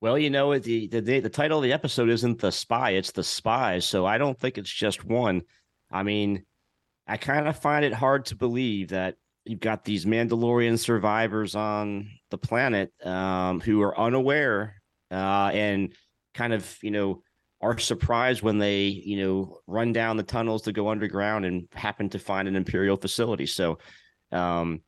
Well, 0.00 0.18
you 0.18 0.30
know, 0.30 0.58
the, 0.58 0.86
the 0.88 1.00
the 1.00 1.28
title 1.30 1.58
of 1.58 1.64
the 1.64 1.72
episode 1.72 2.10
isn't 2.10 2.40
the 2.40 2.52
spy; 2.52 2.90
it's 2.90 3.12
the 3.12 3.24
spies. 3.24 3.86
So 3.86 4.04
I 4.04 4.18
don't 4.18 4.38
think 4.38 4.58
it's 4.58 4.72
just 4.72 5.04
one. 5.04 5.42
I 5.90 6.02
mean, 6.02 6.44
I 7.06 7.16
kind 7.16 7.48
of 7.48 7.58
find 7.58 7.84
it 7.84 7.92
hard 7.92 8.26
to 8.26 8.36
believe 8.36 8.88
that 8.88 9.16
you've 9.44 9.60
got 9.60 9.84
these 9.84 10.04
Mandalorian 10.04 10.78
survivors 10.78 11.54
on 11.54 12.10
the 12.30 12.38
planet 12.38 12.92
um, 13.04 13.60
who 13.60 13.80
are 13.82 13.98
unaware 13.98 14.82
uh, 15.10 15.50
and 15.54 15.94
kind 16.34 16.52
of, 16.52 16.76
you 16.82 16.90
know, 16.90 17.22
are 17.62 17.78
surprised 17.78 18.42
when 18.42 18.58
they, 18.58 18.86
you 18.86 19.24
know, 19.24 19.58
run 19.66 19.92
down 19.92 20.16
the 20.16 20.22
tunnels 20.22 20.62
to 20.62 20.72
go 20.72 20.88
underground 20.88 21.44
and 21.46 21.68
happen 21.72 22.08
to 22.10 22.18
find 22.18 22.48
an 22.48 22.56
Imperial 22.56 22.96
facility. 22.96 23.46
So, 23.46 23.78
um, 24.32 24.82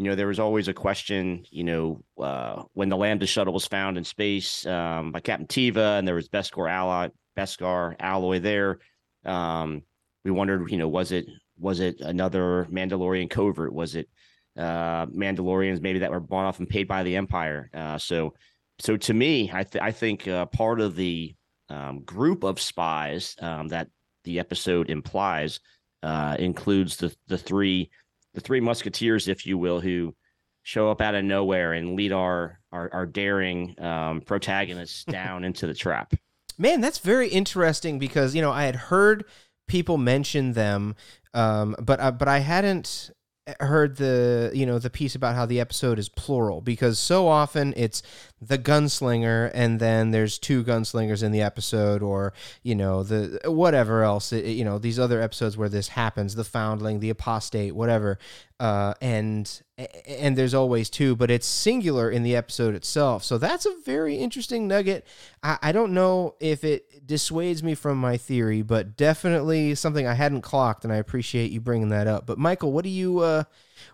you 0.00 0.06
know, 0.06 0.14
there 0.14 0.28
was 0.28 0.40
always 0.40 0.66
a 0.66 0.72
question, 0.72 1.44
you 1.50 1.62
know, 1.62 2.02
uh, 2.18 2.62
when 2.72 2.88
the 2.88 2.96
Lambda 2.96 3.26
shuttle 3.26 3.52
was 3.52 3.66
found 3.66 3.98
in 3.98 4.04
space 4.04 4.64
um, 4.64 5.12
by 5.12 5.20
Captain 5.20 5.46
Teva, 5.46 5.98
and 5.98 6.08
there 6.08 6.14
was 6.14 6.26
Beskar 6.26 6.70
alloy, 6.70 7.10
Beskar 7.36 7.96
alloy 8.00 8.40
there. 8.40 8.78
Um, 9.26 9.82
we 10.24 10.30
wondered, 10.30 10.70
you 10.70 10.78
know, 10.78 10.88
was 10.88 11.12
it 11.12 11.26
was 11.58 11.80
it 11.80 12.00
another 12.00 12.66
Mandalorian 12.70 13.28
covert? 13.28 13.74
Was 13.74 13.94
it 13.94 14.08
uh, 14.56 15.04
Mandalorians 15.04 15.82
maybe 15.82 15.98
that 15.98 16.10
were 16.10 16.18
bought 16.18 16.46
off 16.46 16.60
and 16.60 16.68
paid 16.68 16.88
by 16.88 17.02
the 17.02 17.16
Empire? 17.16 17.68
Uh, 17.74 17.98
so, 17.98 18.32
so 18.78 18.96
to 18.96 19.12
me, 19.12 19.50
I 19.52 19.64
th- 19.64 19.82
I 19.82 19.92
think 19.92 20.26
uh, 20.26 20.46
part 20.46 20.80
of 20.80 20.96
the 20.96 21.34
um, 21.68 22.04
group 22.04 22.42
of 22.42 22.58
spies 22.58 23.36
um, 23.42 23.68
that 23.68 23.88
the 24.24 24.38
episode 24.38 24.88
implies 24.88 25.60
uh, 26.02 26.36
includes 26.38 26.96
the 26.96 27.14
the 27.26 27.36
three 27.36 27.90
the 28.34 28.40
three 28.40 28.60
musketeers, 28.60 29.28
if 29.28 29.46
you 29.46 29.58
will, 29.58 29.80
who 29.80 30.14
show 30.62 30.90
up 30.90 31.00
out 31.00 31.14
of 31.14 31.24
nowhere 31.24 31.72
and 31.72 31.96
lead 31.96 32.12
our 32.12 32.60
our, 32.72 32.90
our 32.92 33.06
daring 33.06 33.74
um, 33.82 34.20
protagonists 34.20 35.04
down 35.08 35.44
into 35.44 35.66
the 35.66 35.74
trap. 35.74 36.14
Man, 36.58 36.80
that's 36.80 36.98
very 36.98 37.28
interesting 37.28 37.98
because 37.98 38.34
you 38.34 38.42
know 38.42 38.52
I 38.52 38.64
had 38.64 38.76
heard 38.76 39.24
people 39.66 39.98
mention 39.98 40.52
them, 40.52 40.94
um, 41.34 41.74
but 41.80 42.00
uh, 42.00 42.10
but 42.12 42.28
I 42.28 42.38
hadn't 42.38 43.10
heard 43.58 43.96
the 43.96 44.50
you 44.54 44.66
know 44.66 44.78
the 44.78 44.90
piece 44.90 45.14
about 45.14 45.34
how 45.34 45.46
the 45.46 45.60
episode 45.60 45.98
is 45.98 46.08
plural 46.08 46.60
because 46.60 46.98
so 46.98 47.26
often 47.26 47.72
it's 47.76 48.02
the 48.42 48.58
gunslinger 48.58 49.50
and 49.52 49.78
then 49.80 50.12
there's 50.12 50.38
two 50.38 50.64
gunslingers 50.64 51.22
in 51.22 51.30
the 51.30 51.42
episode 51.42 52.02
or 52.02 52.32
you 52.62 52.74
know 52.74 53.02
the 53.02 53.38
whatever 53.44 54.02
else 54.02 54.32
it, 54.32 54.46
you 54.46 54.64
know 54.64 54.78
these 54.78 54.98
other 54.98 55.20
episodes 55.20 55.58
where 55.58 55.68
this 55.68 55.88
happens 55.88 56.34
the 56.34 56.44
foundling 56.44 57.00
the 57.00 57.10
apostate 57.10 57.74
whatever 57.74 58.18
uh, 58.58 58.94
and 59.02 59.62
and 60.06 60.38
there's 60.38 60.54
always 60.54 60.88
two 60.88 61.14
but 61.14 61.30
it's 61.30 61.46
singular 61.46 62.10
in 62.10 62.22
the 62.22 62.34
episode 62.34 62.74
itself. 62.74 63.24
So 63.24 63.36
that's 63.36 63.66
a 63.66 63.74
very 63.84 64.16
interesting 64.16 64.66
nugget. 64.66 65.06
I, 65.42 65.58
I 65.62 65.72
don't 65.72 65.92
know 65.92 66.34
if 66.40 66.64
it 66.64 67.06
dissuades 67.06 67.62
me 67.62 67.74
from 67.74 67.98
my 67.98 68.16
theory 68.16 68.62
but 68.62 68.96
definitely 68.96 69.74
something 69.74 70.06
i 70.06 70.14
hadn't 70.14 70.42
clocked 70.42 70.84
and 70.84 70.92
i 70.92 70.96
appreciate 70.96 71.50
you 71.50 71.60
bringing 71.60 71.90
that 71.90 72.06
up. 72.06 72.24
But 72.24 72.38
michael 72.38 72.72
what 72.72 72.84
do 72.84 72.90
you 72.90 73.18
uh 73.18 73.44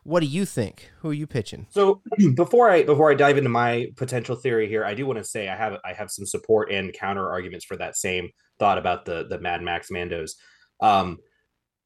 what 0.04 0.20
do 0.20 0.26
you 0.26 0.44
think 0.44 0.90
who 1.00 1.10
are 1.10 1.14
you 1.14 1.26
pitching 1.26 1.66
So 1.70 2.02
before 2.34 2.70
I 2.70 2.82
before 2.82 3.10
I 3.10 3.14
dive 3.14 3.38
into 3.38 3.50
my 3.50 3.90
potential 3.96 4.36
theory 4.36 4.68
here, 4.68 4.84
I 4.84 4.94
do 4.94 5.06
want 5.06 5.18
to 5.18 5.24
say 5.24 5.48
I 5.48 5.56
have 5.56 5.78
I 5.84 5.92
have 5.92 6.10
some 6.10 6.26
support 6.26 6.70
and 6.70 6.92
counter 6.92 7.30
arguments 7.30 7.64
for 7.64 7.76
that 7.76 7.96
same 7.96 8.30
thought 8.58 8.78
about 8.78 9.04
the 9.04 9.26
the 9.28 9.38
Mad 9.38 9.62
Max 9.62 9.90
Mandos. 9.90 10.32
Um, 10.80 11.18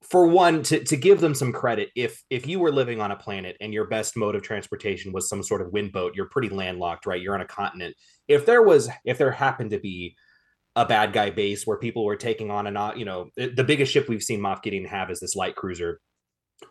for 0.03 0.27
one, 0.27 0.63
to 0.65 0.83
to 0.85 0.97
give 0.97 1.21
them 1.21 1.35
some 1.35 1.53
credit, 1.53 1.91
if 1.95 2.23
if 2.31 2.47
you 2.47 2.59
were 2.59 2.73
living 2.73 3.01
on 3.01 3.11
a 3.11 3.17
planet 3.17 3.57
and 3.61 3.73
your 3.73 3.87
best 3.87 4.17
mode 4.17 4.35
of 4.35 4.43
transportation 4.43 5.13
was 5.13 5.29
some 5.29 5.43
sort 5.43 5.61
of 5.61 5.73
wind 5.73 5.93
boat, 5.93 6.15
you're 6.17 6.29
pretty 6.29 6.49
landlocked, 6.49 7.07
right? 7.07 7.21
You're 7.21 7.35
on 7.35 7.43
a 7.43 7.47
continent. 7.47 7.95
If 8.27 8.47
there 8.47 8.63
was 8.63 8.89
if 9.05 9.19
there 9.19 9.31
happened 9.31 9.71
to 9.71 9.79
be 9.79 10.17
a 10.77 10.87
bad 10.87 11.13
guy 11.13 11.31
base 11.31 11.67
where 11.67 11.79
people 11.79 12.05
were 12.05 12.17
taking 12.17 12.51
on 12.51 12.67
and 12.67 12.75
not, 12.75 12.97
you 12.97 13.05
know, 13.05 13.29
the, 13.37 13.49
the 13.49 13.65
biggest 13.65 13.93
ship 13.93 14.09
we've 14.09 14.23
seen 14.23 14.41
Moff 14.41 14.63
Gideon 14.63 14.85
have 14.85 15.11
is 15.11 15.21
this 15.21 15.35
light 15.35 15.57
cruiser 15.57 16.01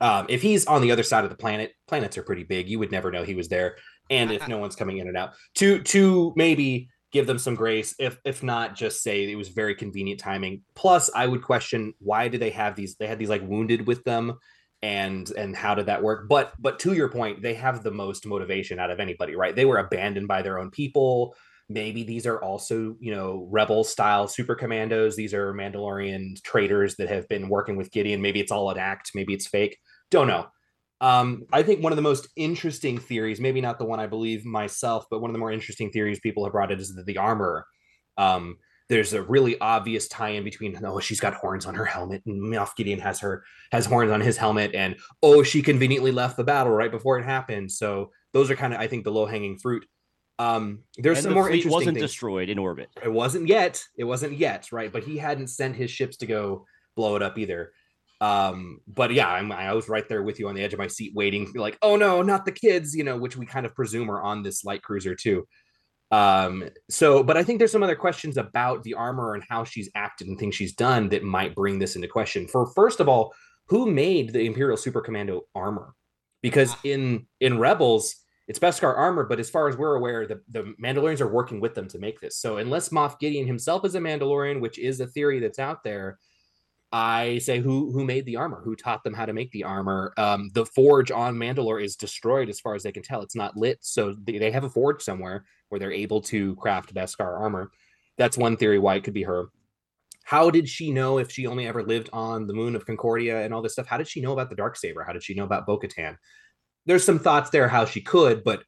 um, 0.02 0.26
if 0.30 0.42
he's 0.42 0.66
on 0.66 0.82
the 0.82 0.92
other 0.92 1.04
side 1.04 1.24
of 1.24 1.30
the 1.30 1.38
planet, 1.38 1.74
planets 1.88 2.18
are 2.18 2.24
pretty 2.24 2.44
big. 2.44 2.70
You 2.70 2.80
would 2.80 2.92
never 2.92 3.12
know 3.12 3.24
he 3.24 3.36
was 3.36 3.48
there. 3.48 3.78
And 4.10 4.32
if 4.32 4.48
no 4.48 4.58
one's 4.58 4.76
coming 4.76 4.98
in 4.98 5.08
and 5.08 5.18
out, 5.18 5.34
to 5.56 5.82
to 5.84 6.34
maybe 6.36 6.90
give 7.12 7.28
them 7.28 7.40
some 7.40 7.56
grace. 7.56 7.96
If 8.00 8.18
if 8.24 8.44
not, 8.44 8.76
just 8.76 9.02
say 9.02 9.30
it 9.30 9.36
was 9.36 9.50
very 9.50 9.76
convenient 9.76 10.20
timing. 10.20 10.62
Plus, 10.76 11.10
I 11.14 11.28
would 11.28 11.44
question 11.44 11.94
why 12.00 12.28
do 12.28 12.38
they 12.38 12.52
have 12.52 12.76
these? 12.76 12.96
They 12.96 13.08
had 13.08 13.20
these 13.20 13.30
like 13.30 13.48
wounded 13.48 13.88
with 13.88 14.04
them, 14.04 14.34
and 14.82 15.30
and 15.32 15.56
how 15.56 15.76
did 15.76 15.88
that 15.88 16.04
work? 16.04 16.28
But 16.30 16.54
but 16.60 16.80
to 16.80 16.94
your 16.94 17.10
point, 17.10 17.42
they 17.42 17.56
have 17.56 17.84
the 17.84 17.92
most 17.92 18.26
motivation 18.26 18.80
out 18.80 18.92
of 18.92 19.00
anybody, 19.00 19.36
right? 19.36 19.56
They 19.56 19.66
were 19.66 19.78
abandoned 19.78 20.28
by 20.28 20.42
their 20.42 20.60
own 20.60 20.72
people. 20.72 21.36
Maybe 21.70 22.04
these 22.04 22.26
are 22.26 22.42
also, 22.42 22.96
you 23.00 23.14
know, 23.14 23.48
rebel 23.52 23.84
style 23.84 24.28
super 24.28 24.56
commandos. 24.56 25.16
These 25.16 25.34
are 25.36 25.54
Mandalorian 25.54 26.42
traitors 26.44 26.96
that 26.96 27.10
have 27.10 27.28
been 27.28 27.48
working 27.48 27.76
with 27.76 27.92
Gideon. 27.92 28.22
Maybe 28.22 28.40
it's 28.40 28.52
all 28.52 28.72
an 28.72 28.80
act. 28.80 29.12
Maybe 29.14 29.34
it's 29.34 29.48
fake. 29.48 29.78
Don't 30.10 30.28
know. 30.28 30.48
Um, 31.02 31.44
I 31.54 31.64
think 31.64 31.82
one 31.82 31.92
of 31.92 31.96
the 31.96 32.02
most 32.02 32.28
interesting 32.36 32.98
theories, 32.98 33.40
maybe 33.40 33.62
not 33.62 33.80
the 33.80 33.86
one 33.86 34.00
I 34.00 34.08
believe 34.08 34.46
myself, 34.46 35.06
but 35.10 35.22
one 35.22 35.30
of 35.30 35.34
the 35.34 35.40
more 35.40 35.52
interesting 35.52 35.92
theories 35.92 36.20
people 36.20 36.44
have 36.44 36.52
brought 36.52 36.72
it 36.72 36.80
is 36.80 36.94
that 36.96 37.06
the 37.06 37.18
armor. 37.18 37.66
Um, 38.18 38.58
there's 38.90 39.14
a 39.14 39.22
really 39.22 39.58
obvious 39.60 40.08
tie-in 40.08 40.44
between 40.44 40.78
oh 40.84 41.00
she's 41.00 41.20
got 41.20 41.36
horns 41.36 41.68
on 41.68 41.76
her 41.76 41.86
helmet 41.86 42.24
and 42.26 42.42
Moff 42.42 42.76
Gideon 42.76 43.00
has 43.00 43.20
her 43.20 43.44
has 43.72 43.86
horns 43.86 44.12
on 44.12 44.20
his 44.20 44.36
helmet 44.36 44.74
and 44.74 44.98
oh 45.22 45.44
she 45.44 45.62
conveniently 45.62 46.12
left 46.12 46.38
the 46.38 46.44
battle 46.44 46.74
right 46.74 46.92
before 46.92 47.20
it 47.20 47.24
happened. 47.24 47.72
So 47.72 48.10
those 48.34 48.50
are 48.50 48.56
kind 48.56 48.74
of 48.74 48.80
I 48.80 48.88
think 48.88 49.04
the 49.04 49.12
low-hanging 49.12 49.60
fruit. 49.60 49.86
Um, 50.40 50.80
there's 50.98 51.18
And 51.18 51.24
some 51.24 51.30
the 51.32 51.36
more 51.36 51.48
fleet 51.48 51.58
interesting 51.58 51.74
wasn't 51.74 51.98
things. 51.98 52.06
destroyed 52.06 52.50
in 52.50 52.58
orbit. 52.58 52.90
It 53.04 53.12
wasn't 53.12 53.48
yet. 53.48 53.84
It 53.98 54.06
wasn't 54.06 54.38
yet, 54.38 54.72
right? 54.72 54.92
But 54.92 55.04
he 55.04 55.18
hadn't 55.18 55.48
sent 55.48 55.76
his 55.76 55.92
ships 55.92 56.18
to 56.18 56.26
go 56.26 56.66
blow 56.96 57.16
it 57.18 57.22
up 57.22 57.38
either. 57.38 57.74
Um, 58.22 58.80
but 58.88 59.14
yeah, 59.14 59.28
I'm, 59.30 59.52
I 59.52 59.74
was 59.74 59.90
right 59.90 60.08
there 60.08 60.24
with 60.24 60.40
you 60.40 60.48
on 60.50 60.56
the 60.56 60.64
edge 60.64 60.74
of 60.74 60.80
my 60.80 60.88
seat, 60.88 61.14
waiting, 61.14 61.52
like, 61.56 61.78
oh 61.82 61.96
no, 61.96 62.22
not 62.22 62.46
the 62.46 62.52
kids, 62.52 62.96
you 62.96 63.04
know, 63.04 63.18
which 63.18 63.38
we 63.38 63.46
kind 63.46 63.66
of 63.66 63.76
presume 63.76 64.10
are 64.10 64.22
on 64.22 64.42
this 64.44 64.64
light 64.64 64.82
cruiser 64.82 65.14
too. 65.16 65.46
Um, 66.12 66.70
so, 66.90 67.22
but 67.24 67.38
I 67.38 67.44
think 67.44 67.60
there's 67.60 67.72
some 67.72 67.84
other 67.84 67.96
questions 67.96 68.38
about 68.38 68.84
the 68.84 68.96
armor 68.96 69.36
and 69.36 69.44
how 69.48 69.64
she's 69.64 69.90
acted 69.94 70.28
and 70.28 70.40
things 70.40 70.56
she's 70.56 70.74
done 70.74 71.10
that 71.10 71.24
might 71.24 71.56
bring 71.56 71.80
this 71.80 71.96
into 71.96 72.08
question. 72.08 72.48
For 72.48 72.66
first 72.74 73.00
of 73.00 73.08
all, 73.08 73.34
who 73.68 73.90
made 73.90 74.34
the 74.34 74.42
Imperial 74.42 74.78
Super 74.78 75.02
Commando 75.02 75.44
armor? 75.54 75.94
Because 76.42 76.76
in 76.84 77.28
in 77.40 77.60
Rebels, 77.60 78.16
it's 78.50 78.58
Beskar 78.58 78.98
armor, 78.98 79.26
but 79.26 79.40
as 79.40 79.48
far 79.48 79.70
as 79.70 79.78
we're 79.78 79.96
aware, 79.96 80.26
the, 80.26 80.42
the 80.50 80.74
Mandalorians 80.84 81.22
are 81.22 81.32
working 81.32 81.62
with 81.62 81.76
them 81.76 81.88
to 81.90 82.00
make 82.00 82.20
this. 82.20 82.36
So 82.36 82.58
unless 82.58 82.90
Moff 82.90 83.20
Gideon 83.20 83.46
himself 83.46 83.86
is 83.86 83.94
a 83.94 84.00
Mandalorian, 84.00 84.60
which 84.60 84.80
is 84.80 85.00
a 85.00 85.06
theory 85.06 85.40
that's 85.40 85.60
out 85.60 85.84
there, 85.84 86.18
I 86.92 87.38
say 87.38 87.60
who 87.60 87.92
who 87.92 88.04
made 88.04 88.26
the 88.26 88.38
armor? 88.38 88.62
Who 88.66 88.76
taught 88.76 89.04
them 89.04 89.14
how 89.14 89.28
to 89.28 89.34
make 89.34 89.52
the 89.52 89.66
armor? 89.66 90.12
Um, 90.18 90.50
the 90.56 90.66
forge 90.66 91.12
on 91.12 91.36
Mandalore 91.36 91.84
is 91.84 91.96
destroyed 91.96 92.50
as 92.50 92.60
far 92.60 92.74
as 92.74 92.82
they 92.82 92.92
can 92.92 93.04
tell. 93.04 93.22
It's 93.22 93.36
not 93.36 93.56
lit, 93.56 93.78
so 93.82 94.16
they, 94.24 94.40
they 94.40 94.50
have 94.50 94.64
a 94.64 94.70
forge 94.70 95.04
somewhere 95.04 95.46
where 95.70 95.78
they're 95.78 95.92
able 95.92 96.20
to 96.22 96.56
craft 96.56 96.92
Beskar 96.92 97.40
armor. 97.40 97.70
That's 98.18 98.36
one 98.36 98.58
theory 98.58 98.80
why 98.80 98.96
it 98.96 99.04
could 99.04 99.14
be 99.14 99.22
her. 99.22 99.50
How 100.24 100.50
did 100.50 100.68
she 100.68 100.92
know 100.92 101.20
if 101.20 101.32
she 101.32 101.46
only 101.46 101.68
ever 101.68 101.84
lived 101.84 102.10
on 102.12 102.48
the 102.48 102.54
moon 102.54 102.76
of 102.76 102.88
Concordia 102.88 103.44
and 103.44 103.54
all 103.54 103.62
this 103.62 103.74
stuff? 103.74 103.88
How 103.88 103.98
did 103.98 104.08
she 104.08 104.22
know 104.22 104.34
about 104.34 104.50
the 104.50 104.56
dark 104.56 104.76
saber? 104.76 105.04
How 105.04 105.14
did 105.14 105.24
she 105.24 105.36
know 105.36 105.44
about 105.44 105.68
Bo-Katan? 105.68 106.18
There's 106.90 107.06
some 107.06 107.20
thoughts 107.20 107.52
there 107.52 107.68
how 107.68 107.86
she 107.86 108.02
could, 108.02 108.44
but 108.44 108.64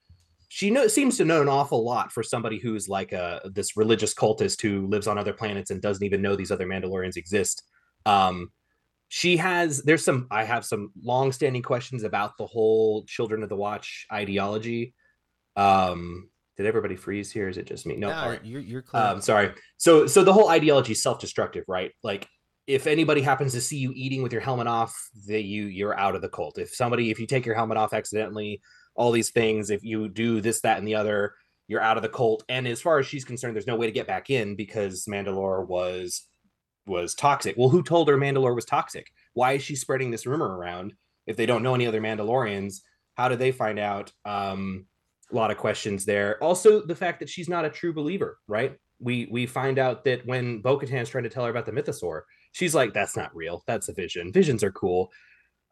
she 0.47 0.69
know, 0.69 0.85
seems 0.85 1.17
to 1.17 1.25
know 1.25 1.41
an 1.41 1.49
awful 1.49 1.83
lot 1.83 2.11
for 2.11 2.21
somebody 2.21 2.59
who's 2.59 2.87
like 2.87 3.13
a 3.13 3.41
this 3.55 3.75
religious 3.75 4.13
cultist 4.13 4.61
who 4.61 4.85
lives 4.85 5.07
on 5.07 5.17
other 5.17 5.33
planets 5.33 5.71
and 5.71 5.81
doesn't 5.81 6.05
even 6.05 6.21
know 6.21 6.35
these 6.35 6.51
other 6.51 6.67
Mandalorians 6.67 7.17
exist. 7.17 7.63
Um, 8.05 8.51
she 9.07 9.37
has 9.37 9.81
there's 9.81 10.05
some 10.05 10.27
I 10.29 10.43
have 10.43 10.65
some 10.65 10.91
long-standing 11.03 11.63
questions 11.63 12.03
about 12.03 12.37
the 12.37 12.45
whole 12.45 13.05
Children 13.05 13.41
of 13.41 13.49
the 13.49 13.55
Watch 13.55 14.05
ideology. 14.13 14.93
Um, 15.55 16.29
did 16.57 16.67
everybody 16.67 16.95
freeze 16.95 17.31
here? 17.31 17.49
Is 17.49 17.57
it 17.57 17.65
just 17.65 17.87
me? 17.87 17.95
No, 17.95 18.11
all 18.11 18.29
right. 18.29 18.45
you're 18.45 18.61
you're 18.61 18.83
clear. 18.83 19.01
Um, 19.01 19.21
sorry. 19.21 19.53
So 19.77 20.05
so 20.05 20.23
the 20.23 20.31
whole 20.31 20.49
ideology 20.49 20.91
is 20.91 21.01
self-destructive, 21.01 21.63
right? 21.67 21.91
Like 22.03 22.27
if 22.73 22.87
anybody 22.87 23.21
happens 23.21 23.53
to 23.53 23.61
see 23.61 23.77
you 23.77 23.91
eating 23.95 24.23
with 24.23 24.31
your 24.31 24.41
helmet 24.41 24.67
off, 24.67 24.95
that 25.27 25.43
you 25.43 25.65
you're 25.65 25.97
out 25.97 26.15
of 26.15 26.21
the 26.21 26.29
cult. 26.29 26.57
If 26.57 26.73
somebody 26.73 27.11
if 27.11 27.19
you 27.19 27.27
take 27.27 27.45
your 27.45 27.55
helmet 27.55 27.77
off 27.77 27.93
accidentally, 27.93 28.61
all 28.95 29.11
these 29.11 29.31
things. 29.31 29.69
If 29.69 29.83
you 29.83 30.09
do 30.09 30.41
this, 30.41 30.61
that, 30.61 30.77
and 30.77 30.87
the 30.87 30.95
other, 30.95 31.35
you're 31.67 31.81
out 31.81 31.97
of 31.97 32.03
the 32.03 32.09
cult. 32.09 32.43
And 32.49 32.67
as 32.67 32.81
far 32.81 32.99
as 32.99 33.05
she's 33.05 33.25
concerned, 33.25 33.55
there's 33.55 33.67
no 33.67 33.75
way 33.75 33.85
to 33.85 33.91
get 33.91 34.07
back 34.07 34.29
in 34.29 34.55
because 34.55 35.05
Mandalore 35.05 35.67
was 35.67 36.27
was 36.85 37.15
toxic. 37.15 37.55
Well, 37.57 37.69
who 37.69 37.83
told 37.83 38.07
her 38.09 38.17
Mandalore 38.17 38.55
was 38.55 38.65
toxic? 38.65 39.11
Why 39.33 39.53
is 39.53 39.63
she 39.63 39.75
spreading 39.75 40.11
this 40.11 40.25
rumor 40.25 40.57
around? 40.57 40.93
If 41.27 41.37
they 41.37 41.45
don't 41.45 41.63
know 41.63 41.75
any 41.75 41.87
other 41.87 42.01
Mandalorians, 42.01 42.81
how 43.15 43.29
did 43.29 43.39
they 43.39 43.51
find 43.51 43.79
out? 43.79 44.11
Um, 44.25 44.85
a 45.31 45.35
lot 45.35 45.51
of 45.51 45.57
questions 45.57 46.03
there. 46.03 46.43
Also, 46.43 46.81
the 46.81 46.95
fact 46.95 47.19
that 47.19 47.29
she's 47.29 47.47
not 47.47 47.63
a 47.63 47.69
true 47.69 47.93
believer, 47.93 48.37
right? 48.47 48.77
We 48.99 49.27
we 49.31 49.45
find 49.45 49.79
out 49.79 50.03
that 50.05 50.25
when 50.25 50.61
Bo-Katan's 50.61 51.09
trying 51.09 51.23
to 51.23 51.29
tell 51.29 51.45
her 51.45 51.51
about 51.51 51.65
the 51.65 51.71
mythosaur, 51.71 52.23
she's 52.51 52.75
like, 52.75 52.93
"That's 52.93 53.15
not 53.15 53.35
real. 53.35 53.63
That's 53.67 53.89
a 53.89 53.93
vision. 53.93 54.31
Visions 54.31 54.63
are 54.63 54.71
cool." 54.71 55.11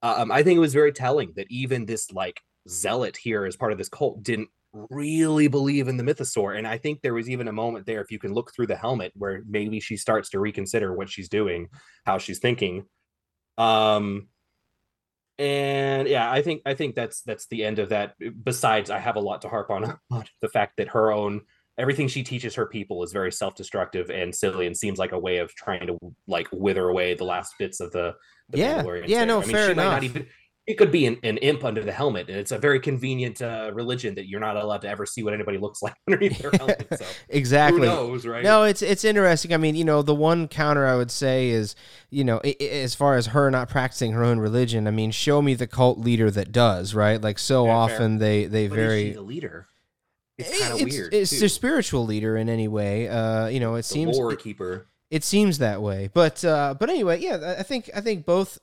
Um, 0.02 0.32
I 0.32 0.44
think 0.44 0.58
it 0.58 0.62
was 0.62 0.74
very 0.74 0.94
telling 0.94 1.34
that 1.36 1.48
even 1.50 1.86
this 1.86 2.12
like 2.12 2.42
zealot 2.68 3.18
here 3.18 3.46
as 3.46 3.56
part 3.56 3.72
of 3.72 3.78
this 3.78 3.90
cult 3.90 4.24
didn't 4.24 4.50
really 4.72 5.48
believe 5.48 5.88
in 5.88 5.98
the 5.98 6.04
mythosaur 6.04 6.56
and 6.56 6.68
i 6.68 6.78
think 6.78 7.02
there 7.02 7.16
was 7.16 7.28
even 7.28 7.48
a 7.48 7.52
moment 7.52 7.88
there 7.88 8.02
if 8.02 8.12
you 8.12 8.20
can 8.20 8.34
look 8.34 8.54
through 8.54 8.68
the 8.68 8.76
helmet 8.76 9.12
where 9.16 9.42
maybe 9.50 9.80
she 9.80 9.98
starts 9.98 10.30
to 10.30 10.40
reconsider 10.40 10.94
what 10.94 11.10
she's 11.10 11.28
doing 11.28 11.68
how 12.06 12.20
she's 12.20 12.38
thinking 12.38 12.86
um 13.58 14.28
and 15.40 16.08
yeah 16.08 16.32
i 16.32 16.44
think 16.44 16.62
i 16.68 16.76
think 16.76 16.94
that's 16.94 17.22
that's 17.24 17.48
the 17.48 17.64
end 17.64 17.80
of 17.80 17.90
that 17.90 18.14
besides 18.44 18.92
i 18.92 19.00
have 19.00 19.16
a 19.16 19.20
lot 19.20 19.42
to 19.42 19.50
harp 19.50 19.72
on, 19.72 19.98
on 20.12 20.26
the 20.42 20.50
fact 20.50 20.78
that 20.78 20.90
her 20.90 21.12
own 21.12 21.42
everything 21.80 22.08
she 22.08 22.22
teaches 22.24 22.54
her 22.56 22.66
people 22.66 23.04
is 23.04 23.12
very 23.14 23.32
self-destructive 23.32 24.10
and 24.10 24.36
silly 24.36 24.68
and 24.68 24.78
seems 24.78 25.00
like 25.00 25.14
a 25.14 25.20
way 25.20 25.38
of 25.38 25.54
trying 25.56 25.88
to 25.88 25.98
like 26.28 26.48
wither 26.52 26.90
away 26.90 27.14
the 27.16 27.24
last 27.24 27.56
bits 27.58 27.80
of 27.80 27.92
the, 27.92 28.14
the 28.50 28.58
Yeah. 28.58 28.84
Yeah, 29.08 29.20
there. 29.20 29.28
no, 29.28 29.38
I 29.38 29.46
mean, 29.46 29.56
fair 29.56 29.72
enough. 29.72 29.92
not 29.94 30.04
even 30.04 30.28
it 30.68 30.78
could 30.78 30.92
be 30.92 31.08
an, 31.08 31.18
an 31.24 31.38
imp 31.38 31.64
under 31.64 31.84
the 31.84 31.92
helmet 31.92 32.30
and 32.30 32.38
it's 32.38 32.52
a 32.52 32.58
very 32.60 32.80
convenient 32.80 33.42
uh, 33.42 33.72
religion 33.74 34.14
that 34.14 34.28
you're 34.28 34.40
not 34.40 34.56
allowed 34.56 34.82
to 34.82 34.88
ever 34.88 35.04
see 35.04 35.24
what 35.24 35.34
anybody 35.34 35.58
looks 35.58 35.82
like 35.86 35.96
underneath 36.08 36.38
their 36.38 36.52
helmet 36.52 36.88
so 36.96 37.06
exactly. 37.30 37.88
who 37.88 37.96
knows 37.96 38.28
right 38.28 38.44
No, 38.44 38.64
it's 38.64 38.82
it's 38.84 39.04
interesting. 39.04 39.52
I 39.54 39.58
mean, 39.58 39.76
you 39.76 39.84
know, 39.86 40.02
the 40.04 40.14
one 40.14 40.48
counter 40.48 40.86
I 40.86 40.96
would 40.96 41.10
say 41.12 41.50
is, 41.50 41.76
you 42.12 42.24
know, 42.24 42.38
as 42.40 42.94
far 42.94 43.16
as 43.16 43.28
her 43.28 43.50
not 43.50 43.68
practicing 43.70 44.12
her 44.12 44.24
own 44.24 44.40
religion, 44.40 44.86
I 44.88 44.92
mean, 44.92 45.10
show 45.12 45.42
me 45.42 45.56
the 45.56 45.66
cult 45.66 45.98
leader 45.98 46.30
that 46.32 46.52
does, 46.52 46.94
right? 46.94 47.20
Like 47.20 47.40
so 47.40 47.66
Yeah, 47.66 47.88
fair. 47.88 47.96
often 47.96 48.18
they 48.20 48.46
they 48.46 48.68
But 48.68 48.76
very 48.76 49.12
the 49.14 49.22
leader 49.22 49.69
it's 50.40 50.60
kind 50.60 50.74
of 50.82 50.82
weird 50.90 51.14
It's 51.14 51.30
too. 51.32 51.40
their 51.40 51.50
spiritual 51.50 52.06
leader 52.06 52.38
in 52.38 52.50
any 52.50 52.68
way. 52.68 53.08
Uh, 53.08 53.48
you 53.48 53.60
know, 53.60 53.76
it 53.76 53.80
the 53.80 53.84
seems 53.84 54.18
lore 54.18 54.34
it, 54.34 54.40
keeper 54.40 54.88
it 55.12 55.24
seems 55.24 55.58
that 55.60 55.82
way. 55.82 56.10
But 56.14 56.44
uh, 56.46 56.76
but 56.80 56.90
anyway, 56.90 57.20
yeah, 57.20 57.56
I- 57.60 57.64
think 57.64 57.90
I 57.96 58.02
think 58.02 58.26
both 58.26 58.60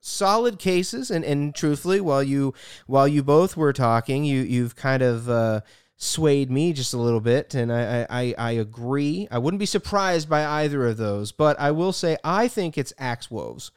solid 0.00 0.58
cases 0.58 1.10
and 1.10 1.24
and 1.24 1.54
truthfully, 1.54 2.00
while 2.00 2.22
you 2.22 2.54
while 2.86 3.08
you 3.08 3.22
both 3.22 3.56
were 3.56 3.72
talking, 3.72 4.24
you 4.24 4.40
you've 4.40 4.76
kind 4.76 5.02
of 5.02 5.28
uh, 5.28 5.60
swayed 5.96 6.50
me 6.50 6.72
just 6.72 6.94
a 6.94 6.98
little 6.98 7.20
bit, 7.20 7.54
and 7.54 7.72
I, 7.72 8.02
I 8.02 8.06
I 8.08 8.34
I 8.38 8.50
agree. 8.52 9.28
I 9.30 9.38
wouldn't 9.38 9.58
be 9.58 9.66
surprised 9.66 10.28
by 10.28 10.44
either 10.62 10.86
of 10.86 10.96
those, 10.96 11.32
but 11.32 11.58
I 11.60 11.70
will 11.72 11.92
say 11.92 12.16
I 12.24 12.48
think 12.48 12.78
it's 12.78 12.92
Axe 12.98 13.30
Woves. 13.30 13.70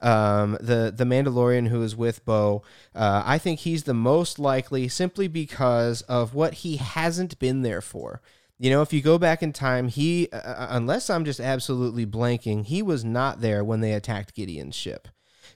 Um, 0.00 0.56
the 0.60 0.92
the 0.94 1.04
Mandalorian 1.04 1.68
who 1.68 1.82
is 1.82 1.96
with 1.96 2.24
Bo, 2.24 2.62
uh, 2.94 3.22
I 3.24 3.38
think 3.38 3.60
he's 3.60 3.84
the 3.84 3.94
most 3.94 4.38
likely 4.38 4.88
simply 4.88 5.28
because 5.28 6.02
of 6.02 6.34
what 6.34 6.54
he 6.54 6.76
hasn't 6.76 7.38
been 7.38 7.62
there 7.62 7.80
for. 7.80 8.20
You 8.58 8.70
know, 8.70 8.82
if 8.82 8.92
you 8.92 9.00
go 9.00 9.18
back 9.18 9.42
in 9.42 9.52
time, 9.52 9.86
he, 9.86 10.28
uh, 10.32 10.66
unless 10.70 11.08
I'm 11.08 11.24
just 11.24 11.38
absolutely 11.38 12.04
blanking, 12.04 12.64
he 12.64 12.82
was 12.82 13.04
not 13.04 13.40
there 13.40 13.62
when 13.62 13.80
they 13.80 13.92
attacked 13.92 14.34
Gideon's 14.34 14.74
ship. 14.74 15.06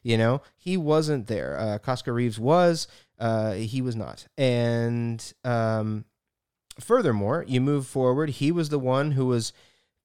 You 0.04 0.16
know, 0.16 0.42
he 0.56 0.76
wasn't 0.76 1.26
there. 1.26 1.58
Uh, 1.58 1.96
Reeves 2.06 2.38
was, 2.38 2.86
uh, 3.18 3.52
he 3.54 3.82
was 3.82 3.96
not. 3.96 4.26
And 4.38 5.32
um, 5.44 6.04
furthermore, 6.80 7.44
you 7.46 7.60
move 7.60 7.86
forward, 7.86 8.30
he 8.30 8.52
was 8.52 8.68
the 8.68 8.78
one 8.78 9.12
who 9.12 9.26
was 9.26 9.52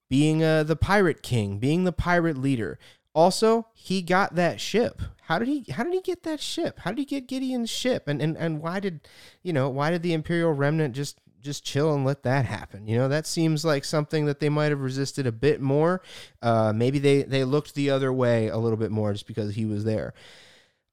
being 0.09 0.43
uh, 0.43 0.63
the 0.63 0.76
pirate 0.76 1.22
king, 1.22 1.59
being 1.59 1.84
the 1.84 1.91
pirate 1.91 2.38
leader. 2.38 2.80
Also, 3.18 3.65
he 3.74 4.03
got 4.03 4.36
that 4.36 4.61
ship. 4.61 5.01
How 5.24 5.39
did 5.39 5.47
he? 5.47 5.65
How 5.72 5.84
did 5.84 5.91
he 5.91 6.01
get 6.01 6.22
that 6.22 6.39
ship? 6.39 6.78
How 6.82 6.91
did 6.91 6.99
he 6.99 7.05
get 7.05 7.28
Gideon's 7.28 7.72
ship? 7.72 8.07
And 8.07 8.22
and 8.22 8.38
and 8.38 8.61
why 8.61 8.80
did 8.80 9.07
you 9.41 9.51
know? 9.53 9.70
Why 9.70 9.89
did 9.89 10.03
the 10.03 10.13
Imperial 10.13 10.53
remnant 10.53 10.93
just 10.93 11.18
just 11.41 11.65
chill 11.65 11.95
and 11.95 12.05
let 12.05 12.22
that 12.22 12.45
happen? 12.45 12.88
You 12.88 12.95
know, 12.95 13.07
that 13.07 13.26
seems 13.26 13.65
like 13.65 13.86
something 13.86 14.26
that 14.28 14.39
they 14.39 14.49
might 14.49 14.70
have 14.70 14.82
resisted 14.82 15.26
a 15.26 15.32
bit 15.32 15.59
more. 15.59 16.03
Uh, 16.43 16.74
maybe 16.76 16.99
they 16.99 17.24
they 17.24 17.43
looked 17.43 17.74
the 17.74 17.89
other 17.89 18.13
way 18.13 18.49
a 18.49 18.57
little 18.57 18.78
bit 18.78 18.91
more 18.91 19.13
just 19.13 19.26
because 19.26 19.55
he 19.55 19.65
was 19.65 19.84
there. 19.84 20.13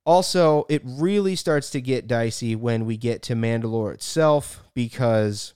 Also, 0.06 0.64
it 0.70 0.80
really 0.82 1.36
starts 1.36 1.68
to 1.70 1.80
get 1.82 2.06
dicey 2.08 2.56
when 2.56 2.86
we 2.86 2.96
get 2.96 3.20
to 3.24 3.34
Mandalore 3.34 3.92
itself 3.92 4.62
because 4.72 5.52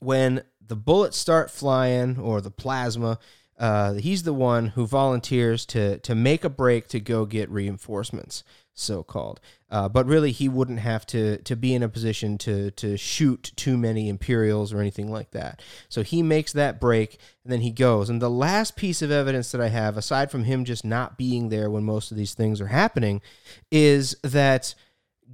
when 0.00 0.42
the 0.60 0.76
bullets 0.76 1.16
start 1.16 1.48
flying 1.48 2.18
or 2.18 2.40
the 2.40 2.50
plasma, 2.50 3.20
uh, 3.58 3.94
he's 3.94 4.24
the 4.24 4.34
one 4.34 4.68
who 4.68 4.86
volunteers 4.86 5.64
to 5.66 5.98
to 5.98 6.14
make 6.14 6.44
a 6.44 6.50
break 6.50 6.88
to 6.88 7.00
go 7.00 7.24
get 7.24 7.48
reinforcements, 7.50 8.44
so 8.74 9.02
called. 9.02 9.40
Uh, 9.70 9.88
but 9.88 10.06
really, 10.06 10.30
he 10.30 10.48
wouldn't 10.48 10.80
have 10.80 11.06
to 11.06 11.38
to 11.38 11.56
be 11.56 11.74
in 11.74 11.82
a 11.82 11.88
position 11.88 12.36
to 12.38 12.70
to 12.72 12.98
shoot 12.98 13.52
too 13.56 13.78
many 13.78 14.10
Imperials 14.10 14.72
or 14.72 14.80
anything 14.80 15.10
like 15.10 15.30
that. 15.30 15.62
So 15.88 16.02
he 16.02 16.22
makes 16.22 16.52
that 16.52 16.78
break 16.80 17.18
and 17.44 17.52
then 17.52 17.62
he 17.62 17.70
goes. 17.70 18.10
And 18.10 18.20
the 18.20 18.30
last 18.30 18.76
piece 18.76 19.00
of 19.00 19.10
evidence 19.10 19.50
that 19.52 19.60
I 19.60 19.68
have, 19.68 19.96
aside 19.96 20.30
from 20.30 20.44
him 20.44 20.64
just 20.64 20.84
not 20.84 21.16
being 21.16 21.48
there 21.48 21.70
when 21.70 21.84
most 21.84 22.10
of 22.10 22.16
these 22.18 22.34
things 22.34 22.60
are 22.60 22.68
happening, 22.68 23.22
is 23.70 24.16
that 24.22 24.74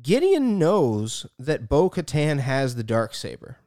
Gideon 0.00 0.60
knows 0.60 1.26
that 1.38 1.68
Bo 1.68 1.90
Katan 1.90 2.38
has 2.38 2.76
the 2.76 2.84
dark 2.84 3.14
saber. 3.14 3.58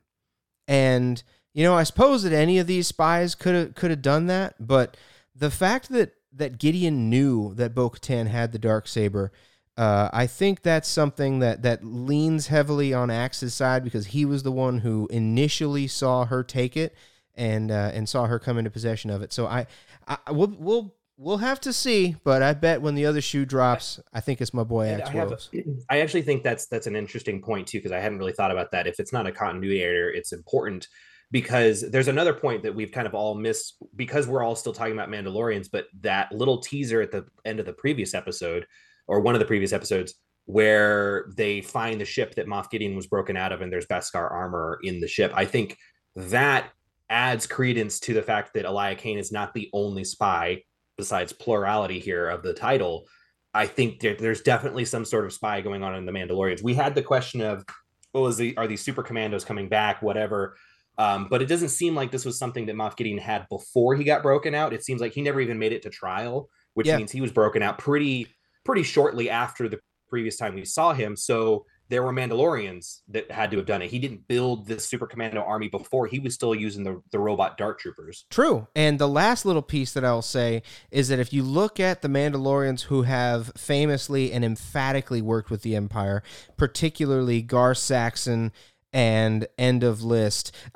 And 0.67 1.21
you 1.55 1.63
know, 1.63 1.73
I 1.73 1.83
suppose 1.83 2.23
that 2.23 2.33
any 2.33 2.59
of 2.59 2.67
these 2.67 2.85
spies 2.85 3.33
could 3.33 3.55
have 3.55 3.75
could 3.75 3.89
have 3.89 4.01
done 4.01 4.27
that, 4.27 4.55
but 4.59 4.97
the 5.33 5.49
fact 5.49 5.89
that 5.89 6.13
that 6.33 6.59
Gideon 6.59 7.09
knew 7.09 7.53
that 7.53 7.73
Bo-Katan 7.73 8.27
had 8.27 8.51
the 8.51 8.59
dark 8.59 8.89
saber, 8.89 9.31
uh, 9.77 10.09
I 10.11 10.27
think 10.27 10.63
that's 10.63 10.89
something 10.89 11.39
that 11.39 11.61
that 11.61 11.81
leans 11.81 12.47
heavily 12.47 12.93
on 12.93 13.09
Axe's 13.09 13.53
side 13.53 13.85
because 13.85 14.07
he 14.07 14.25
was 14.25 14.43
the 14.43 14.51
one 14.51 14.79
who 14.79 15.07
initially 15.09 15.87
saw 15.87 16.25
her 16.25 16.43
take 16.43 16.75
it 16.75 16.93
and 17.35 17.71
uh, 17.71 17.91
and 17.93 18.09
saw 18.09 18.25
her 18.25 18.37
come 18.37 18.57
into 18.57 18.69
possession 18.69 19.09
of 19.09 19.21
it. 19.21 19.31
So 19.31 19.47
I, 19.47 19.65
I 20.05 20.17
we'll 20.31 20.53
we'll 20.59 20.93
we'll 21.15 21.37
have 21.37 21.61
to 21.61 21.71
see, 21.71 22.17
but 22.25 22.43
I 22.43 22.51
bet 22.51 22.81
when 22.81 22.95
the 22.95 23.05
other 23.05 23.21
shoe 23.21 23.45
drops, 23.45 24.01
I 24.11 24.19
think 24.19 24.41
it's 24.41 24.53
my 24.53 24.65
boy 24.65 24.89
Axe 24.89 25.09
I, 25.09 25.13
have 25.13 25.39
I 25.89 26.01
actually 26.01 26.23
think 26.23 26.43
that's 26.43 26.65
that's 26.65 26.87
an 26.87 26.97
interesting 26.97 27.41
point 27.41 27.67
too 27.67 27.77
because 27.77 27.93
I 27.93 28.01
hadn't 28.01 28.19
really 28.19 28.33
thought 28.33 28.51
about 28.51 28.71
that. 28.71 28.87
If 28.87 28.99
it's 28.99 29.13
not 29.13 29.25
a 29.25 29.31
continuity 29.31 29.81
error, 29.81 30.11
it's 30.11 30.33
important 30.33 30.89
because 31.31 31.81
there's 31.89 32.07
another 32.07 32.33
point 32.33 32.63
that 32.63 32.75
we've 32.75 32.91
kind 32.91 33.07
of 33.07 33.13
all 33.13 33.35
missed 33.35 33.75
because 33.95 34.27
we're 34.27 34.43
all 34.43 34.55
still 34.55 34.73
talking 34.73 34.93
about 34.93 35.09
Mandalorians, 35.09 35.67
but 35.71 35.87
that 36.01 36.31
little 36.31 36.59
teaser 36.59 37.01
at 37.01 37.11
the 37.11 37.25
end 37.45 37.59
of 37.59 37.65
the 37.65 37.73
previous 37.73 38.13
episode 38.13 38.65
or 39.07 39.19
one 39.19 39.35
of 39.35 39.39
the 39.39 39.45
previous 39.45 39.73
episodes 39.73 40.15
where 40.45 41.25
they 41.35 41.61
find 41.61 41.99
the 41.99 42.05
ship 42.05 42.35
that 42.35 42.47
Moff 42.47 42.69
Gideon 42.69 42.95
was 42.95 43.07
broken 43.07 43.35
out 43.35 43.51
of 43.51 43.61
and 43.61 43.71
there's 43.71 43.87
Beskar 43.87 44.31
armor 44.31 44.79
in 44.83 44.99
the 44.99 45.07
ship. 45.07 45.31
I 45.35 45.45
think 45.45 45.77
that 46.15 46.69
adds 47.09 47.47
credence 47.47 47.99
to 48.01 48.13
the 48.13 48.21
fact 48.21 48.53
that 48.53 48.65
Elia 48.65 48.95
Kane 48.95 49.17
is 49.17 49.31
not 49.31 49.53
the 49.53 49.69
only 49.73 50.03
spy 50.03 50.63
besides 50.97 51.33
plurality 51.33 51.99
here 51.99 52.29
of 52.29 52.43
the 52.43 52.53
title. 52.53 53.05
I 53.53 53.67
think 53.67 53.99
there, 53.99 54.15
there's 54.15 54.41
definitely 54.41 54.85
some 54.85 55.05
sort 55.05 55.25
of 55.25 55.33
spy 55.33 55.61
going 55.61 55.83
on 55.83 55.95
in 55.95 56.05
the 56.05 56.11
Mandalorians. 56.11 56.63
We 56.63 56.73
had 56.73 56.93
the 56.93 57.01
question 57.01 57.41
of, 57.41 57.65
well, 58.13 58.27
is 58.27 58.37
the, 58.37 58.55
are 58.57 58.67
these 58.67 58.81
super 58.81 59.03
commandos 59.03 59.45
coming 59.45 59.67
back? 59.67 60.01
Whatever. 60.01 60.55
Um, 60.97 61.27
but 61.29 61.41
it 61.41 61.47
doesn't 61.47 61.69
seem 61.69 61.95
like 61.95 62.11
this 62.11 62.25
was 62.25 62.37
something 62.39 62.65
that 62.67 62.75
Moff 62.75 62.95
Gideon 62.95 63.17
had 63.17 63.47
before 63.49 63.95
he 63.95 64.03
got 64.03 64.23
broken 64.23 64.55
out. 64.55 64.73
It 64.73 64.83
seems 64.83 65.01
like 65.01 65.13
he 65.13 65.21
never 65.21 65.41
even 65.41 65.59
made 65.59 65.73
it 65.73 65.81
to 65.83 65.89
trial, 65.89 66.49
which 66.73 66.87
Yeah. 66.87 66.97
means 66.97 67.11
he 67.11 67.21
was 67.21 67.31
broken 67.31 67.61
out 67.61 67.77
pretty 67.77 68.27
pretty 68.63 68.83
shortly 68.83 69.29
after 69.29 69.69
the 69.69 69.79
previous 70.09 70.37
time 70.37 70.55
we 70.55 70.65
saw 70.65 70.91
him. 70.93 71.15
So 71.15 71.65
there 71.87 72.01
were 72.01 72.11
Mandalorians 72.11 73.01
that 73.09 73.29
had 73.29 73.51
to 73.51 73.57
have 73.57 73.67
done 73.67 73.83
it. 73.83 73.91
He 73.91 73.99
didn't 73.99 74.27
build 74.27 74.65
this 74.65 74.87
super 74.87 75.05
commando 75.05 75.41
army 75.41 75.67
before. 75.67 76.07
He 76.07 76.17
was 76.17 76.33
still 76.33 76.55
using 76.55 76.83
the, 76.83 76.99
the 77.11 77.19
robot 77.19 77.59
dark 77.59 77.79
troopers. 77.79 78.25
True. 78.31 78.67
And 78.75 78.97
the 78.97 79.07
last 79.07 79.45
little 79.45 79.61
piece 79.61 79.93
that 79.93 80.03
I'll 80.03 80.23
say 80.23 80.63
is 80.89 81.09
that 81.09 81.19
if 81.19 81.31
you 81.31 81.43
look 81.43 81.79
at 81.79 82.01
the 82.01 82.07
Mandalorians 82.07 82.83
who 82.83 83.03
have 83.03 83.51
famously 83.55 84.31
and 84.31 84.43
emphatically 84.43 85.21
worked 85.21 85.51
with 85.51 85.61
the 85.61 85.75
Empire, 85.75 86.23
particularly 86.57 87.43
Gar 87.43 87.75
Saxon 87.75 88.51
and 88.95 89.45
End 89.57 89.83
of 89.83 90.01
List, 90.03 90.55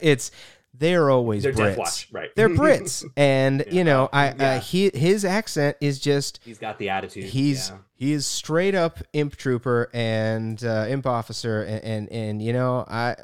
it's 0.00 0.30
they're 0.72 1.10
always 1.10 1.42
They're 1.42 1.52
Brits. 1.52 1.56
Death 1.56 1.78
Watch, 1.78 2.08
right? 2.12 2.30
They're 2.36 2.48
Brits, 2.50 3.04
and 3.16 3.64
you 3.70 3.84
know, 3.84 4.08
I 4.12 4.28
uh, 4.28 4.60
he 4.60 4.90
his 4.94 5.24
accent 5.24 5.76
is 5.80 5.98
just 5.98 6.40
He's 6.44 6.58
got 6.58 6.78
the 6.78 6.88
attitude. 6.88 7.24
he's 7.24 7.70
yeah. 7.70 7.78
he 7.94 8.12
is 8.12 8.26
straight 8.26 8.74
up 8.74 9.00
imp 9.12 9.36
trooper 9.36 9.90
and 9.92 10.62
uh, 10.64 10.86
imp 10.88 11.06
officer, 11.06 11.62
and, 11.62 11.84
and 11.84 12.08
and 12.12 12.42
you 12.42 12.52
know, 12.52 12.84
I 12.88 13.16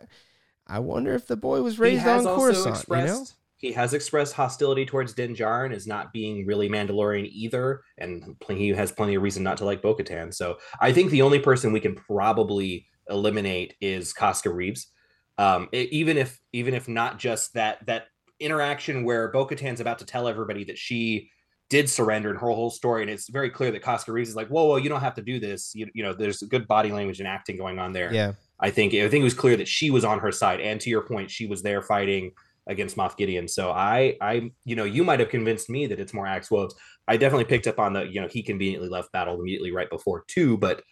I 0.66 0.81
wonder 0.81 1.14
if 1.14 1.27
the 1.27 1.37
boy 1.37 1.62
was 1.62 1.79
raised 1.79 2.07
on 2.07 2.25
Coruscant. 2.25 2.85
you 2.89 2.97
know, 2.97 3.25
he 3.57 3.73
has 3.73 3.95
expressed 3.95 4.35
hostility 4.35 4.85
towards 4.85 5.14
Din 5.14 5.35
Djarin 5.35 5.73
as 5.73 5.87
not 5.87 6.12
being 6.12 6.45
really 6.45 6.69
Mandalorian 6.69 7.29
either, 7.33 7.83
and 7.97 8.37
he 8.49 8.69
has 8.69 8.93
plenty 8.93 9.14
of 9.14 9.23
reason 9.23 9.43
not 9.43 9.57
to 9.59 9.64
like 9.64 9.81
Bo-Katan. 9.81 10.35
So 10.35 10.59
I 10.81 10.93
think 10.93 11.11
the 11.11 11.23
only 11.23 11.39
person 11.39 11.73
we 11.73 11.81
can 11.81 11.95
probably 11.95 12.87
eliminate 13.09 13.74
is 13.80 14.12
Koska 14.12 14.50
Reeves. 14.50 14.88
Um, 15.36 15.68
e- 15.72 15.88
even 15.90 16.16
if 16.16 16.38
even 16.52 16.74
if 16.74 16.88
not 16.88 17.18
just 17.18 17.54
that 17.54 17.84
that 17.86 18.06
interaction 18.40 19.04
where 19.04 19.28
Bo-Katan's 19.28 19.80
about 19.80 19.98
to 20.00 20.06
tell 20.06 20.28
everybody 20.28 20.64
that 20.64 20.78
she 20.78 21.30
did 21.70 21.90
surrender 21.90 22.30
and 22.30 22.38
her 22.38 22.48
whole 22.48 22.70
story, 22.70 23.02
and 23.02 23.11
it's 23.11 23.28
very 23.28 23.50
clear 23.50 23.70
that 23.70 23.82
Koska 23.82 24.11
Reeves 24.11 24.30
is 24.30 24.36
like, 24.36 24.48
"Whoa, 24.48 24.64
whoa, 24.64 24.76
you 24.76 24.88
don't 24.88 25.00
have 25.00 25.14
to 25.16 25.22
do 25.22 25.38
this." 25.38 25.74
You, 25.74 25.88
you 25.92 26.02
know, 26.02 26.12
there's 26.12 26.42
good 26.42 26.66
body 26.66 26.90
language 26.90 27.20
and 27.20 27.28
acting 27.28 27.56
going 27.56 27.78
on 27.78 27.92
there. 27.92 28.12
Yeah. 28.12 28.32
I 28.61 28.70
think 28.70 28.94
I 28.94 29.09
think 29.09 29.20
it 29.20 29.24
was 29.24 29.34
clear 29.34 29.56
that 29.56 29.68
she 29.68 29.90
was 29.90 30.04
on 30.04 30.18
her 30.20 30.32
side, 30.32 30.61
and 30.61 30.80
to 30.80 30.90
your 30.90 31.02
point, 31.02 31.30
she 31.30 31.46
was 31.46 31.62
there 31.62 31.82
fighting 31.82 32.32
against 32.68 32.96
Moff 32.96 33.16
Gideon. 33.16 33.48
So 33.48 33.70
I, 33.70 34.16
I, 34.20 34.52
you 34.64 34.76
know, 34.76 34.84
you 34.84 35.02
might 35.02 35.20
have 35.20 35.30
convinced 35.30 35.70
me 35.70 35.86
that 35.86 35.98
it's 35.98 36.12
more 36.12 36.26
Axe 36.26 36.50
Woves. 36.50 36.74
I 37.09 37.16
definitely 37.16 37.46
picked 37.46 37.66
up 37.66 37.78
on 37.78 37.94
the, 37.94 38.02
you 38.02 38.20
know, 38.20 38.28
he 38.28 38.42
conveniently 38.42 38.90
left 38.90 39.11
battle 39.11 39.40
immediately 39.40 39.72
right 39.72 39.88
before 39.88 40.24
too, 40.28 40.59
but 40.59 40.82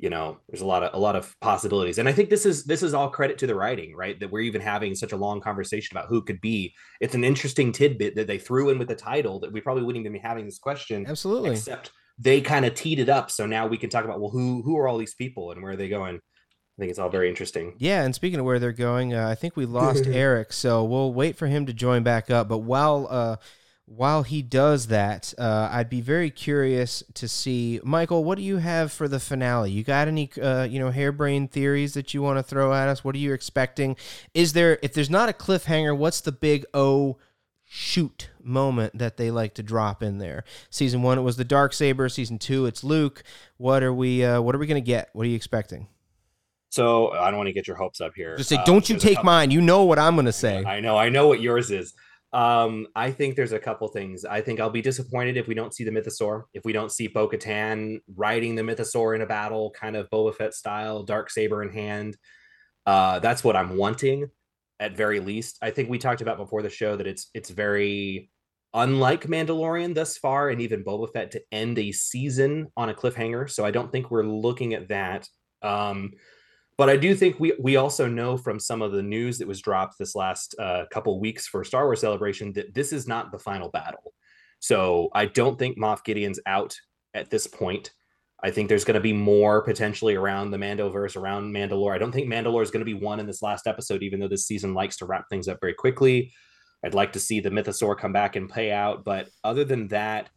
you 0.00 0.08
know, 0.08 0.38
there's 0.48 0.62
a 0.62 0.66
lot 0.66 0.82
of 0.82 0.94
a 0.94 0.98
lot 0.98 1.14
of 1.14 1.38
possibilities, 1.40 1.98
and 1.98 2.08
I 2.08 2.12
think 2.12 2.30
this 2.30 2.46
is 2.46 2.64
this 2.64 2.82
is 2.82 2.94
all 2.94 3.10
credit 3.10 3.38
to 3.38 3.46
the 3.46 3.54
writing, 3.54 3.94
right? 3.94 4.18
That 4.18 4.30
we're 4.30 4.40
even 4.40 4.60
having 4.60 4.94
such 4.94 5.12
a 5.12 5.16
long 5.16 5.40
conversation 5.40 5.96
about 5.96 6.08
who 6.08 6.22
could 6.22 6.40
be. 6.40 6.74
It's 7.00 7.14
an 7.14 7.22
interesting 7.22 7.70
tidbit 7.70 8.16
that 8.16 8.26
they 8.26 8.38
threw 8.38 8.70
in 8.70 8.78
with 8.78 8.88
the 8.88 8.96
title 8.96 9.40
that 9.40 9.52
we 9.52 9.60
probably 9.60 9.84
wouldn't 9.84 10.00
even 10.00 10.12
be 10.12 10.18
having 10.18 10.46
this 10.46 10.58
question, 10.58 11.06
Absolutely. 11.06 11.50
except 11.50 11.90
they 12.18 12.40
kind 12.40 12.64
of 12.64 12.74
teed 12.74 12.98
it 12.98 13.08
up. 13.08 13.30
So 13.30 13.46
now 13.46 13.66
we 13.66 13.76
can 13.76 13.90
talk 13.90 14.04
about 14.04 14.20
well, 14.20 14.30
who 14.30 14.62
who 14.62 14.78
are 14.78 14.88
all 14.88 14.98
these 14.98 15.14
people 15.14 15.52
and 15.52 15.62
where 15.62 15.72
are 15.72 15.76
they 15.76 15.88
going? 15.88 16.16
I 16.16 16.80
think 16.80 16.90
it's 16.90 16.98
all 16.98 17.10
very 17.10 17.28
interesting. 17.28 17.74
Yeah, 17.76 18.04
and 18.04 18.14
speaking 18.14 18.38
of 18.38 18.46
where 18.46 18.58
they're 18.58 18.72
going, 18.72 19.12
uh, 19.12 19.28
I 19.28 19.34
think 19.34 19.54
we 19.54 19.66
lost 19.66 20.06
Eric, 20.06 20.54
so 20.54 20.82
we'll 20.82 21.12
wait 21.12 21.36
for 21.36 21.46
him 21.46 21.66
to 21.66 21.74
join 21.74 22.02
back 22.02 22.30
up. 22.30 22.48
But 22.48 22.60
while 22.60 23.06
uh, 23.10 23.36
while 23.92 24.22
he 24.22 24.40
does 24.40 24.86
that, 24.86 25.34
uh, 25.36 25.68
I'd 25.72 25.90
be 25.90 26.00
very 26.00 26.30
curious 26.30 27.02
to 27.14 27.26
see 27.26 27.80
Michael. 27.82 28.22
What 28.22 28.38
do 28.38 28.44
you 28.44 28.58
have 28.58 28.92
for 28.92 29.08
the 29.08 29.18
finale? 29.18 29.72
You 29.72 29.82
got 29.82 30.06
any 30.06 30.30
uh, 30.40 30.62
you 30.62 30.78
know 30.78 30.92
harebrained 30.92 31.50
theories 31.50 31.94
that 31.94 32.14
you 32.14 32.22
want 32.22 32.38
to 32.38 32.42
throw 32.44 32.72
at 32.72 32.88
us? 32.88 33.02
What 33.02 33.16
are 33.16 33.18
you 33.18 33.32
expecting? 33.32 33.96
Is 34.32 34.52
there 34.52 34.78
if 34.80 34.94
there's 34.94 35.10
not 35.10 35.28
a 35.28 35.32
cliffhanger, 35.32 35.96
what's 35.96 36.20
the 36.20 36.30
big 36.30 36.64
oh 36.72 37.16
shoot 37.64 38.30
moment 38.42 38.96
that 38.96 39.16
they 39.16 39.32
like 39.32 39.54
to 39.54 39.62
drop 39.64 40.04
in 40.04 40.18
there? 40.18 40.44
Season 40.70 41.02
one, 41.02 41.18
it 41.18 41.22
was 41.22 41.36
the 41.36 41.44
dark 41.44 41.72
saber. 41.72 42.08
Season 42.08 42.38
two, 42.38 42.66
it's 42.66 42.84
Luke. 42.84 43.24
What 43.56 43.82
are 43.82 43.92
we? 43.92 44.24
Uh, 44.24 44.40
what 44.40 44.54
are 44.54 44.58
we 44.58 44.68
gonna 44.68 44.80
get? 44.80 45.10
What 45.14 45.26
are 45.26 45.28
you 45.30 45.36
expecting? 45.36 45.88
So 46.68 47.10
I 47.10 47.30
don't 47.32 47.38
want 47.38 47.48
to 47.48 47.52
get 47.52 47.66
your 47.66 47.76
hopes 47.76 48.00
up 48.00 48.12
here. 48.14 48.36
Just 48.36 48.48
say, 48.48 48.54
Um, 48.54 48.62
don't 48.64 48.88
you 48.88 48.96
take 48.96 49.16
couple- 49.16 49.24
mine. 49.26 49.50
You 49.50 49.60
know 49.60 49.82
what 49.82 49.98
I'm 49.98 50.14
going 50.14 50.26
to 50.26 50.32
say. 50.32 50.64
I 50.64 50.78
know, 50.78 50.96
I 50.96 51.08
know 51.08 51.26
what 51.26 51.40
yours 51.40 51.72
is. 51.72 51.94
Um, 52.32 52.86
I 52.94 53.10
think 53.10 53.34
there's 53.34 53.52
a 53.52 53.58
couple 53.58 53.88
things. 53.88 54.24
I 54.24 54.40
think 54.40 54.60
I'll 54.60 54.70
be 54.70 54.82
disappointed 54.82 55.36
if 55.36 55.48
we 55.48 55.54
don't 55.54 55.74
see 55.74 55.84
the 55.84 55.90
Mythosaur, 55.90 56.44
if 56.54 56.64
we 56.64 56.72
don't 56.72 56.92
see 56.92 57.08
Bo 57.08 57.28
Katan 57.28 57.98
riding 58.14 58.54
the 58.54 58.62
Mythosaur 58.62 59.16
in 59.16 59.22
a 59.22 59.26
battle, 59.26 59.72
kind 59.72 59.96
of 59.96 60.08
Boba 60.10 60.34
Fett 60.34 60.54
style, 60.54 61.02
dark 61.02 61.30
saber 61.30 61.62
in 61.62 61.70
hand. 61.70 62.16
Uh, 62.86 63.18
that's 63.18 63.42
what 63.42 63.56
I'm 63.56 63.76
wanting 63.76 64.30
at 64.78 64.96
very 64.96 65.20
least. 65.20 65.58
I 65.60 65.70
think 65.70 65.90
we 65.90 65.98
talked 65.98 66.22
about 66.22 66.38
before 66.38 66.62
the 66.62 66.70
show 66.70 66.96
that 66.96 67.06
it's 67.06 67.30
it's 67.34 67.50
very 67.50 68.30
unlike 68.72 69.26
Mandalorian 69.26 69.94
thus 69.94 70.16
far, 70.16 70.48
and 70.48 70.60
even 70.60 70.84
Boba 70.84 71.12
Fett 71.12 71.32
to 71.32 71.42
end 71.50 71.78
a 71.78 71.92
season 71.92 72.68
on 72.76 72.88
a 72.88 72.94
cliffhanger. 72.94 73.50
So 73.50 73.64
I 73.64 73.72
don't 73.72 73.90
think 73.90 74.10
we're 74.10 74.22
looking 74.24 74.74
at 74.74 74.88
that. 74.88 75.28
Um, 75.62 76.12
but 76.80 76.88
I 76.88 76.96
do 76.96 77.14
think 77.14 77.38
we 77.38 77.52
we 77.60 77.76
also 77.76 78.08
know 78.08 78.38
from 78.38 78.58
some 78.58 78.80
of 78.80 78.92
the 78.92 79.02
news 79.02 79.36
that 79.36 79.46
was 79.46 79.60
dropped 79.60 79.98
this 79.98 80.14
last 80.14 80.54
uh, 80.58 80.86
couple 80.90 81.20
weeks 81.20 81.46
for 81.46 81.62
Star 81.62 81.84
Wars 81.84 82.00
Celebration 82.00 82.54
that 82.54 82.72
this 82.72 82.90
is 82.90 83.06
not 83.06 83.30
the 83.30 83.38
final 83.38 83.68
battle. 83.68 84.14
So 84.60 85.10
I 85.14 85.26
don't 85.26 85.58
think 85.58 85.78
Moff 85.78 86.04
Gideon's 86.04 86.40
out 86.46 86.74
at 87.12 87.28
this 87.28 87.46
point. 87.46 87.90
I 88.42 88.50
think 88.50 88.70
there's 88.70 88.86
going 88.86 88.94
to 88.94 89.00
be 89.00 89.12
more 89.12 89.60
potentially 89.60 90.14
around 90.14 90.52
the 90.52 90.56
Mandoverse, 90.56 91.18
around 91.18 91.52
Mandalore. 91.54 91.94
I 91.94 91.98
don't 91.98 92.12
think 92.12 92.32
Mandalore 92.32 92.62
is 92.62 92.70
going 92.70 92.80
to 92.80 92.90
be 92.90 92.94
one 92.94 93.20
in 93.20 93.26
this 93.26 93.42
last 93.42 93.66
episode, 93.66 94.02
even 94.02 94.18
though 94.18 94.26
this 94.26 94.46
season 94.46 94.72
likes 94.72 94.96
to 94.96 95.04
wrap 95.04 95.26
things 95.28 95.48
up 95.48 95.58
very 95.60 95.74
quickly. 95.74 96.32
I'd 96.82 96.94
like 96.94 97.12
to 97.12 97.20
see 97.20 97.40
the 97.40 97.50
Mythosaur 97.50 97.98
come 97.98 98.14
back 98.14 98.36
and 98.36 98.48
pay 98.48 98.72
out, 98.72 99.04
but 99.04 99.28
other 99.44 99.64
than 99.64 99.88
that, 99.88 100.30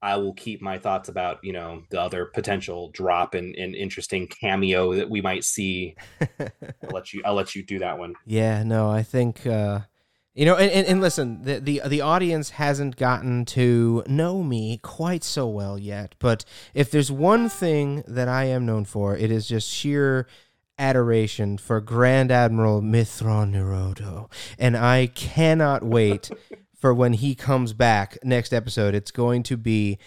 I 0.00 0.16
will 0.16 0.34
keep 0.34 0.62
my 0.62 0.78
thoughts 0.78 1.08
about 1.08 1.38
you 1.42 1.52
know 1.52 1.82
the 1.90 2.00
other 2.00 2.26
potential 2.26 2.90
drop 2.90 3.34
and, 3.34 3.54
interesting 3.56 4.26
cameo 4.26 4.94
that 4.94 5.10
we 5.10 5.20
might 5.20 5.44
see. 5.44 5.96
I'll 6.40 6.90
let 6.92 7.12
you. 7.12 7.22
I'll 7.24 7.34
let 7.34 7.54
you 7.54 7.64
do 7.64 7.78
that 7.80 7.98
one. 7.98 8.14
Yeah, 8.26 8.62
no, 8.62 8.90
I 8.90 9.02
think 9.02 9.46
uh 9.46 9.80
you 10.38 10.44
know, 10.44 10.54
and, 10.54 10.86
and, 10.86 11.00
listen, 11.00 11.42
the, 11.42 11.58
the 11.58 11.82
the 11.84 12.00
audience 12.00 12.50
hasn't 12.50 12.94
gotten 12.94 13.44
to 13.46 14.04
know 14.06 14.44
me 14.44 14.78
quite 14.84 15.24
so 15.24 15.48
well 15.48 15.76
yet. 15.76 16.14
But 16.20 16.44
if 16.74 16.92
there's 16.92 17.10
one 17.10 17.48
thing 17.48 18.04
that 18.06 18.28
I 18.28 18.44
am 18.44 18.64
known 18.64 18.84
for, 18.84 19.16
it 19.16 19.32
is 19.32 19.48
just 19.48 19.68
sheer 19.68 20.28
adoration 20.78 21.58
for 21.58 21.80
Grand 21.80 22.30
Admiral 22.30 22.80
Mitth'raw'nuruodo, 22.82 24.30
and 24.60 24.76
I 24.76 25.08
cannot 25.08 25.82
wait 25.82 26.30
for 26.78 26.94
when 26.94 27.12
he 27.12 27.34
comes 27.34 27.72
back 27.72 28.18
next 28.22 28.52
episode. 28.52 28.94
It's 28.94 29.10
going 29.10 29.42
to 29.44 29.56
be 29.56 29.98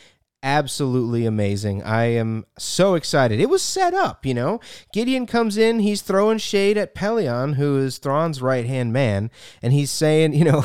absolutely 0.44 1.26
amazing. 1.26 1.84
I 1.84 2.06
am 2.06 2.46
so 2.58 2.96
excited. 2.96 3.40
It 3.40 3.50
was 3.50 3.62
set 3.62 3.94
up, 3.94 4.26
you 4.26 4.34
know. 4.34 4.60
Gideon 4.92 5.26
comes 5.26 5.58
in, 5.58 5.80
he's 5.80 6.02
throwing 6.02 6.40
shade 6.40 6.78
at 6.78 6.96
Pellaeon, 6.96 7.56
who 7.56 7.78
is 7.78 8.00
Thrawn's 8.00 8.42
right 8.42 8.66
hand 8.66 8.92
man, 8.92 9.30
and 9.62 9.72
he's 9.74 9.92
saying, 9.92 10.34
you 10.42 10.46
know, 10.46 10.62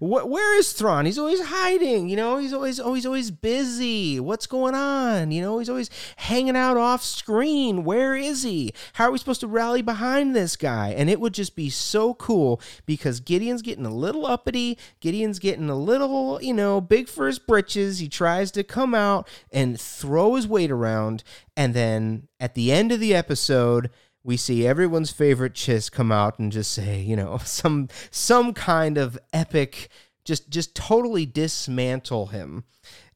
where 0.00 0.58
is 0.58 0.72
Thrawn? 0.72 1.06
He's 1.06 1.18
always 1.18 1.44
hiding, 1.44 2.08
you 2.08 2.16
know. 2.16 2.38
He's 2.38 2.52
always 2.52 2.80
always 2.80 3.04
always 3.04 3.30
busy. 3.30 4.18
What's 4.20 4.46
going 4.46 4.74
on? 4.74 5.30
You 5.30 5.42
know, 5.42 5.58
he's 5.58 5.68
always 5.68 5.90
hanging 6.16 6.56
out 6.56 6.76
off 6.76 7.02
screen. 7.02 7.84
Where 7.84 8.16
is 8.16 8.42
he? 8.42 8.72
How 8.94 9.06
are 9.06 9.10
we 9.10 9.18
supposed 9.18 9.40
to 9.40 9.46
rally 9.46 9.82
behind 9.82 10.34
this 10.34 10.56
guy? 10.56 10.90
And 10.90 11.10
it 11.10 11.20
would 11.20 11.34
just 11.34 11.54
be 11.54 11.70
so 11.70 12.14
cool 12.14 12.60
because 12.86 13.20
Gideon's 13.20 13.62
getting 13.62 13.86
a 13.86 13.94
little 13.94 14.26
uppity. 14.26 14.78
Gideon's 15.00 15.38
getting 15.38 15.68
a 15.68 15.76
little, 15.76 16.40
you 16.42 16.54
know, 16.54 16.80
big 16.80 17.08
for 17.08 17.26
his 17.26 17.38
britches. 17.38 17.98
He 17.98 18.08
tries 18.08 18.50
to 18.52 18.64
come 18.64 18.94
out 18.94 19.17
and 19.52 19.80
throw 19.80 20.34
his 20.34 20.46
weight 20.46 20.70
around. 20.70 21.22
And 21.56 21.74
then 21.74 22.28
at 22.38 22.54
the 22.54 22.72
end 22.72 22.92
of 22.92 23.00
the 23.00 23.14
episode, 23.14 23.90
we 24.24 24.36
see 24.36 24.66
everyone's 24.66 25.10
favorite 25.10 25.54
Chiss 25.54 25.90
come 25.90 26.12
out 26.12 26.38
and 26.38 26.52
just 26.52 26.72
say, 26.72 27.00
you 27.00 27.16
know, 27.16 27.38
some 27.44 27.88
some 28.10 28.52
kind 28.52 28.98
of 28.98 29.18
epic, 29.32 29.88
just 30.24 30.50
just 30.50 30.74
totally 30.74 31.24
dismantle 31.26 32.26
him. 32.26 32.64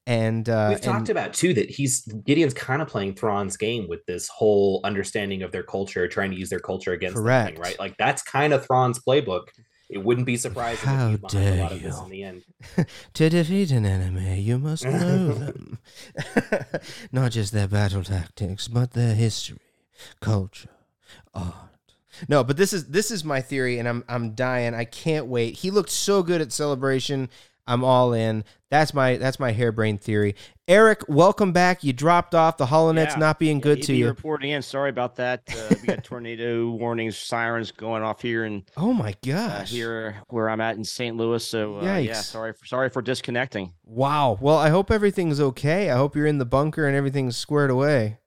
And 0.05 0.49
uh, 0.49 0.67
We've 0.71 0.81
talked 0.81 1.09
and- 1.09 1.11
about 1.11 1.33
too 1.33 1.55
that 1.55 1.71
he's 1.71 2.03
Gideon's 2.27 2.55
kind 2.55 2.83
of 2.83 2.89
playing 2.89 3.15
Thrawn's 3.15 3.57
game 3.57 3.87
with 3.89 4.05
this 4.07 4.27
whole 4.29 4.81
understanding 4.83 5.43
of 5.43 5.53
their 5.53 5.63
culture, 5.63 6.09
trying 6.09 6.33
to 6.33 6.37
use 6.37 6.51
their 6.51 6.59
culture 6.59 6.93
against 6.93 7.17
Correct. 7.17 7.53
thing, 7.55 7.63
right? 7.63 7.79
Like 7.79 7.97
that's 7.99 8.21
kind 8.23 8.53
of 8.53 8.67
Thrawn's 8.67 8.99
playbook. 8.99 9.45
It 9.93 10.03
wouldn't 10.03 10.25
be 10.25 10.39
surprising 10.39 10.89
How 10.89 11.11
if 11.11 11.21
he's 11.21 11.35
a 11.35 11.37
dare 11.37 11.63
lot 11.63 11.73
of 11.73 11.83
this 11.83 12.01
in 12.01 12.09
the 12.09 12.23
end. 12.25 12.45
to 13.13 13.29
defeat 13.29 13.71
an 13.73 13.85
enemy, 13.85 14.41
you 14.41 14.59
must 14.59 14.87
know 14.87 15.33
them. 15.35 15.79
Not 17.13 17.33
just 17.33 17.53
their 17.53 17.69
battle 17.69 18.03
tactics, 18.03 18.69
but 18.69 18.93
their 18.93 19.15
history, 19.15 19.61
culture, 20.23 20.71
art. 21.35 21.55
No, 22.27 22.43
but 22.43 22.57
this 22.57 22.73
is 22.73 22.87
this 22.87 23.11
is 23.11 23.23
my 23.23 23.43
theory, 23.43 23.79
and 23.79 23.87
I'm 23.87 24.03
I'm 24.09 24.35
dying. 24.35 24.75
I 24.75 24.87
can't 24.87 25.27
wait. 25.27 25.59
He 25.59 25.71
looked 25.71 25.91
so 25.91 26.23
good 26.23 26.41
at 26.41 26.53
celebration. 26.53 27.29
I'm 27.67 27.85
all 27.85 28.13
in. 28.13 28.45
That's 28.71 28.93
my 28.95 29.17
that's 29.19 29.39
my 29.39 29.53
harebrained 29.53 30.01
theory. 30.01 30.35
Eric, 30.67 31.03
welcome 31.09 31.53
back. 31.53 31.85
You 31.85 31.93
dropped 31.93 32.35
off. 32.35 32.57
The 32.57 32.67
Holonet's 32.67 33.15
Yeah. 33.15 33.19
not 33.19 33.39
being 33.39 33.61
good 33.61 33.79
EB 33.79 33.85
to 33.85 33.95
you. 33.95 34.07
Reporting 34.09 34.51
in. 34.51 34.63
Sorry 34.63 34.91
about 34.91 35.17
that. 35.17 35.43
Uh, 35.49 35.75
we 35.81 35.87
got 35.89 36.03
tornado 36.05 36.71
warnings, 36.71 37.17
sirens 37.19 37.71
going 37.71 38.03
off 38.03 38.23
here 38.23 38.45
and 38.45 38.63
Oh 38.77 38.93
my 38.93 39.11
uh, 39.11 39.15
gosh! 39.25 39.71
here 39.71 40.23
where 40.29 40.49
I'm 40.49 40.61
at 40.61 40.77
in 40.77 40.85
St. 40.85 41.17
Louis. 41.17 41.47
So 41.47 41.81
uh, 41.81 41.99
yeah, 41.99 42.15
sorry 42.15 42.53
for 42.53 42.67
sorry 42.67 42.89
for 42.89 43.03
disconnecting. 43.03 43.75
Wow. 43.85 44.39
Well, 44.41 44.57
I 44.57 44.71
hope 44.71 44.91
everything's 44.91 45.41
okay. 45.41 45.91
I 45.91 45.97
hope 45.97 46.17
you're 46.17 46.27
in 46.27 46.39
the 46.39 46.45
bunker 46.47 46.87
and 46.87 46.97
everything's 46.97 47.37
squared 47.37 47.71
away. 47.71 48.19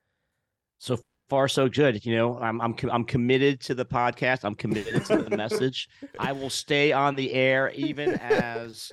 So 0.79 0.99
far, 1.29 1.47
so 1.47 1.67
good. 1.67 2.05
You 2.05 2.15
know, 2.15 2.39
I'm 2.39 2.61
I'm 2.61 2.75
I'm 2.91 3.03
committed 3.03 3.59
to 3.61 3.75
the 3.75 3.85
podcast. 3.85 4.43
I'm 4.43 4.55
committed 4.55 5.05
to 5.05 5.17
the 5.17 5.35
message. 5.37 5.89
I 6.19 6.31
will 6.31 6.49
stay 6.49 6.91
on 6.91 7.15
the 7.15 7.33
air 7.33 7.71
even 7.75 8.11
as 8.15 8.91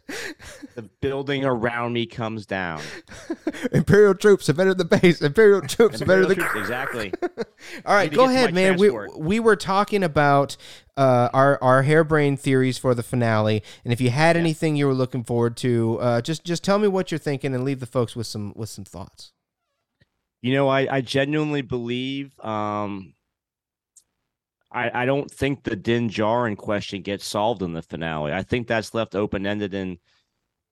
the 0.75 0.83
building 1.01 1.45
around 1.45 1.93
me 1.93 2.07
comes 2.07 2.47
down. 2.47 2.81
Imperial 3.73 4.15
troops 4.15 4.47
have 4.47 4.59
entered 4.59 4.79
the 4.79 4.85
base. 4.85 5.21
Imperial 5.21 5.61
troops 5.63 6.01
have 6.01 6.09
entered 6.09 6.29
the. 6.29 6.35
Troops- 6.37 6.57
exactly. 6.57 7.13
All 7.87 7.95
right, 7.95 8.13
go 8.13 8.25
ahead, 8.25 8.55
man. 8.55 8.77
We 8.79 8.89
transport. 8.89 9.19
we 9.19 9.41
were 9.41 9.57
talking 9.57 10.03
about 10.03 10.57
uh, 10.97 11.29
our 11.33 11.59
our 11.63 11.83
harebrained 11.83 12.41
theories 12.41 12.79
for 12.79 12.95
the 12.95 13.03
finale, 13.03 13.63
and 13.85 13.93
if 13.93 14.01
you 14.01 14.11
had 14.11 14.37
anything 14.37 14.77
you 14.77 14.87
were 14.87 14.95
looking 14.95 15.25
forward 15.25 15.57
to, 15.59 15.99
uh, 16.01 16.21
just 16.21 16.45
just 16.45 16.65
tell 16.65 16.79
me 16.79 16.89
what 16.89 17.11
you're 17.11 17.19
thinking 17.19 17.55
and 17.55 17.65
leave 17.65 17.81
the 17.81 17.87
folks 17.87 18.17
with 18.17 18.27
some 18.27 18.53
with 18.57 18.69
some 18.69 18.85
thoughts. 18.85 19.33
You 20.43 20.53
know, 20.55 20.69
I, 20.69 20.97
I 20.97 21.01
genuinely 21.01 21.63
believe 21.63 22.39
um 22.41 23.15
I 24.71 25.03
I 25.03 25.07
don't 25.07 25.31
think 25.31 25.63
the 25.63 25.77
Din 25.77 26.09
Djarin 26.09 26.57
question 26.57 27.03
gets 27.03 27.25
solved 27.27 27.63
in 27.63 27.73
the 27.73 27.83
finale. 27.83 28.33
I 28.33 28.43
think 28.43 28.67
that's 28.67 28.95
left 28.95 29.15
open 29.15 29.47
ended 29.47 29.75
and 29.75 29.99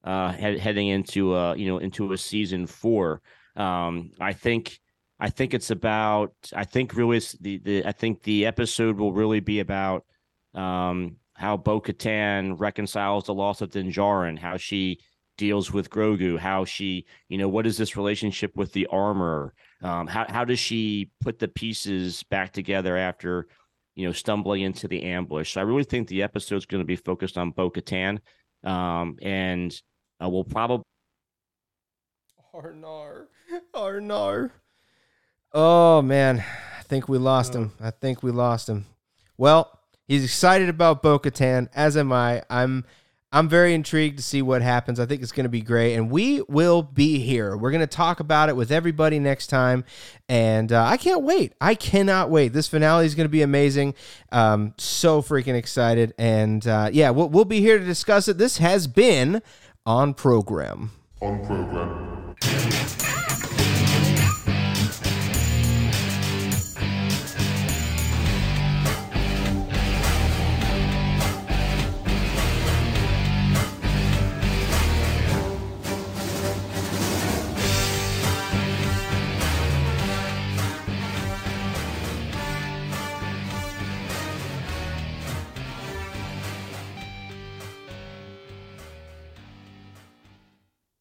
uh 0.04 0.32
head, 0.32 0.58
heading 0.58 0.88
into 0.88 1.34
uh 1.34 1.54
you 1.54 1.66
know 1.68 1.78
into 1.78 2.12
a 2.12 2.18
season 2.18 2.66
four. 2.66 3.22
Um 3.56 4.12
I 4.20 4.32
think 4.32 4.80
I 5.20 5.28
think 5.30 5.52
it's 5.54 5.70
about. 5.70 6.32
I 6.56 6.64
think 6.64 6.94
really 6.96 7.20
the 7.40 7.58
the. 7.58 7.84
I 7.86 7.92
think 7.92 8.22
the 8.22 8.46
episode 8.46 8.98
will 8.98 9.12
really 9.12 9.40
be 9.40 9.60
about 9.60 10.06
um, 10.54 11.16
how 11.34 11.58
Bo 11.58 11.80
Katan 11.80 12.58
reconciles 12.58 13.26
the 13.26 13.34
loss 13.34 13.60
of 13.60 13.70
Din 13.70 13.90
Djarin, 13.92 14.38
how 14.38 14.56
she 14.56 14.98
deals 15.40 15.72
with 15.72 15.88
Grogu, 15.88 16.38
how 16.38 16.66
she, 16.66 17.06
you 17.30 17.38
know, 17.38 17.48
what 17.48 17.66
is 17.66 17.78
this 17.78 17.96
relationship 17.96 18.54
with 18.56 18.74
the 18.74 18.86
armor? 18.88 19.54
Um, 19.82 20.06
how 20.06 20.26
how 20.28 20.44
does 20.44 20.58
she 20.58 21.10
put 21.22 21.38
the 21.38 21.48
pieces 21.48 22.22
back 22.24 22.52
together 22.52 22.94
after, 22.94 23.46
you 23.94 24.06
know, 24.06 24.12
stumbling 24.12 24.60
into 24.60 24.86
the 24.86 25.02
ambush? 25.02 25.54
So 25.54 25.62
I 25.62 25.64
really 25.64 25.84
think 25.84 26.08
the 26.08 26.22
episode's 26.22 26.66
going 26.66 26.82
to 26.82 26.86
be 26.86 26.94
focused 26.94 27.38
on 27.38 27.52
Bo 27.52 27.70
Katan, 27.70 28.18
um, 28.64 29.16
and 29.22 29.74
uh, 30.22 30.28
we'll 30.28 30.44
probably 30.44 30.84
Arnar. 32.54 33.28
Arnar. 33.74 34.50
Oh 35.54 36.02
man, 36.02 36.44
I 36.78 36.82
think 36.82 37.08
we 37.08 37.16
lost 37.16 37.54
him. 37.54 37.72
I 37.80 37.92
think 37.92 38.22
we 38.22 38.30
lost 38.30 38.68
him. 38.68 38.84
Well, 39.38 39.80
he's 40.06 40.22
excited 40.22 40.68
about 40.68 41.02
Bo 41.02 41.18
Katan, 41.18 41.70
as 41.74 41.96
am 41.96 42.12
I. 42.12 42.42
I'm 42.50 42.84
I'm 43.32 43.48
very 43.48 43.74
intrigued 43.74 44.16
to 44.16 44.24
see 44.24 44.42
what 44.42 44.60
happens. 44.60 44.98
I 44.98 45.06
think 45.06 45.22
it's 45.22 45.30
going 45.30 45.44
to 45.44 45.50
be 45.50 45.60
great, 45.60 45.94
and 45.94 46.10
we 46.10 46.42
will 46.48 46.82
be 46.82 47.20
here. 47.20 47.56
We're 47.56 47.70
going 47.70 47.80
to 47.80 47.86
talk 47.86 48.18
about 48.18 48.48
it 48.48 48.56
with 48.56 48.72
everybody 48.72 49.20
next 49.20 49.46
time, 49.46 49.84
and 50.28 50.72
uh, 50.72 50.84
I 50.84 50.96
can't 50.96 51.22
wait. 51.22 51.52
I 51.60 51.76
cannot 51.76 52.28
wait. 52.28 52.48
This 52.48 52.66
finale 52.66 53.06
is 53.06 53.14
going 53.14 53.26
to 53.26 53.30
be 53.30 53.42
amazing. 53.42 53.94
Um, 54.32 54.74
so 54.78 55.22
freaking 55.22 55.54
excited, 55.54 56.12
and 56.18 56.66
uh, 56.66 56.90
yeah, 56.92 57.10
we'll, 57.10 57.28
we'll 57.28 57.44
be 57.44 57.60
here 57.60 57.78
to 57.78 57.84
discuss 57.84 58.26
it. 58.26 58.36
This 58.36 58.58
has 58.58 58.88
been 58.88 59.42
on 59.86 60.14
program. 60.14 60.90
On 61.20 61.44
program. 61.46 62.79